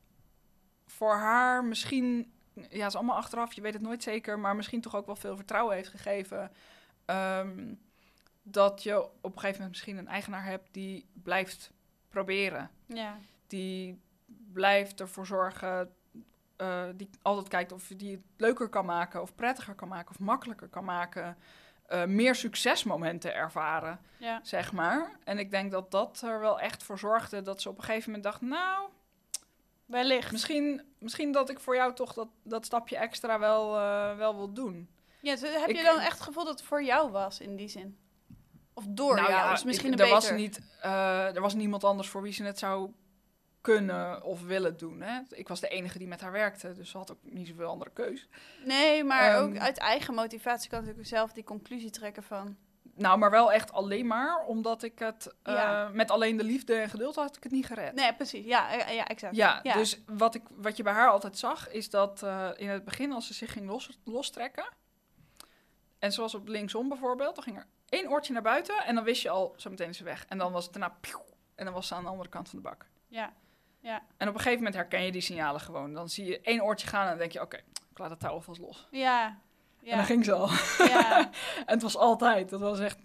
voor 0.85 1.13
haar 1.15 1.63
misschien, 1.63 2.31
ja, 2.69 2.85
is 2.85 2.95
allemaal 2.95 3.15
achteraf, 3.15 3.53
je 3.53 3.61
weet 3.61 3.73
het 3.73 3.81
nooit 3.81 4.03
zeker, 4.03 4.39
maar 4.39 4.55
misschien 4.55 4.81
toch 4.81 4.95
ook 4.95 5.05
wel 5.05 5.15
veel 5.15 5.35
vertrouwen 5.35 5.75
heeft 5.75 5.89
gegeven. 5.89 6.51
ehm, 7.05 7.73
dat 8.43 8.83
je 8.83 9.03
op 9.03 9.11
een 9.23 9.31
gegeven 9.31 9.51
moment 9.51 9.69
misschien 9.69 9.97
een 9.97 10.07
eigenaar 10.07 10.43
hebt 10.43 10.67
die 10.73 11.05
blijft 11.13 11.71
proberen. 12.09 12.69
Ja. 12.85 13.17
Die 13.47 14.01
blijft 14.53 14.99
ervoor 14.99 15.25
zorgen, 15.25 15.93
eh, 16.55 16.83
die 16.95 17.09
altijd 17.21 17.47
kijkt 17.47 17.71
of 17.71 17.87
die 17.87 18.11
het 18.11 18.21
leuker 18.37 18.69
kan 18.69 18.85
maken, 18.85 19.21
of 19.21 19.35
prettiger 19.35 19.73
kan 19.75 19.87
maken, 19.87 20.11
of 20.11 20.19
makkelijker 20.19 20.67
kan 20.67 20.83
maken. 20.83 21.37
eh, 21.85 22.05
meer 22.05 22.35
succesmomenten 22.35 23.33
ervaren, 23.35 23.99
Ja. 24.17 24.39
zeg 24.43 24.71
maar. 24.73 25.11
En 25.23 25.39
ik 25.39 25.51
denk 25.51 25.71
dat 25.71 25.91
dat 25.91 26.21
er 26.21 26.39
wel 26.39 26.59
echt 26.59 26.83
voor 26.83 26.99
zorgde 26.99 27.41
dat 27.41 27.61
ze 27.61 27.69
op 27.69 27.77
een 27.77 27.83
gegeven 27.83 28.05
moment 28.11 28.23
dacht, 28.23 28.41
nou, 28.41 28.89
Wellicht. 29.89 30.31
Misschien, 30.31 30.81
misschien 30.99 31.31
dat 31.31 31.49
ik 31.49 31.59
voor 31.59 31.75
jou 31.75 31.93
toch 31.93 32.13
dat, 32.13 32.27
dat 32.43 32.65
stapje 32.65 32.97
extra 32.97 33.39
wel, 33.39 33.75
eh, 33.77 34.17
wel 34.17 34.35
wil 34.35 34.53
doen. 34.53 34.89
Ja, 35.21 35.31
dus 35.35 35.41
heb 35.59 35.69
Ik- 35.69 35.75
je 35.75 35.83
dan 35.83 35.99
echt 35.99 36.11
het 36.13 36.21
gevoel 36.21 36.43
dat 36.45 36.59
het 36.59 36.67
voor 36.67 36.83
jou 36.83 37.11
was 37.11 37.39
in 37.39 37.55
die 37.55 37.67
zin? 37.67 37.97
Of 38.73 38.83
door 38.87 39.15
nou 39.15 39.27
jou? 39.29 39.39
ja, 39.39 39.53
is 39.53 39.63
misschien 39.63 39.93
ik- 39.93 39.99
een 39.99 40.05
er, 40.05 40.11
was 40.11 40.31
niet, 40.31 40.59
eh, 40.81 41.35
er 41.35 41.41
was 41.41 41.53
niemand 41.53 41.83
anders 41.83 42.07
voor 42.09 42.21
wie 42.21 42.33
ze 42.33 42.43
het 42.43 42.59
zou 42.59 42.91
kunnen 43.61 44.23
of 44.23 44.41
willen 44.41 44.77
doen. 44.77 45.01
Hè? 45.01 45.19
Ik 45.29 45.47
was 45.47 45.59
de 45.59 45.67
enige 45.67 45.97
die 45.97 46.07
met 46.07 46.21
haar 46.21 46.31
werkte, 46.31 46.73
dus 46.73 46.89
ze 46.89 46.97
had 46.97 47.11
ook 47.11 47.17
niet 47.21 47.47
zoveel 47.47 47.67
andere 47.69 47.91
keus. 47.91 48.27
Nee, 48.65 49.03
maar 49.03 49.33
Ehm, 49.35 49.43
ook 49.43 49.57
uit 49.57 49.77
eigen 49.77 50.13
motivatie 50.13 50.69
kan 50.69 50.79
natuurlijk 50.79 51.07
zelf 51.07 51.31
die 51.31 51.43
conclusie 51.43 51.89
trekken 51.89 52.23
van... 52.23 52.57
Nou, 52.99 53.17
maar 53.17 53.31
wel 53.31 53.51
echt 53.51 53.71
alleen 53.71 54.07
maar 54.07 54.45
omdat 54.45 54.83
ik 54.83 54.99
het 54.99 55.33
eh, 55.43 55.89
met 55.89 56.11
alleen 56.11 56.37
de 56.37 56.43
liefde 56.43 56.75
en 56.75 56.89
geduld 56.89 57.15
had 57.15 57.37
ik 57.37 57.43
het 57.43 57.51
niet 57.51 57.65
gered. 57.65 57.93
Nee, 57.93 58.13
precies. 58.13 58.45
Ja, 58.45 58.71
eh, 58.71 58.95
ja 58.95 59.07
exact. 59.07 59.35
Ja, 59.35 59.61
dus 59.61 60.01
wat, 60.05 60.35
ik, 60.35 60.43
wat 60.49 60.77
je 60.77 60.83
bij 60.83 60.93
haar 60.93 61.09
altijd 61.09 61.37
zag, 61.37 61.69
is 61.69 61.89
dat 61.89 62.23
eh, 62.23 62.49
in 62.55 62.69
het 62.69 62.85
begin, 62.85 63.11
als 63.11 63.27
ze 63.27 63.33
zich 63.33 63.51
ging 63.51 63.67
los, 63.67 63.99
lostrekken, 64.03 64.69
en 65.99 66.11
zoals 66.11 66.35
op 66.35 66.47
linksom 66.47 66.89
bijvoorbeeld, 66.89 67.35
dan 67.35 67.43
ging 67.43 67.57
er 67.57 67.67
één 67.89 68.09
oortje 68.09 68.33
naar 68.33 68.41
buiten 68.41 68.83
en 68.85 68.95
dan 68.95 69.03
wist 69.03 69.21
je 69.21 69.29
al, 69.29 69.53
zo 69.57 69.69
meteen 69.69 69.89
is 69.89 69.97
ze 69.97 70.03
weg. 70.03 70.25
En 70.27 70.37
dan 70.37 70.51
was 70.51 70.63
het 70.63 70.73
daarna, 70.73 70.97
en 71.55 71.65
dan 71.65 71.73
was 71.73 71.87
ze 71.87 71.95
aan 71.95 72.03
de 72.03 72.09
andere 72.09 72.29
kant 72.29 72.49
van 72.49 72.59
de 72.59 72.69
bak. 72.69 72.85
Ja. 73.07 73.33
Ja. 73.79 74.03
En 74.17 74.27
op 74.27 74.33
een 74.33 74.39
gegeven 74.39 74.57
moment 74.57 74.75
herken 74.75 75.03
je 75.03 75.11
die 75.11 75.21
signalen 75.21 75.61
gewoon. 75.61 75.93
Dan 75.93 76.09
zie 76.09 76.25
je 76.25 76.41
één 76.41 76.61
oortje 76.61 76.87
gaan 76.87 77.03
en 77.03 77.09
dan 77.09 77.17
denk 77.17 77.31
je, 77.31 77.41
oké, 77.41 77.57
ik 77.89 77.97
laat 77.97 78.09
het 78.09 78.19
touw 78.19 78.31
alvast 78.31 78.59
los. 78.59 78.87
Ja. 78.91 79.39
En 79.83 79.95
dan 79.97 80.05
ging 80.05 80.25
ze 80.25 80.33
al. 80.33 80.49
Ja. 80.87 81.19
en 81.65 81.73
het 81.73 81.81
was 81.81 81.97
altijd, 81.97 82.49
dat 82.49 82.59
was 82.59 82.79
echt, 82.79 82.97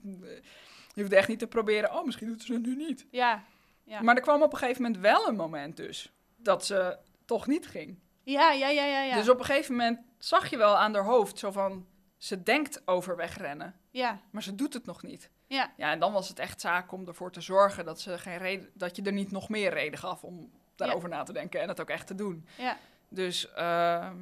je 0.94 1.00
hoefde 1.00 1.16
echt 1.16 1.28
niet 1.28 1.38
te 1.38 1.46
proberen, 1.46 1.94
oh, 1.94 2.04
misschien 2.04 2.28
doet 2.28 2.42
ze 2.42 2.52
het 2.52 2.62
nu 2.62 2.76
niet. 2.76 3.06
Ja. 3.10 3.42
Ja. 3.84 4.02
Maar 4.02 4.16
er 4.16 4.22
kwam 4.22 4.42
op 4.42 4.52
een 4.52 4.58
gegeven 4.58 4.82
moment 4.82 5.00
wel 5.00 5.28
een 5.28 5.36
moment 5.36 5.76
dus, 5.76 6.12
dat 6.36 6.66
ze 6.66 6.98
toch 7.24 7.46
niet 7.46 7.66
ging. 7.66 7.98
Ja, 8.22 8.52
ja, 8.52 8.68
ja, 8.68 8.84
ja, 8.84 9.02
ja. 9.02 9.14
Dus 9.14 9.28
op 9.28 9.38
een 9.38 9.44
gegeven 9.44 9.72
moment 9.76 10.00
zag 10.18 10.50
je 10.50 10.56
wel 10.56 10.76
aan 10.76 10.94
haar 10.94 11.04
hoofd 11.04 11.38
zo 11.38 11.50
van... 11.50 11.86
ze 12.16 12.42
denkt 12.42 12.82
over 12.84 13.16
wegrennen, 13.16 13.74
Ja. 13.90 14.20
maar 14.30 14.42
ze 14.42 14.54
doet 14.54 14.74
het 14.74 14.86
nog 14.86 15.02
niet. 15.02 15.30
Ja. 15.46 15.72
Ja, 15.76 15.90
en 15.90 15.98
dan 15.98 16.12
was 16.12 16.28
het 16.28 16.38
echt 16.38 16.60
zaak 16.60 16.92
om 16.92 17.06
ervoor 17.06 17.32
te 17.32 17.40
zorgen 17.40 17.84
dat, 17.84 18.00
ze 18.00 18.18
geen 18.18 18.38
reden, 18.38 18.70
dat 18.74 18.96
je 18.96 19.02
er 19.02 19.12
niet 19.12 19.30
nog 19.30 19.48
meer 19.48 19.72
reden 19.72 19.98
gaf... 19.98 20.24
om 20.24 20.50
daarover 20.76 21.08
na 21.08 21.22
te 21.22 21.32
denken 21.32 21.60
en 21.60 21.68
het 21.68 21.80
ook 21.80 21.90
echt 21.90 22.06
te 22.06 22.14
doen. 22.14 22.46
Ja. 22.58 22.76
Dus 23.08 23.52
ehm, 23.52 24.16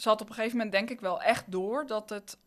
ze 0.00 0.08
had 0.08 0.20
op 0.20 0.28
een 0.28 0.34
gegeven 0.34 0.56
moment 0.56 0.74
denk 0.74 0.90
ik 0.90 1.00
wel 1.00 1.22
echt 1.22 1.52
door 1.52 1.86
dat 1.86 2.10
het 2.10 2.38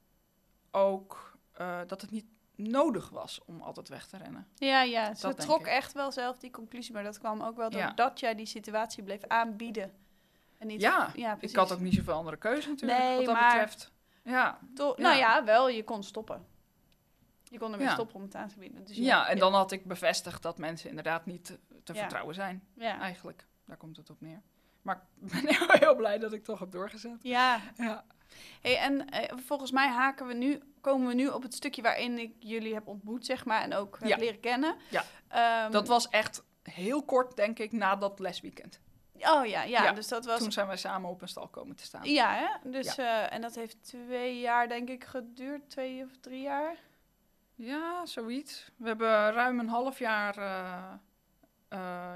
ook... 0.71 1.37
eh, 1.53 1.79
dat 1.87 2.01
het 2.01 2.11
niet 2.11 2.25
nodig 2.55 3.09
was 3.09 3.41
om 3.45 3.61
altijd 3.61 3.89
weg 3.89 4.07
te 4.07 4.17
rennen. 4.17 4.47
Ja, 4.55 4.81
ja. 4.83 5.13
Ze 5.13 5.27
Dat 5.27 5.39
trok 5.39 5.59
ik. 5.59 5.65
echt 5.67 5.93
wel 5.93 6.11
zelf 6.11 6.37
die 6.37 6.51
conclusie, 6.51 6.93
maar 6.93 7.03
dat 7.03 7.19
kwam 7.19 7.41
ook 7.41 7.55
wel 7.57 7.71
Ja. 7.71 7.85
doordat 7.85 8.19
jij 8.19 8.35
die 8.35 8.45
situatie 8.45 9.03
bleef 9.03 9.23
aanbieden. 9.27 9.93
En 10.57 10.67
niet 10.67 10.81
Ja, 10.81 11.11
ja 11.15 11.37
Ik 11.39 11.55
had 11.55 11.71
ook 11.71 11.79
niet 11.79 11.93
zoveel 11.93 12.13
andere 12.13 12.37
keuze 12.37 12.69
natuurlijk, 12.69 12.99
Nee, 12.99 13.15
wat 13.15 13.25
dat 13.25 13.35
maar- 13.35 13.51
betreft. 13.51 13.91
Ja, 14.23 14.59
To- 14.75 14.93
Ja. 14.97 15.03
Nou 15.03 15.17
ja, 15.17 15.43
wel, 15.43 15.69
je 15.69 15.83
kon 15.83 16.03
stoppen. 16.03 16.45
Je 17.43 17.59
kon 17.59 17.71
ermee 17.71 17.87
Ja. 17.87 17.93
stoppen 17.93 18.15
om 18.15 18.21
het 18.21 18.35
aan 18.35 18.47
te 18.47 18.59
bieden. 18.59 18.83
Dus 18.85 18.95
ja, 18.97 19.27
en 19.27 19.37
dan 19.37 19.53
had 19.53 19.71
ik 19.71 19.85
bevestigd 19.85 20.41
dat 20.41 20.57
mensen 20.57 20.89
inderdaad 20.89 21.25
niet 21.25 21.57
te, 21.83 21.93
vertrouwen 21.93 22.35
zijn. 22.35 22.63
Eigenlijk, 22.77 23.45
daar 23.65 23.77
komt 23.77 23.97
het 23.97 24.09
op 24.09 24.21
neer. 24.21 24.41
Maar 24.83 25.03
ik 25.21 25.31
ben 25.31 25.47
heel, 25.55 25.67
heel 25.87 25.95
blij 25.95 26.17
dat 26.17 26.33
ik 26.33 26.43
toch 26.43 26.59
heb 26.59 26.71
doorgezet. 26.71 27.17
Ja. 27.21 27.59
Ja, 27.77 28.03
Hey, 28.61 28.77
en 28.77 29.09
eh, 29.09 29.37
volgens 29.45 29.71
mij 29.71 29.87
haken 29.87 30.27
we 30.27 30.33
nu, 30.33 30.61
komen 30.81 31.07
we 31.07 31.13
nu 31.13 31.27
op 31.27 31.41
het 31.43 31.53
stukje 31.53 31.81
waarin 31.81 32.17
ik 32.19 32.33
jullie 32.39 32.73
heb 32.73 32.87
ontmoet, 32.87 33.25
zeg 33.25 33.45
maar, 33.45 33.61
en 33.61 33.73
ook 33.73 33.97
heb 33.99 34.09
Ja. 34.09 34.17
leren 34.17 34.39
kennen. 34.39 34.75
Ja. 34.89 35.03
Ehm, 35.27 35.71
dat 35.71 35.87
was 35.87 36.09
echt 36.09 36.43
heel 36.63 37.03
kort, 37.03 37.35
denk 37.35 37.59
ik, 37.59 37.71
na 37.71 37.95
dat 37.95 38.19
lesweekend. 38.19 38.79
Oh 39.19 39.45
ja, 39.45 39.63
ja, 39.63 39.83
Ja, 39.83 39.91
dus 39.91 40.07
dat 40.07 40.25
was... 40.25 40.39
Toen 40.39 40.51
zijn 40.51 40.67
wij 40.67 40.77
samen 40.77 41.09
op 41.09 41.21
een 41.21 41.27
stal 41.27 41.47
komen 41.47 41.75
te 41.75 41.83
staan. 41.83 42.03
Ja, 42.09 42.33
hè? 42.33 42.69
Dus, 42.69 42.97
eh, 42.97 43.33
en 43.33 43.41
dat 43.41 43.55
heeft 43.55 43.83
twee 43.83 44.39
jaar, 44.39 44.67
denk 44.67 44.89
ik, 44.89 45.03
geduurd. 45.03 45.69
Twee 45.69 46.03
of 46.03 46.09
drie 46.21 46.41
jaar. 46.41 46.75
Ja, 47.55 48.05
zoiets. 48.05 48.71
We 48.77 48.87
hebben 48.87 49.31
ruim 49.31 49.59
een 49.59 49.69
half 49.69 49.99
jaar... 49.99 50.37
eh, 50.37 50.93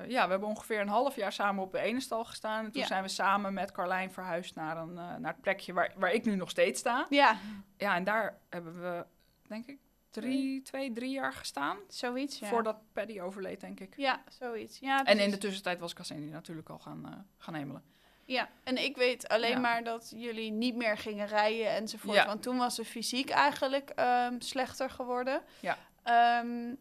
ja, 0.07 0.23
we 0.25 0.29
hebben 0.29 0.49
ongeveer 0.49 0.79
een 0.79 0.87
half 0.87 1.15
jaar 1.15 1.31
samen 1.31 1.63
op 1.63 1.71
de 1.71 1.79
ene 1.79 1.99
stal 1.99 2.25
gestaan. 2.25 2.65
En 2.65 2.71
toen 2.71 2.81
Ja. 2.81 2.87
zijn 2.87 3.03
we 3.03 3.09
samen 3.09 3.53
met 3.53 3.71
Carlijn 3.71 4.11
verhuisd 4.11 4.55
naar, 4.55 4.77
een, 4.77 4.89
eh, 4.97 5.15
naar 5.15 5.31
het 5.31 5.41
plekje 5.41 5.73
waar, 5.73 5.93
waar 5.95 6.11
ik 6.13 6.25
nu 6.25 6.35
nog 6.35 6.49
steeds 6.49 6.79
sta. 6.79 7.05
Ja, 7.09 7.37
Ja, 7.77 7.95
en 7.95 8.03
daar 8.03 8.37
hebben 8.49 8.81
we, 8.81 9.05
denk 9.47 9.65
ik, 9.65 9.77
drie, 10.09 10.61
twee, 10.61 10.93
drie 10.93 11.11
jaar 11.11 11.33
gestaan. 11.33 11.77
zoiets, 11.87 12.39
ja. 12.39 12.47
Voordat 12.47 12.77
Paddy 12.93 13.19
overleed, 13.19 13.59
denk 13.61 13.79
ik. 13.79 13.93
Ja, 13.97 14.21
zoiets. 14.29 14.79
Ja, 14.79 15.03
En 15.05 15.19
in 15.19 15.29
de 15.31 15.37
tussentijd 15.37 15.79
was 15.79 15.93
Cassini 15.93 16.29
natuurlijk 16.29 16.69
al 16.69 16.79
gaan, 16.79 17.05
eh, 17.05 17.11
gaan 17.37 17.53
hemelen. 17.53 17.83
Ja, 18.25 18.49
en 18.63 18.83
ik 18.83 18.95
weet 18.97 19.27
alleen 19.27 19.49
Ja. 19.51 19.59
maar 19.59 19.83
dat 19.83 20.11
jullie 20.15 20.51
niet 20.51 20.75
meer 20.75 20.97
gingen 20.97 21.27
rijden 21.27 21.69
enzovoort. 21.69 22.15
Ja. 22.15 22.25
Want 22.25 22.41
toen 22.43 22.57
was 22.57 22.75
ze 22.75 22.85
fysiek 22.85 23.29
eigenlijk 23.29 23.89
ehm, 23.89 24.39
slechter 24.39 24.89
geworden. 24.89 25.41
Ja. 25.59 25.77
Ehm, 26.03 26.73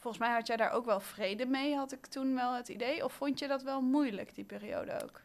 volgens 0.00 0.22
mij 0.22 0.32
had 0.32 0.46
jij 0.46 0.56
daar 0.56 0.72
ook 0.72 0.84
wel 0.84 1.00
vrede 1.00 1.46
mee, 1.46 1.76
had 1.76 1.92
ik 1.92 2.06
toen 2.06 2.34
wel 2.34 2.54
het 2.54 2.68
idee. 2.68 3.04
Of 3.04 3.12
vond 3.12 3.38
je 3.38 3.48
dat 3.48 3.62
wel 3.62 3.80
moeilijk, 3.80 4.34
die 4.34 4.44
periode 4.44 5.02
ook? 5.02 5.20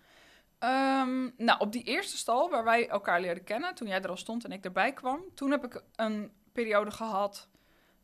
Ehm, 0.60 1.30
nou, 1.38 1.60
op 1.60 1.72
die 1.72 1.84
eerste 1.84 2.18
stal 2.18 2.50
waar 2.50 2.64
wij 2.64 2.90
elkaar 2.90 3.22
leerden 3.22 3.44
kennen, 3.44 3.76
toen 3.76 3.88
jij 3.88 4.02
er 4.02 4.10
al 4.10 4.18
stond 4.18 4.46
en 4.46 4.52
ik 4.52 4.66
erbij 4.66 4.94
kwam, 4.94 5.22
toen 5.34 5.52
heb 5.52 5.66
ik 5.66 5.84
een 5.96 6.32
periode 6.52 6.92
gehad 6.92 7.48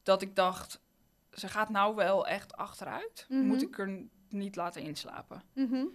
dat 0.03 0.21
ik 0.21 0.35
dacht, 0.35 0.81
ze 1.33 1.47
gaat 1.47 1.69
nou 1.69 1.95
wel 1.95 2.27
echt 2.27 2.55
achteruit. 2.55 3.25
Mhm. 3.29 3.45
Moet 3.45 3.61
ik 3.61 3.79
er 3.79 4.03
niet 4.29 4.55
laten 4.55 4.81
inslapen? 4.81 5.43
Mhm. 5.53 5.85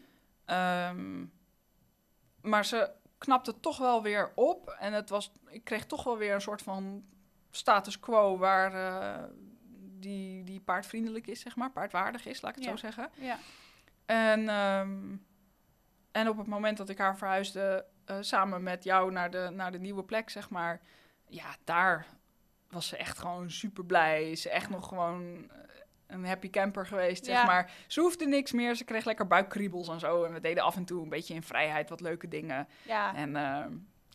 Ehm, 0.44 1.24
maar 2.40 2.64
ze 2.64 2.90
knapte 3.18 3.60
toch 3.60 3.78
wel 3.78 4.02
weer 4.02 4.32
op. 4.34 4.76
En 4.78 4.92
het 4.92 5.08
was, 5.08 5.32
ik 5.46 5.64
kreeg 5.64 5.86
toch 5.86 6.04
wel 6.04 6.16
weer 6.16 6.34
een 6.34 6.40
soort 6.40 6.62
van 6.62 7.04
status 7.50 8.00
quo 8.00 8.38
waar 8.38 8.74
eh, 8.74 9.24
die, 10.00 10.44
die 10.44 10.60
paardvriendelijk 10.60 11.26
is, 11.26 11.40
zeg 11.40 11.56
maar. 11.56 11.70
Paardwaardig 11.70 12.26
is, 12.26 12.40
laat 12.42 12.50
ik 12.50 12.56
het 12.56 12.64
Ja. 12.64 12.70
zo 12.70 12.76
zeggen. 12.76 13.10
Ja. 13.14 13.38
En, 14.06 14.48
ehm, 14.48 15.16
en 16.12 16.28
op 16.28 16.36
het 16.38 16.46
moment 16.46 16.76
dat 16.76 16.88
ik 16.88 16.98
haar 16.98 17.16
verhuisde 17.16 17.86
eh, 18.04 18.16
samen 18.20 18.62
met 18.62 18.84
jou 18.84 19.12
naar 19.12 19.30
de, 19.30 19.48
naar 19.52 19.72
de 19.72 19.78
nieuwe 19.78 20.04
plek, 20.04 20.30
zeg 20.30 20.50
maar. 20.50 20.80
Ja, 21.28 21.56
daar 21.64 22.06
was 22.70 22.88
ze 22.88 22.96
echt 22.96 23.18
gewoon 23.18 23.50
super 23.50 23.84
blij. 23.84 24.36
Ze 24.36 24.50
echt 24.50 24.70
nog 24.70 24.88
gewoon... 24.88 25.50
eh, 25.50 25.58
een 26.06 26.26
happy 26.26 26.50
camper 26.50 26.86
geweest, 26.86 27.24
zeg 27.24 27.34
Ja. 27.36 27.44
maar. 27.44 27.70
Ze 27.86 28.00
hoefde 28.00 28.26
niks 28.26 28.52
meer, 28.52 28.74
ze 28.74 28.84
kreeg 28.84 29.04
lekker 29.04 29.26
buikkriebels 29.26 29.88
en 29.88 30.00
zo. 30.00 30.24
En 30.24 30.32
we 30.32 30.40
deden 30.40 30.64
af 30.64 30.76
en 30.76 30.84
toe 30.84 31.02
een 31.02 31.08
beetje 31.08 31.34
in 31.34 31.42
vrijheid 31.42 31.88
wat 31.88 32.00
leuke 32.00 32.28
dingen. 32.28 32.68
Ja. 32.82 33.14
En 33.14 33.36
eh, 33.36 33.64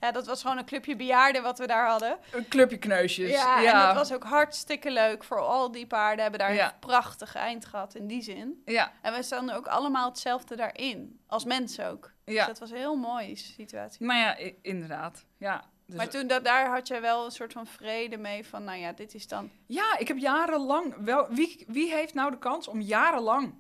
ja, 0.02 0.12
dat 0.12 0.26
was 0.26 0.42
gewoon 0.42 0.58
een 0.58 0.66
clubje 0.66 0.96
bejaarden 0.96 1.44
wat 1.44 1.58
we 1.60 1.68
daar 1.68 1.88
hadden. 1.88 2.18
een 2.32 2.48
clubje 2.48 2.78
kneusjes. 2.78 3.30
ja, 3.30 3.66
en 3.66 3.86
dat 3.88 3.96
was 3.96 4.14
ook 4.14 4.24
hartstikke 4.24 4.92
leuk 4.92 5.24
voor 5.24 5.40
al 5.40 5.72
die 5.72 5.88
paarden. 5.88 6.22
Hebben 6.22 6.40
daar 6.40 6.54
Ja. 6.54 6.66
een 6.74 6.80
prachtig 6.80 7.36
eind 7.36 7.66
gehad 7.66 7.96
in 7.96 8.08
die 8.08 8.22
zin. 8.22 8.62
Ja, 8.66 8.92
En 9.02 9.14
we 9.14 9.24
stonden 9.24 9.56
ook 9.56 9.68
allemaal 9.68 10.08
hetzelfde 10.10 10.56
daarin. 10.56 11.20
Als 11.28 11.46
mensen 11.46 11.88
ook. 11.88 12.12
Dus 12.24 12.36
ja. 12.36 12.46
dat 12.46 12.60
was 12.60 12.70
een 12.72 12.78
heel 12.78 12.96
mooie 12.96 13.36
situatie. 13.36 14.06
Nou 14.06 14.20
ja, 14.20 14.52
inderdaad. 14.62 15.26
Ja. 15.38 15.64
Dus, 15.86 15.96
maar 15.96 16.10
toen, 16.10 16.28
dat, 16.28 16.44
daar 16.44 16.68
had 16.70 16.88
je 16.88 17.00
wel 17.00 17.26
een 17.26 17.32
soort 17.32 17.54
van 17.54 17.68
vrede 17.68 18.18
mee 18.18 18.46
van, 18.48 18.64
nou 18.64 18.78
ja, 18.80 18.92
dit 18.92 19.14
is 19.14 19.28
dan... 19.28 19.52
ja, 19.68 19.98
ik 19.98 20.08
heb 20.08 20.18
jarenlang 20.18 20.96
wel. 21.00 21.28
Wie, 21.30 21.66
wie 21.68 21.92
heeft 21.94 22.14
nou 22.14 22.32
de 22.32 22.38
kans 22.38 22.68
om 22.68 22.82
jarenlang 22.82 23.56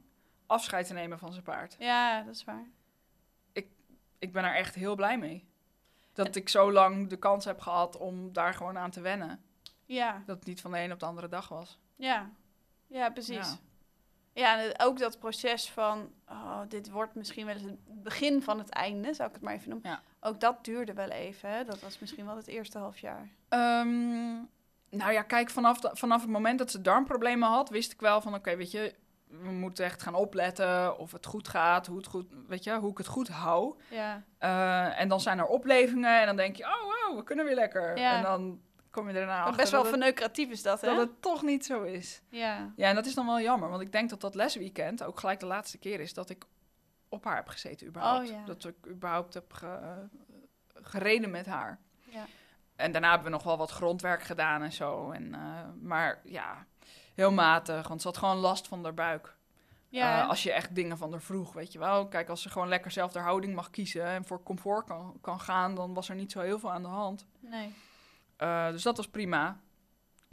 afscheid 0.47 0.87
te 0.87 0.93
nemen 0.93 1.19
van 1.19 1.31
zijn 1.31 1.43
paard? 1.43 1.75
Ja, 1.79 2.21
dat 2.21 2.35
is 2.35 2.43
waar. 2.43 2.65
Ik 4.19 4.33
ben 4.33 4.43
er 4.43 4.55
echt 4.55 4.75
heel 4.75 4.95
blij 4.95 5.17
mee. 5.17 5.49
Dat 6.14 6.36
ik 6.36 6.49
zo 6.49 6.72
lang 6.72 7.09
de 7.09 7.18
kans 7.18 7.45
heb 7.45 7.59
gehad 7.59 7.97
om 7.97 8.34
daar 8.34 8.53
gewoon 8.53 8.78
aan 8.78 8.91
te 8.91 9.01
wennen. 9.01 9.41
Ja, 9.86 10.24
Dat 10.26 10.36
het 10.38 10.45
niet 10.45 10.62
van 10.62 10.72
de 10.72 10.80
een 10.80 10.91
op 10.91 10.99
de 10.99 11.05
andere 11.05 11.28
dag 11.28 11.47
was. 11.47 11.80
ja. 11.95 12.30
Ja, 12.88 13.09
precies. 13.09 13.36
Ja. 13.36 13.57
Ja, 14.34 14.59
en 14.62 14.74
ook 14.80 14.97
dat 14.99 15.20
proces 15.20 15.70
van, 15.70 16.12
oh, 16.30 16.59
dit 16.68 16.89
wordt 16.89 17.16
misschien 17.16 17.45
wel 17.45 17.55
eens 17.55 17.64
het 17.64 18.03
begin 18.03 18.41
van 18.41 18.57
het 18.57 18.70
einde, 18.70 19.14
zou 19.14 19.28
ik 19.30 19.34
het 19.36 19.43
maar 19.43 19.53
even 19.53 19.70
noemen. 19.70 19.89
Ja. 19.89 20.01
Ook 20.20 20.39
dat 20.39 20.66
duurde 20.66 20.93
wel 20.93 21.07
even, 21.09 21.49
hè? 21.49 21.64
Dat 21.64 21.80
was 21.82 21.99
misschien 21.99 22.26
wel 22.26 22.36
het 22.36 22.47
eerste 22.47 22.78
half 22.78 22.97
jaar. 22.97 23.30
Ehm, 23.49 24.34
nou 24.89 25.12
ja, 25.12 25.22
kijk, 25.22 25.49
vanaf, 25.49 25.80
de- 25.80 25.89
vanaf 25.93 26.22
het 26.22 26.30
moment 26.30 26.59
dat 26.59 26.72
ze 26.72 26.82
darmproblemen 26.82 27.49
had, 27.49 27.70
wist 27.70 27.91
ik 27.91 27.99
wel 27.99 28.22
van, 28.22 28.34
oké, 28.36 28.55
weet 28.55 28.72
je, 28.72 28.95
we 29.41 29.49
moeten 29.51 29.86
echt 29.86 30.01
gaan 30.01 30.15
opletten 30.15 30.97
of 30.97 31.11
het 31.11 31.25
goed 31.25 31.47
gaat, 31.47 31.88
hoe, 31.88 31.97
het 31.97 32.07
goed, 32.07 32.25
weet 32.47 32.63
je, 32.63 32.77
hoe 32.79 32.91
ik 32.91 32.97
het 32.97 33.07
goed 33.07 33.27
hou. 33.27 33.79
Ja, 33.89 34.23
Eh, 34.38 34.99
en 34.99 35.07
dan 35.07 35.19
zijn 35.21 35.39
er 35.39 35.45
oplevingen 35.45 36.19
en 36.19 36.25
dan 36.25 36.36
denk 36.36 36.55
je, 36.55 36.63
oh, 36.63 36.82
wow, 37.07 37.17
we 37.17 37.23
kunnen 37.23 37.45
weer 37.45 37.55
lekker. 37.55 37.97
Ja. 37.97 38.15
En 38.17 38.23
dan 38.23 38.61
kom 38.91 39.07
je 39.07 39.13
daarna 39.13 39.39
achter 39.39 39.55
best 39.57 39.71
wel 39.71 39.86
verneukeratief 39.86 40.49
is 40.49 40.61
dat, 40.61 40.82
hè? 40.82 40.88
dat 40.88 40.97
het 40.97 41.21
toch 41.21 41.41
niet 41.41 41.65
zo 41.65 41.84
is. 41.84 42.21
Ja, 42.29 42.71
Ja, 42.75 42.88
en 42.89 42.95
dat 42.95 43.05
is 43.05 43.13
dan 43.13 43.25
wel 43.25 43.41
jammer, 43.41 43.69
want 43.69 43.82
ik 43.82 43.91
denk 43.91 44.09
dat 44.09 44.21
dat 44.21 44.36
lesweekend 44.36 45.03
ook 45.03 45.19
gelijk 45.19 45.39
de 45.39 45.45
laatste 45.45 45.77
keer 45.77 45.99
is 45.99 46.13
dat 46.13 46.29
ik 46.29 46.45
op 47.09 47.23
haar 47.25 47.36
heb 47.36 47.47
gezeten 47.47 47.88
überhaupt. 47.88 48.29
Oh, 48.29 48.36
ja. 48.36 48.45
Dat 48.45 48.63
ik 48.65 48.88
überhaupt 48.88 49.34
heb 49.34 49.53
ge- 49.53 50.07
gereden 50.73 51.32
met 51.32 51.45
haar. 51.45 51.79
ja. 52.03 52.25
En 52.75 52.91
daarna 52.91 53.07
hebben 53.09 53.25
we 53.27 53.34
nog 53.34 53.43
wel 53.43 53.57
wat 53.57 53.71
grondwerk 53.71 54.23
gedaan 54.23 54.61
en 54.63 54.71
zo. 54.71 55.11
En, 55.11 55.34
eh, 55.36 55.41
maar 55.82 56.21
ja, 56.23 56.65
heel 57.16 57.32
matig, 57.32 57.88
want 57.88 58.01
ze 58.01 58.07
had 58.07 58.18
gewoon 58.18 58.38
last 58.38 58.68
van 58.68 58.84
haar 58.84 58.93
buik. 58.93 59.36
Ja, 59.89 60.22
Eh, 60.22 60.30
als 60.30 60.43
je 60.43 60.51
echt 60.51 60.76
dingen 60.76 60.97
van 60.97 61.12
haar 61.12 61.22
vroeg, 61.22 61.53
weet 61.53 61.72
je 61.72 61.80
wel. 61.80 62.07
Kijk, 62.07 62.30
als 62.30 62.41
ze 62.41 62.49
gewoon 62.49 62.68
lekker 62.68 62.91
zelf 62.91 63.12
de 63.12 63.20
houding 63.20 63.55
mag 63.55 63.70
kiezen 63.70 64.05
en 64.05 64.26
voor 64.26 64.43
comfort 64.43 64.86
kan, 64.86 65.18
kan 65.22 65.39
gaan, 65.39 65.76
dan 65.76 65.93
was 65.93 66.09
er 66.09 66.16
niet 66.16 66.32
zo 66.32 66.39
heel 66.39 66.59
veel 66.59 66.72
aan 66.72 66.82
de 66.82 66.88
hand. 66.88 67.26
nee. 67.39 67.74
Eh, 68.38 68.70
dus 68.70 68.84
dat 68.84 68.97
was 68.97 69.07
prima. 69.07 69.59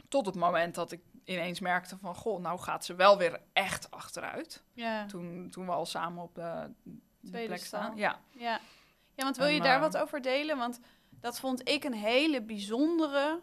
Tot 0.07 0.25
het 0.25 0.35
moment 0.35 0.75
dat 0.75 0.91
ik 0.91 1.01
ineens 1.23 1.59
merkte 1.59 1.97
van, 1.97 2.15
goh, 2.15 2.39
nou 2.41 2.59
gaat 2.59 2.85
ze 2.85 2.95
wel 2.95 3.17
weer 3.17 3.39
echt 3.53 3.91
achteruit. 3.91 4.63
Ja, 4.73 5.05
Toen, 5.05 5.47
toen 5.51 5.65
we 5.65 5.71
al 5.71 5.85
samen 5.85 6.23
op 6.23 6.35
de, 6.35 6.71
de 7.19 7.43
plek 7.45 7.65
staan. 7.65 7.95
Ja. 7.95 8.19
ja. 8.31 8.59
Ja, 9.13 9.23
want 9.23 9.37
wil 9.37 9.45
En, 9.45 9.53
je 9.53 9.61
daar 9.61 9.75
eh, 9.75 9.81
wat 9.81 9.97
over 9.97 10.21
delen? 10.21 10.57
Want 10.57 10.79
dat 11.09 11.39
vond 11.39 11.69
ik 11.69 11.83
een 11.83 11.93
hele 11.93 12.41
bijzondere, 12.41 13.39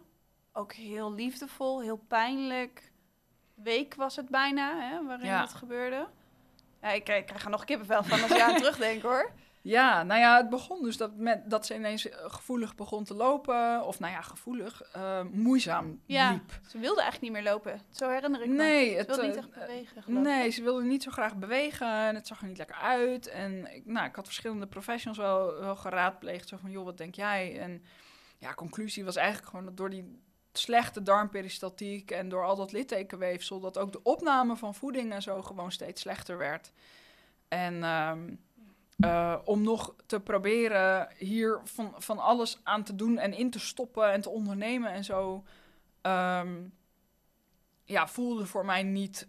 ook 0.52 0.72
heel 0.72 1.12
liefdevol, 1.12 1.80
heel 1.80 1.96
pijnlijk 2.08 2.92
week 3.62 3.94
was 3.94 4.16
het 4.16 4.28
bijna, 4.28 4.80
hè, 4.90 5.04
waarin 5.06 5.26
Ja. 5.26 5.40
dat 5.40 5.54
gebeurde. 5.54 6.06
Ja, 6.82 6.88
ik, 6.88 7.08
ik 7.08 7.26
krijg 7.26 7.44
er 7.44 7.50
nog 7.50 7.64
kippenvel 7.64 8.04
van 8.04 8.22
als 8.22 8.30
ik 8.30 8.40
aan 8.40 8.56
terugdenk, 8.62 9.02
hoor. 9.02 9.30
Ja, 9.62 10.02
nou 10.02 10.20
ja, 10.20 10.36
het 10.36 10.48
begon 10.48 10.82
dus 10.82 10.96
dat, 10.96 11.16
met, 11.16 11.50
dat 11.50 11.66
ze 11.66 11.74
ineens 11.74 12.08
eh, 12.08 12.18
gevoelig 12.30 12.74
begon 12.74 13.04
te 13.04 13.14
lopen. 13.14 13.86
Of 13.86 13.98
nou 14.00 14.12
ja, 14.12 14.20
gevoelig, 14.20 14.82
eh, 14.82 15.22
moeizaam 15.32 16.00
Ja. 16.04 16.30
liep. 16.30 16.60
Ze 16.68 16.78
wilde 16.78 17.00
eigenlijk 17.02 17.32
niet 17.32 17.42
meer 17.42 17.52
lopen. 17.52 17.80
Zo 17.90 18.08
herinner 18.10 18.42
ik 18.42 18.48
me. 18.48 18.54
Nee, 18.54 18.90
Ze 18.90 18.96
het, 18.96 19.06
wilde 19.06 19.22
niet 19.26 19.32
eh, 19.32 19.38
echt 19.38 19.50
bewegen, 19.54 20.02
geloof. 20.02 20.22
Nee, 20.22 20.50
ze 20.50 20.62
wilde 20.62 20.82
niet 20.84 21.02
zo 21.02 21.10
graag 21.10 21.36
bewegen 21.36 21.86
en 21.88 22.14
het 22.14 22.26
zag 22.26 22.40
er 22.40 22.46
niet 22.46 22.58
lekker 22.58 22.76
uit. 22.76 23.26
En 23.28 23.74
ik, 23.74 23.86
nou, 23.86 24.06
ik 24.06 24.14
had 24.16 24.24
verschillende 24.24 24.66
professionals 24.66 25.18
wel, 25.18 25.60
wel 25.60 25.76
geraadpleegd. 25.76 26.48
Zo 26.48 26.56
van, 26.56 26.70
joh, 26.70 26.84
wat 26.84 26.98
denk 26.98 27.14
jij? 27.14 27.58
En 27.60 27.82
ja, 28.38 28.54
conclusie 28.54 29.04
was 29.04 29.16
eigenlijk 29.16 29.48
gewoon 29.48 29.64
dat 29.64 29.76
door 29.76 29.90
die 29.90 30.20
slechte 30.58 31.02
darmperistaltiek 31.02 32.10
en 32.10 32.28
door 32.28 32.44
al 32.44 32.56
dat 32.56 32.72
littekenweefsel... 32.72 33.60
dat 33.60 33.78
ook 33.78 33.92
de 33.92 34.02
opname 34.02 34.56
van 34.56 34.74
voeding 34.74 35.12
en 35.12 35.22
zo 35.22 35.42
gewoon 35.42 35.72
steeds 35.72 36.00
slechter 36.00 36.38
werd. 36.38 36.72
En 37.48 37.84
ehm, 37.84 38.34
eh, 38.98 39.38
om 39.44 39.62
nog 39.62 39.94
te 40.06 40.20
proberen 40.20 41.08
hier 41.16 41.60
van, 41.64 41.94
van 41.96 42.18
alles 42.18 42.60
aan 42.62 42.82
te 42.82 42.94
doen 42.94 43.18
en 43.18 43.32
in 43.32 43.50
te 43.50 43.58
stoppen 43.60 44.12
en 44.12 44.20
te 44.20 44.30
ondernemen 44.30 44.90
en 44.90 45.04
zo... 45.04 45.44
ehm, 46.00 46.54
ja, 47.84 48.08
voelde 48.08 48.46
voor 48.46 48.64
mij 48.64 48.82
niet, 48.82 49.28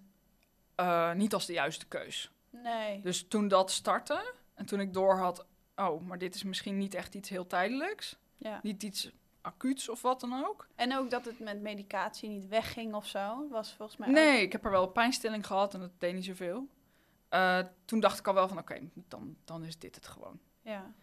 eh, 0.75 1.13
niet 1.13 1.34
als 1.34 1.45
de 1.45 1.53
juiste 1.53 1.86
keus. 1.88 2.32
Nee. 2.49 3.01
Dus 3.01 3.28
toen 3.28 3.47
dat 3.47 3.71
startte 3.71 4.34
en 4.53 4.65
toen 4.65 4.80
ik 4.80 4.93
doorhad, 4.93 5.45
oh, 5.75 6.01
maar 6.01 6.17
dit 6.17 6.36
is 6.36 6.43
misschien 6.43 6.78
niet 6.78 6.93
echt 6.93 7.15
iets 7.15 7.30
heel 7.30 7.47
tijdelijks, 7.47 8.17
Ja. 8.38 8.59
niet 8.63 8.84
iets 8.84 9.11
acuuts 9.41 9.89
of 9.89 10.01
wat 10.01 10.19
dan 10.19 10.45
ook. 10.45 10.67
En 10.75 10.95
ook 10.97 11.09
dat 11.09 11.25
het 11.25 11.39
met 11.39 11.61
medicatie 11.61 12.29
niet 12.29 12.47
wegging 12.47 12.93
of 12.93 13.05
zo, 13.07 13.47
was 13.49 13.73
volgens 13.73 13.97
mij 13.97 14.07
ook- 14.07 14.13
Nee, 14.13 14.41
ik 14.41 14.51
heb 14.51 14.65
er 14.65 14.71
wel 14.71 14.88
pijnstilling 14.88 15.45
gehad 15.47 15.73
en 15.73 15.79
dat 15.79 15.91
deed 15.97 16.13
niet 16.13 16.25
zoveel. 16.25 16.67
Eh, 17.29 17.59
toen 17.85 17.99
dacht 17.99 18.19
ik 18.19 18.27
al 18.27 18.33
wel 18.33 18.47
van, 18.47 18.57
oké, 18.57 18.89
dan, 18.93 19.35
dan 19.45 19.63
is 19.63 19.79
dit 19.79 19.95
het 19.95 20.07
gewoon. 20.07 20.39
Ja. 20.61 20.93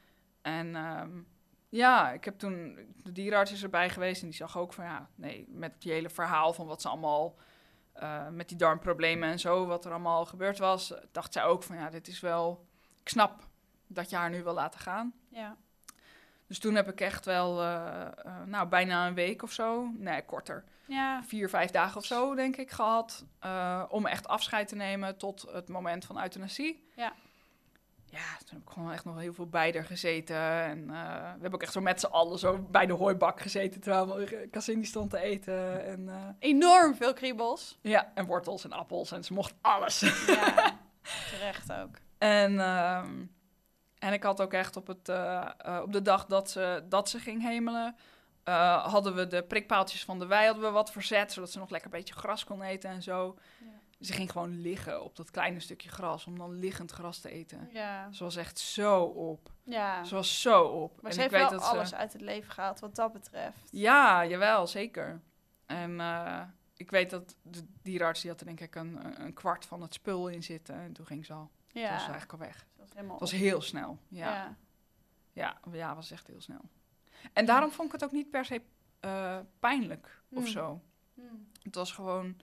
En 0.42 0.76
ehm, 0.76 1.20
ja, 1.68 2.12
ik 2.12 2.24
heb 2.24 2.38
toen, 2.38 2.78
de 3.02 3.12
dierenarts 3.12 3.52
is 3.52 3.62
erbij 3.62 3.90
geweest 3.90 4.22
en 4.22 4.28
die 4.28 4.36
zag 4.36 4.58
ook 4.58 4.72
van, 4.72 4.84
ja, 4.84 5.08
nee, 5.14 5.44
met 5.48 5.82
die 5.82 5.92
hele 5.92 6.10
verhaal 6.10 6.52
van 6.52 6.66
wat 6.66 6.82
ze 6.82 6.88
allemaal, 6.88 7.36
eh, 7.92 8.28
met 8.28 8.48
die 8.48 8.58
darmproblemen 8.58 9.28
en 9.28 9.38
zo, 9.38 9.66
wat 9.66 9.84
er 9.84 9.90
allemaal 9.90 10.24
gebeurd 10.24 10.58
was, 10.58 10.94
dacht 11.12 11.32
zij 11.32 11.44
ook 11.44 11.62
van, 11.62 11.76
ja, 11.76 11.90
dit 11.90 12.08
is 12.08 12.20
wel, 12.20 12.66
ik 13.00 13.08
snap 13.08 13.48
dat 13.86 14.10
je 14.10 14.16
haar 14.16 14.30
nu 14.30 14.42
wil 14.42 14.54
laten 14.54 14.80
gaan. 14.80 15.14
Ja. 15.28 15.56
Dus 16.46 16.58
toen 16.58 16.74
heb 16.74 16.88
ik 16.88 17.00
echt 17.00 17.24
wel, 17.24 17.60
eh, 17.60 18.00
eh, 18.06 18.32
nou, 18.46 18.68
bijna 18.68 19.06
een 19.06 19.14
week 19.14 19.42
of 19.42 19.52
zo, 19.52 19.90
nee, 19.96 20.24
korter, 20.24 20.64
Ja. 20.86 21.22
vier, 21.24 21.48
vijf 21.48 21.70
dagen 21.70 21.96
of 21.96 22.04
zo, 22.04 22.34
denk 22.34 22.56
ik, 22.56 22.70
gehad, 22.70 23.24
eh, 23.40 23.82
om 23.88 24.06
echt 24.06 24.28
afscheid 24.28 24.68
te 24.68 24.76
nemen 24.76 25.16
tot 25.18 25.46
het 25.52 25.68
moment 25.68 26.04
van 26.04 26.20
euthanasie. 26.22 26.88
Ja. 26.96 27.12
Ja, 28.10 28.20
toen 28.38 28.48
heb 28.58 28.62
ik 28.66 28.70
gewoon 28.72 28.92
echt 28.92 29.04
nog 29.04 29.18
heel 29.18 29.34
veel 29.34 29.46
bij 29.48 29.72
haar 29.74 29.84
gezeten. 29.84 30.36
En 30.36 30.86
we 30.86 30.92
hebben 31.40 31.52
ook 31.54 31.62
echt 31.62 31.72
zo 31.72 31.80
met 31.80 32.00
z'n 32.00 32.06
allen 32.06 32.38
zo 32.38 32.58
bij 32.70 32.86
de 32.86 32.92
hooibak 32.92 33.40
gezeten 33.40 33.80
terwijl 33.80 34.28
Cassini 34.50 34.84
stond 34.84 35.10
te 35.10 35.18
eten. 35.18 35.84
En, 35.86 36.36
Enorm 36.38 36.94
veel 36.94 37.12
kriebels. 37.12 37.78
ja, 37.80 38.10
en 38.14 38.26
wortels 38.26 38.64
en 38.64 38.72
appels 38.72 39.12
en 39.12 39.24
ze 39.24 39.32
mocht 39.32 39.54
alles. 39.60 40.00
Ja, 40.26 40.78
terecht 41.30 41.72
ook. 41.72 41.96
en, 42.18 42.60
ehm, 42.60 43.24
en 44.04 44.12
ik 44.12 44.22
had 44.22 44.40
ook 44.40 44.52
echt 44.52 44.76
op, 44.76 44.86
het, 44.86 45.08
eh, 45.08 45.48
eh, 45.58 45.80
op 45.82 45.92
de 45.92 46.02
dag 46.02 46.26
dat 46.26 46.50
ze, 46.50 46.84
dat 46.88 47.08
ze 47.08 47.18
ging 47.18 47.42
hemelen, 47.42 47.96
eh, 48.44 48.86
hadden 48.86 49.14
we 49.14 49.26
de 49.26 49.42
prikpaaltjes 49.42 50.04
van 50.04 50.18
de 50.18 50.26
wei 50.26 50.46
hadden 50.46 50.64
we 50.64 50.70
wat 50.70 50.92
verzet, 50.92 51.32
zodat 51.32 51.50
ze 51.50 51.58
nog 51.58 51.70
lekker 51.70 51.92
een 51.92 51.98
beetje 51.98 52.14
gras 52.14 52.44
kon 52.44 52.62
eten 52.62 52.90
en 52.90 53.02
zo. 53.02 53.38
Ja. 53.60 53.66
Ze 54.00 54.12
ging 54.12 54.30
gewoon 54.30 54.60
liggen 54.60 55.02
op 55.02 55.16
dat 55.16 55.30
kleine 55.30 55.60
stukje 55.60 55.88
gras, 55.88 56.26
om 56.26 56.38
dan 56.38 56.52
liggend 56.58 56.90
gras 56.90 57.18
te 57.18 57.30
eten. 57.30 57.68
Ja. 57.72 58.12
Ze 58.12 58.24
was 58.24 58.36
echt 58.36 58.58
zo 58.58 59.02
op. 59.02 59.50
ja. 59.62 60.04
Ze 60.04 60.14
was 60.14 60.40
zo 60.40 60.62
op. 60.62 61.00
Maar 61.02 61.10
En 61.10 61.16
ze 61.16 61.24
ik 61.24 61.30
heeft 61.30 61.42
wel 61.42 61.50
weet 61.50 61.58
dat 61.60 61.68
ze- 61.68 61.74
alles 61.76 61.94
uit 61.94 62.12
het 62.12 62.22
leven 62.22 62.50
gehaald 62.52 62.80
wat 62.80 62.94
dat 62.94 63.12
betreft. 63.12 63.58
Ja, 63.70 64.26
jawel, 64.26 64.66
zeker. 64.66 65.20
En 65.66 66.00
ik 66.76 66.90
weet 66.90 67.10
dat 67.10 67.36
de 67.42 67.64
dierenarts, 67.82 68.20
die 68.20 68.30
had 68.30 68.40
er 68.40 68.46
denk 68.46 68.60
ik 68.60 68.74
een, 68.74 69.20
een 69.24 69.34
kwart 69.34 69.66
van 69.66 69.82
het 69.82 69.94
spul 69.94 70.28
in 70.28 70.42
zitten. 70.42 70.74
En 70.74 70.92
toen 70.92 71.06
ging 71.06 71.26
ze 71.26 71.32
al. 71.32 71.50
Toen 71.72 71.82
Ja. 71.82 71.90
was 71.92 72.02
ze 72.04 72.10
eigenlijk 72.10 72.32
al 72.32 72.46
weg. 72.46 72.66
Was 72.84 72.94
helemaal 72.94 73.18
Het 73.20 73.30
was 73.30 73.40
heel 73.40 73.60
snel. 73.60 73.98
Ja, 74.08 74.56
ja. 75.32 75.58
ja. 75.72 75.94
was 75.94 76.10
echt 76.10 76.26
heel 76.26 76.40
snel. 76.40 76.60
En 77.32 77.46
daarom 77.46 77.70
vond 77.70 77.86
ik 77.86 77.92
het 77.92 78.04
ook 78.04 78.12
niet 78.12 78.30
per 78.30 78.44
se 78.44 78.62
eh, 79.00 79.38
pijnlijk 79.58 80.22
of 80.28 80.42
Hmm. 80.42 80.52
zo. 80.52 80.82
Hmm. 81.14 81.48
Het 81.62 81.74
was 81.74 81.92
gewoon, 81.92 82.36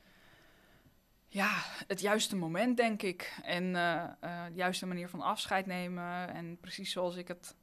ja, 1.27 1.49
het 1.87 2.01
juiste 2.01 2.35
moment, 2.35 2.77
denk 2.77 3.01
ik. 3.01 3.39
En 3.43 3.75
eh, 3.75 4.03
eh, 4.03 4.45
de 4.45 4.53
juiste 4.53 4.85
manier 4.85 5.09
van 5.09 5.21
afscheid 5.21 5.65
nemen. 5.65 6.29
En 6.33 6.57
precies 6.59 6.91
zoals 6.91 7.15
ik 7.15 7.27
het... 7.27 7.55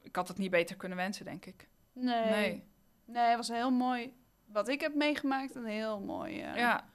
Ik 0.00 0.16
had 0.16 0.28
het 0.28 0.38
niet 0.38 0.50
beter 0.50 0.76
kunnen 0.76 0.98
wensen, 0.98 1.24
denk 1.24 1.46
ik. 1.46 1.68
Nee. 1.92 2.30
Nee. 2.30 2.64
nee. 3.04 3.28
het 3.28 3.36
was 3.36 3.48
heel 3.48 3.70
mooi. 3.70 4.14
Wat 4.44 4.68
ik 4.68 4.80
heb 4.80 4.94
meegemaakt, 4.94 5.54
een 5.54 5.64
heel 5.64 6.00
mooi. 6.00 6.36
Ja. 6.36 6.90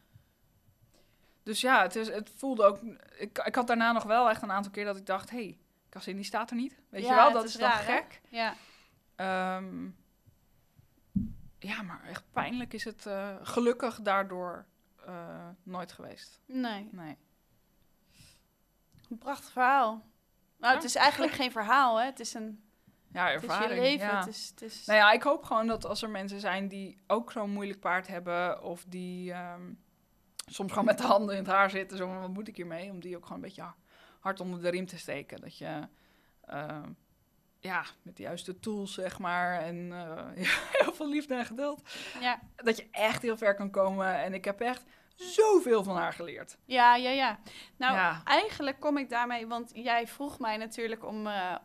Dus 1.48 1.62
ja, 1.62 1.82
het, 1.82 1.96
is, 1.96 2.08
het 2.10 2.32
voelde 2.36 2.64
ook... 2.64 2.80
Ik, 3.18 3.38
ik 3.38 3.56
had 3.56 3.68
daarna 3.68 3.92
nog 3.92 4.04
wel 4.04 4.30
echt 4.30 4.42
een 4.42 4.52
aantal 4.52 4.72
keer 4.72 4.86
dat 4.86 4.98
ik 4.98 5.06
dacht... 5.06 5.30
Hé, 5.30 5.38
hey, 5.38 5.58
Cassini 5.90 6.24
staat 6.24 6.50
er 6.50 6.56
niet. 6.56 6.80
Weet 6.90 7.02
Ja, 7.04 7.10
je 7.10 7.16
wel, 7.16 7.32
dat 7.32 7.44
is 7.44 7.54
dan 7.54 7.70
raar, 7.70 7.86
hè? 7.86 7.94
gek. 7.94 8.22
Ja. 8.30 8.54
Ehm, 9.16 9.86
ja, 11.60 11.82
maar 11.82 12.04
echt 12.04 12.24
pijnlijk 12.32 12.74
is 12.74 12.84
het 12.84 13.06
eh, 13.06 13.36
gelukkig 13.42 14.02
daardoor 14.02 14.66
eh, 15.06 15.48
nooit 15.64 15.92
geweest. 15.92 16.42
Nee. 16.46 16.90
Nee. 16.92 17.18
Een 19.10 19.18
prachtig 19.18 19.52
verhaal. 19.52 19.92
Nou, 20.58 20.72
Ja. 20.74 20.80
het 20.80 20.84
is 20.84 20.96
eigenlijk 20.96 21.34
geen 21.34 21.52
verhaal, 21.52 21.98
hè. 22.00 22.06
Het 22.06 22.20
is, 22.20 22.34
een, 22.34 22.64
Ja, 23.12 23.28
het 23.28 23.44
is 23.44 23.50
ervaring. 23.50 23.74
je 23.74 23.80
leven. 23.82 24.08
ja. 24.08 24.18
Het 24.20 24.28
is, 24.28 24.48
het 24.50 24.62
is... 24.62 24.86
Nou 24.86 25.00
ja, 25.00 25.12
ik 25.12 25.24
hoop 25.24 25.44
gewoon 25.44 25.68
dat 25.68 25.86
als 25.86 26.02
er 26.02 26.10
mensen 26.10 26.40
zijn 26.40 26.68
die 26.68 27.04
ook 27.08 27.32
zo'n 27.32 27.50
moeilijk 27.50 27.80
paard 27.80 28.08
hebben, 28.08 28.62
of 28.64 28.86
die 28.88 29.32
ehm, 29.34 29.74
soms 30.52 30.70
gewoon 30.72 30.86
met 30.86 30.98
de 30.98 31.04
handen 31.04 31.36
in 31.36 31.44
het 31.44 31.52
haar 31.52 31.70
zitten, 31.70 31.98
zo 31.98 32.20
wat 32.20 32.30
moet 32.30 32.48
ik 32.48 32.56
hiermee? 32.56 32.92
Om 32.92 33.00
die 33.00 33.16
ook 33.16 33.24
gewoon 33.24 33.38
een 33.38 33.44
beetje 33.44 33.74
hard 34.20 34.40
onder 34.40 34.62
de 34.62 34.70
riem 34.70 34.86
te 34.86 34.98
steken. 34.98 35.42
Dat 35.42 35.58
je, 35.58 35.88
ehm, 36.46 36.90
ja, 37.60 37.84
met 38.02 38.18
de 38.18 38.24
juiste 38.24 38.60
tools, 38.60 38.94
zeg 38.94 39.20
maar, 39.20 39.60
en 39.60 39.92
eh, 39.92 40.26
heel 40.84 40.94
veel 40.94 41.10
liefde 41.10 41.36
en 41.36 41.46
geduld, 41.46 41.82
ja. 42.20 42.40
dat 42.56 42.78
je 42.78 42.88
echt 42.92 43.22
heel 43.22 43.38
ver 43.38 43.56
kan 43.56 43.72
komen. 43.72 44.22
En 44.24 44.34
ik 44.34 44.46
heb 44.46 44.62
echt 44.62 44.84
zoveel 45.16 45.84
van 45.84 45.96
haar 45.96 46.14
geleerd. 46.14 46.58
ja, 46.66 46.96
ja, 46.96 47.10
ja. 47.10 47.40
Nou, 47.78 47.94
Ja. 47.96 48.22
eigenlijk 48.24 48.80
kom 48.80 48.98
ik 48.98 49.10
daarmee... 49.10 49.48
Want 49.48 49.72
jij 49.74 50.08
vroeg 50.08 50.40
mij 50.40 50.58
natuurlijk 50.58 51.06
om, 51.06 51.28
eh, 51.28 51.56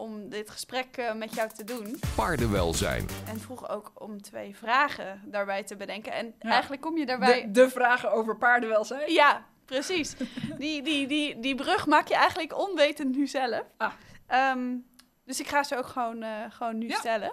om 0.00 0.28
dit 0.28 0.50
gesprek 0.50 0.96
eh, 0.96 1.14
met 1.14 1.34
jou 1.34 1.48
te 1.48 1.64
doen. 1.64 2.00
Paardenwelzijn. 2.16 3.08
En 3.26 3.40
vroeg 3.40 3.68
ook 3.68 3.92
om 3.94 4.22
twee 4.22 4.56
vragen 4.56 5.22
daarbij 5.24 5.62
te 5.64 5.76
bedenken. 5.76 6.12
En 6.12 6.34
Ja. 6.38 6.50
eigenlijk 6.50 6.82
kom 6.82 6.96
je 6.98 7.06
daarbij... 7.06 7.42
De, 7.42 7.50
de 7.50 7.70
vragen 7.70 8.12
over 8.12 8.36
paardenwelzijn. 8.36 9.12
Ja, 9.12 9.44
precies. 9.64 10.14
Die, 10.58 10.82
die, 10.82 11.06
die, 11.06 11.40
die 11.40 11.54
brug 11.54 11.86
maak 11.86 12.08
je 12.08 12.14
eigenlijk 12.14 12.58
onwetend 12.58 13.16
nu 13.16 13.26
zelf. 13.26 13.62
Ah. 13.76 13.92
Ehm, 14.26 14.76
dus 15.24 15.40
ik 15.40 15.46
ga 15.48 15.62
ze 15.62 15.76
ook 15.76 15.86
gewoon, 15.86 16.22
eh, 16.22 16.44
gewoon 16.48 16.78
nu 16.78 16.88
Ja. 16.88 16.96
stellen. 16.98 17.32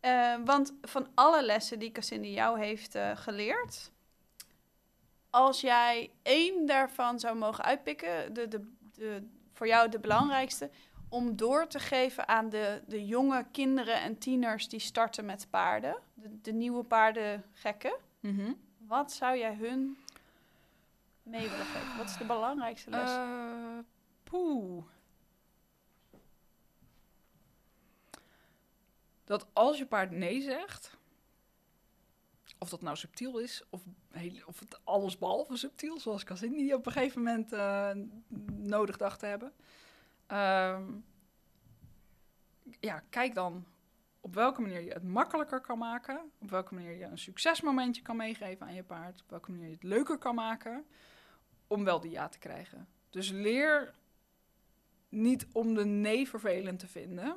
Eh, 0.00 0.34
want 0.44 0.72
van 0.82 1.08
alle 1.14 1.42
lessen 1.42 1.78
die 1.78 1.92
Cassini 1.92 2.32
jou 2.32 2.58
heeft 2.58 2.94
eh, 2.94 3.10
geleerd... 3.14 3.94
Als 5.30 5.60
jij 5.60 6.10
één 6.22 6.66
daarvan 6.66 7.20
zou 7.20 7.36
mogen 7.36 7.64
uitpikken... 7.64 8.34
De, 8.34 8.48
de, 8.48 8.70
de, 8.94 9.26
voor 9.52 9.66
jou 9.66 9.88
de 9.88 9.98
belangrijkste... 9.98 10.70
om 11.08 11.36
door 11.36 11.66
te 11.66 11.78
geven 11.78 12.28
aan 12.28 12.48
de, 12.48 12.82
de 12.86 13.06
jonge 13.06 13.46
kinderen 13.52 14.00
en 14.00 14.18
tieners... 14.18 14.68
die 14.68 14.80
starten 14.80 15.24
met 15.24 15.46
paarden. 15.50 15.98
De, 16.14 16.40
de 16.40 16.52
nieuwe 16.52 16.84
paardengekken. 16.84 17.96
Mhm. 18.20 18.52
Wat 18.78 19.12
zou 19.12 19.38
jij 19.38 19.54
hun 19.54 19.98
mee 21.22 21.48
willen 21.48 21.66
geven? 21.66 21.96
Wat 21.96 22.06
is 22.06 22.16
de 22.16 22.24
belangrijkste 22.24 22.90
les? 22.90 23.10
Eh, 23.10 23.78
poeh. 24.24 24.84
Dat 29.24 29.46
als 29.52 29.78
je 29.78 29.86
paard 29.86 30.10
nee 30.10 30.42
zegt, 30.42 30.96
of 32.58 32.68
dat 32.68 32.82
nou 32.82 32.96
subtiel 32.96 33.38
is, 33.38 33.62
of, 33.70 33.82
heel, 34.10 34.42
of 34.46 34.58
het 34.58 34.80
alles 34.84 35.18
behalve 35.18 35.56
subtiel, 35.56 36.00
zoals 36.00 36.24
Cassini 36.24 36.56
die 36.56 36.74
op 36.74 36.86
een 36.86 36.92
gegeven 36.92 37.22
moment 37.22 37.52
eh, 37.52 37.90
nodig 38.56 38.96
dacht 38.96 39.18
te 39.18 39.26
hebben. 39.26 39.52
Ehm, 40.26 40.84
ja, 42.80 43.02
kijk 43.10 43.34
dan 43.34 43.66
op 44.20 44.34
welke 44.34 44.60
manier 44.60 44.80
je 44.80 44.92
het 44.92 45.02
makkelijker 45.02 45.60
kan 45.60 45.78
maken, 45.78 46.30
op 46.38 46.50
welke 46.50 46.74
manier 46.74 46.96
je 46.96 47.04
een 47.04 47.18
succesmomentje 47.18 48.02
kan 48.02 48.16
meegeven 48.16 48.66
aan 48.66 48.74
je 48.74 48.82
paard, 48.82 49.22
op 49.22 49.30
welke 49.30 49.50
manier 49.50 49.66
je 49.66 49.74
het 49.74 49.82
leuker 49.82 50.18
kan 50.18 50.34
maken, 50.34 50.86
om 51.66 51.84
wel 51.84 52.00
die 52.00 52.10
ja 52.10 52.28
te 52.28 52.38
krijgen. 52.38 52.88
Dus 53.10 53.30
leer 53.30 53.94
niet 55.08 55.46
om 55.52 55.74
de 55.74 55.84
nee 55.84 56.28
vervelend 56.28 56.78
te 56.78 56.88
vinden, 56.88 57.36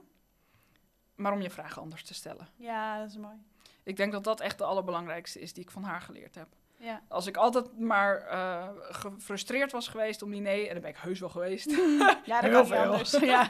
maar 1.16 1.34
om 1.34 1.42
je 1.42 1.50
vragen 1.50 1.82
anders 1.82 2.04
te 2.04 2.14
stellen. 2.14 2.48
ja, 2.56 3.00
dat 3.00 3.10
is 3.10 3.18
mooi. 3.18 3.38
Ik 3.84 3.96
denk 3.96 4.12
dat 4.12 4.24
dat 4.24 4.40
echt 4.40 4.58
de 4.58 4.64
allerbelangrijkste 4.64 5.40
is 5.40 5.54
die 5.54 5.64
ik 5.64 5.72
van 5.72 5.84
haar 5.84 6.02
geleerd 6.02 6.36
heb. 6.36 6.48
Ja. 6.82 7.02
Als 7.08 7.28
ik 7.28 7.38
altijd 7.38 7.80
maar 7.80 8.18
eh, 8.18 8.68
gefrustreerd 8.82 9.72
was 9.72 9.88
geweest 9.88 10.22
om 10.22 10.32
die 10.32 10.42
nee, 10.42 10.68
en 10.68 10.74
dan 10.74 10.82
ben 10.82 10.92
ik 10.92 10.98
heus 10.98 11.20
wel 11.20 11.30
geweest. 11.30 11.72
Ja, 12.26 12.42
dat 12.42 12.68
veel. 12.68 12.78
anders. 12.78 13.12
Ja. 13.20 13.48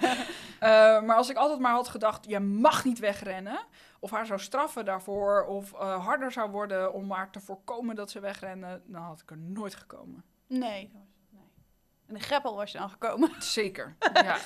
Eh, 0.59 1.01
maar 1.01 1.15
als 1.15 1.29
ik 1.29 1.37
altijd 1.37 1.59
maar 1.59 1.71
had 1.73 1.87
gedacht, 1.87 2.25
je 2.29 2.39
mag 2.39 2.85
niet 2.85 2.99
wegrennen, 2.99 3.59
of 3.99 4.11
haar 4.11 4.25
zou 4.25 4.39
straffen 4.39 4.85
daarvoor, 4.85 5.45
of 5.45 5.73
eh, 5.73 6.05
harder 6.05 6.31
zou 6.31 6.51
worden 6.51 6.93
om 6.93 7.07
maar 7.07 7.29
te 7.31 7.39
voorkomen 7.39 7.95
dat 7.95 8.11
ze 8.11 8.19
wegrennen, 8.19 8.81
dan 8.85 9.01
had 9.01 9.21
ik 9.21 9.29
er 9.31 9.37
nooit 9.37 9.75
gekomen. 9.75 10.23
Nee, 10.47 10.89
was- 10.93 11.01
nee. 11.29 11.43
In 12.07 12.13
de 12.13 12.19
greppel 12.19 12.55
was 12.55 12.71
je 12.71 12.77
dan 12.77 12.89
gekomen. 12.89 13.31
Zeker. 13.39 13.95
ja. 14.13 14.37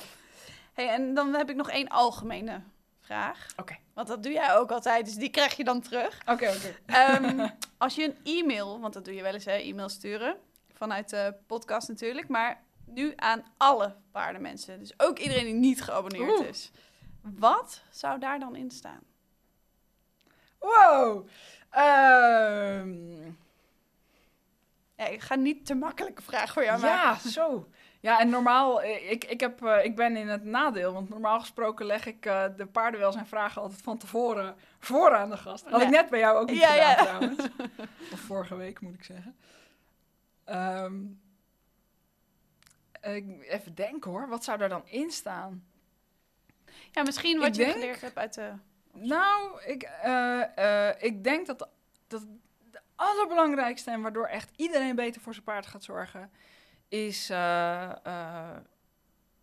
Hey, 0.73 0.89
en 0.89 1.13
dan 1.13 1.33
heb 1.33 1.49
ik 1.49 1.55
nog 1.55 1.69
één 1.69 1.87
algemene 1.87 2.61
vraag. 3.03 3.47
Oké. 3.57 3.75
Want 3.93 4.07
dat 4.07 4.23
doe 4.23 4.31
jij 4.31 4.55
ook 4.55 4.71
altijd, 4.71 5.05
dus 5.05 5.15
die 5.15 5.29
krijg 5.29 5.55
je 5.57 5.63
dan 5.63 5.81
terug. 5.81 6.19
Oké, 6.25 6.49
oké. 6.49 6.75
Ehm, 6.85 7.47
als 7.77 7.95
je 7.95 8.03
een 8.03 8.17
e-mail, 8.39 8.79
want 8.79 8.93
dat 8.93 9.05
doe 9.05 9.13
je 9.13 9.21
wel 9.21 9.33
eens, 9.33 9.45
hè, 9.45 9.51
e-mail 9.55 9.89
sturen. 9.89 10.37
Vanuit 10.73 11.09
de 11.09 11.35
podcast 11.47 11.87
natuurlijk. 11.87 12.27
Maar 12.27 12.61
nu 12.85 13.13
aan 13.15 13.43
alle 13.57 13.95
paardenmensen. 14.11 14.79
Dus 14.79 14.93
ook 14.97 15.19
iedereen 15.19 15.43
die 15.45 15.53
niet 15.53 15.81
geabonneerd 15.81 16.39
Oeh. 16.39 16.47
is. 16.47 16.71
Wat 17.21 17.81
zou 17.89 18.19
daar 18.19 18.39
dan 18.39 18.55
in 18.55 18.71
staan? 18.71 19.01
Wow. 20.59 21.27
Ehm, 21.69 23.31
Ja, 24.97 25.05
ik 25.05 25.21
ga 25.21 25.35
niet 25.35 25.65
te 25.65 25.75
makkelijke 25.75 26.21
vraag 26.21 26.53
voor 26.53 26.63
jou 26.63 26.81
ja, 26.81 27.03
maken. 27.05 27.29
zo. 27.29 27.69
Ja, 28.03 28.19
en 28.19 28.29
normaal, 28.29 28.81
eh, 28.81 29.11
ik, 29.11 29.23
ik, 29.23 29.39
heb, 29.39 29.63
eh, 29.65 29.85
ik 29.85 29.95
ben 29.95 30.15
in 30.17 30.27
het 30.27 30.43
nadeel, 30.43 30.93
want 30.93 31.09
normaal 31.09 31.39
gesproken 31.39 31.85
leg 31.85 32.05
ik 32.05 32.25
eh, 32.25 32.45
de 32.57 32.65
paardenwelzijnvragen 32.65 33.61
altijd 33.61 33.81
van 33.81 33.97
tevoren 33.97 34.55
voor 34.79 35.15
aan 35.15 35.29
de 35.29 35.37
gast. 35.37 35.65
Had 35.69 35.81
ik 35.81 35.89
net 35.89 36.09
bij 36.09 36.19
jou 36.19 36.37
ook 36.37 36.49
niet 36.49 36.59
Ja, 36.59 36.67
gedaan 36.67 36.87
ja. 36.89 37.03
trouwens. 37.03 37.47
Of 38.13 38.19
vorige 38.19 38.55
week 38.55 38.79
moet 38.81 38.93
ik 38.93 39.03
zeggen. 39.03 39.35
Ehm, 40.43 40.93
even 43.41 43.75
denken 43.75 44.11
hoor, 44.11 44.27
wat 44.27 44.43
zou 44.43 44.57
daar 44.57 44.69
dan 44.69 44.87
in 44.87 45.11
staan? 45.11 45.65
Ja, 46.91 47.03
misschien 47.03 47.37
wat 47.39 47.47
Ik 47.47 47.53
je 47.55 47.63
denk- 47.63 47.73
geleerd 47.73 48.01
hebt 48.01 48.17
uit 48.17 48.33
de... 48.33 48.51
Nou, 48.93 49.61
ik, 49.65 49.89
ik 50.99 51.23
denk 51.23 51.45
dat, 51.47 51.67
dat 52.07 52.25
de 52.71 52.79
allerbelangrijkste 52.95 53.91
en 53.91 54.01
waardoor 54.01 54.25
echt 54.25 54.51
iedereen 54.55 54.95
beter 54.95 55.21
voor 55.21 55.33
zijn 55.33 55.45
paard 55.45 55.65
gaat 55.65 55.83
zorgen, 55.83 56.31
is, 56.93 57.29
eh, 57.29 58.05
eh, 58.05 58.57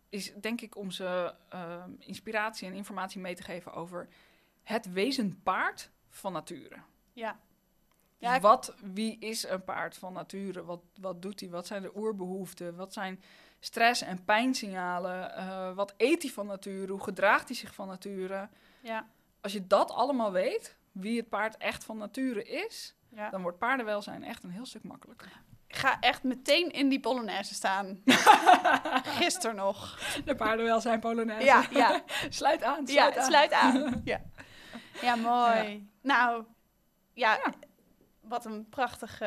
is 0.09 0.33
denk 0.33 0.61
ik 0.61 0.75
om 0.77 0.91
ze 0.91 1.33
eh, 1.49 1.83
inspiratie 1.99 2.67
en 2.67 2.73
informatie 2.73 3.21
mee 3.21 3.35
te 3.35 3.43
geven 3.43 3.73
over 3.73 4.07
het 4.63 4.91
wezen 4.91 5.41
paard 5.43 5.89
van 6.09 6.33
nature. 6.33 6.75
Ja. 7.13 7.31
Dus 7.31 8.29
Ja, 8.29 8.35
ik- 8.35 8.41
wat, 8.41 8.75
wie 8.93 9.19
is 9.19 9.47
een 9.47 9.63
paard 9.63 9.97
van 9.97 10.13
nature? 10.13 10.63
Wat, 10.63 10.81
wat 10.99 11.21
doet 11.21 11.39
hij? 11.39 11.49
Wat 11.49 11.67
zijn 11.67 11.81
de 11.81 11.95
oerbehoeften? 11.97 12.75
Wat 12.75 12.93
zijn 12.93 13.21
stress- 13.59 14.01
en 14.01 14.23
pijnsignalen? 14.23 15.75
Wat 15.75 15.93
eet 15.97 16.21
hij 16.21 16.31
van 16.31 16.45
nature? 16.45 16.91
Hoe 16.91 17.03
gedraagt 17.03 17.47
hij 17.47 17.57
zich 17.57 17.73
van 17.73 17.87
nature? 17.87 18.49
Ja, 18.81 19.07
Als 19.41 19.53
je 19.53 19.67
dat 19.67 19.91
allemaal 19.91 20.31
weet, 20.31 20.77
wie 20.91 21.17
het 21.19 21.29
paard 21.29 21.57
echt 21.57 21.83
van 21.83 21.97
nature 21.97 22.43
is, 22.43 22.95
ja. 23.09 23.29
dan 23.29 23.41
wordt 23.41 23.57
paardenwelzijn 23.57 24.23
echt 24.23 24.43
een 24.43 24.49
heel 24.51 24.65
stuk 24.65 24.83
makkelijker. 24.83 25.41
Ik 25.71 25.77
ga 25.77 25.97
echt 25.99 26.23
meteen 26.23 26.71
in 26.71 26.89
die 26.89 26.99
Polonaise 26.99 27.53
staan. 27.53 28.01
Gisteren 29.19 29.55
nog. 29.55 29.99
De 30.25 30.35
paardenwelzijn 30.35 30.99
Polonaise. 30.99 31.45
Ja, 31.45 31.63
ja. 31.71 32.01
sluit 32.29 32.63
aan, 32.63 32.85
Ja, 32.85 32.91
sluit 32.93 33.13
het 33.13 33.23
aan. 33.23 33.29
sluit 33.29 33.51
aan. 33.51 34.01
Ja, 34.11 34.21
ja 35.01 35.15
mooi. 35.15 35.89
Nou, 36.01 36.43
ja, 37.13 37.33
Ja. 37.35 37.53
wat 38.21 38.45
een 38.45 38.69
prachtige... 38.69 39.25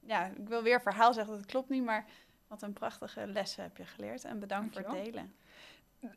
Ja, 0.00 0.24
ik 0.24 0.48
wil 0.48 0.62
weer 0.62 0.80
verhaal 0.80 1.12
zeggen, 1.14 1.34
dat 1.34 1.46
klopt 1.46 1.68
niet, 1.68 1.84
maar 1.84 2.04
wat 2.48 2.62
een 2.62 2.72
prachtige 2.72 3.26
lessen 3.26 3.62
heb 3.62 3.76
je 3.76 3.84
geleerd. 3.86 4.24
En 4.24 4.38
bedankt 4.40 4.76
voor 4.78 4.94
het 4.94 5.04
delen. 5.04 5.34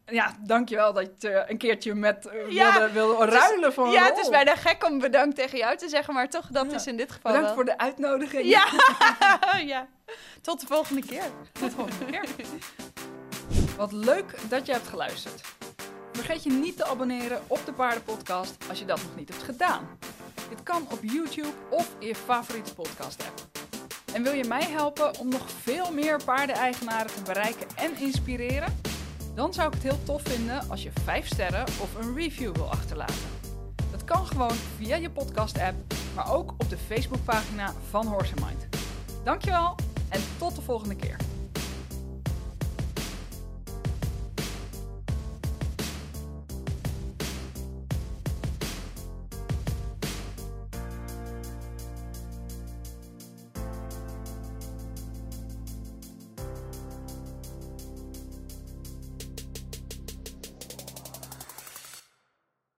Ja, 0.06 0.36
dankjewel 0.40 0.94
dat 0.94 1.10
je 1.20 1.44
een 1.48 1.58
keertje 1.58 1.94
met 1.96 2.26
eh, 2.26 2.50
Ja, 2.52 2.72
wilde, 2.80 2.92
wilde 2.94 3.26
ruilen 3.26 3.74
van 3.74 3.90
Ja, 3.92 4.04
het 4.06 4.18
is 4.18 4.30
bijna 4.30 4.56
gek 4.56 4.86
om 4.86 5.00
bedankt 5.00 5.36
tegen 5.36 5.58
jou 5.58 5.78
te 5.78 5.90
zeggen, 5.90 6.14
maar 6.14 6.30
toch, 6.30 6.48
dat 6.48 6.66
Ja. 6.70 6.76
is 6.76 6.88
in 6.88 6.98
dit 6.98 7.12
geval 7.12 7.32
Bedankt 7.32 7.46
wel. 7.48 7.56
voor 7.56 7.66
de 7.66 7.78
uitnodiging. 7.78 8.46
Ja, 8.46 8.66
ja. 9.74 9.88
Tot 10.42 10.60
de 10.60 10.68
volgende 10.68 11.02
keer. 11.06 11.24
Tot 11.52 11.70
de 11.70 11.76
volgende 11.76 12.06
keer. 12.06 12.24
Wat 13.78 13.92
leuk 13.92 14.36
dat 14.50 14.66
je 14.66 14.72
hebt 14.72 14.88
geluisterd. 14.88 15.42
Vergeet 16.12 16.44
je 16.44 16.52
niet 16.52 16.78
te 16.78 16.86
abonneren 16.86 17.42
op 17.48 17.66
de 17.66 17.74
Paardenpodcast 17.74 18.56
als 18.70 18.80
je 18.80 18.86
dat 18.86 18.98
nog 19.04 19.16
niet 19.16 19.30
hebt 19.30 19.44
gedaan. 19.44 19.98
Dit 20.50 20.64
kan 20.64 20.88
op 20.92 21.00
YouTube 21.02 21.54
of 21.70 21.88
in 22.00 22.08
je 22.08 22.16
favoriete 22.16 22.74
podcast 22.74 23.24
app. 23.28 23.42
En 24.14 24.24
wil 24.24 24.34
je 24.34 24.44
mij 24.44 24.64
helpen 24.64 25.20
om 25.20 25.30
nog 25.30 25.52
veel 25.64 25.92
meer 25.92 26.24
paardeneigenaren 26.26 27.14
te 27.14 27.22
bereiken 27.22 27.68
en 27.76 27.98
inspireren? 27.98 28.82
Dan 29.40 29.54
zou 29.54 29.68
ik 29.68 29.74
het 29.74 29.84
heel 29.84 30.04
tof 30.04 30.22
vinden 30.22 30.70
als 30.70 30.84
je 30.84 30.92
5 31.04 31.28
sterren 31.28 31.64
of 31.64 31.96
een 31.96 32.16
review 32.16 32.56
wil 32.56 32.72
achterlaten. 32.72 33.16
Dat 33.92 34.04
kan 34.04 34.26
gewoon 34.26 34.54
via 34.78 34.96
je 34.96 35.10
podcast 35.10 35.60
app, 35.60 35.76
maar 36.16 36.34
ook 36.34 36.52
op 36.52 36.70
de 36.70 36.78
Facebookpagina 36.78 37.74
van 37.90 38.08
Horse 38.08 38.34
Mind. 38.36 38.68
Dankjewel 39.24 39.76
en 40.10 40.22
tot 40.38 40.56
de 40.56 40.62
volgende 40.62 40.96
keer. 40.96 41.18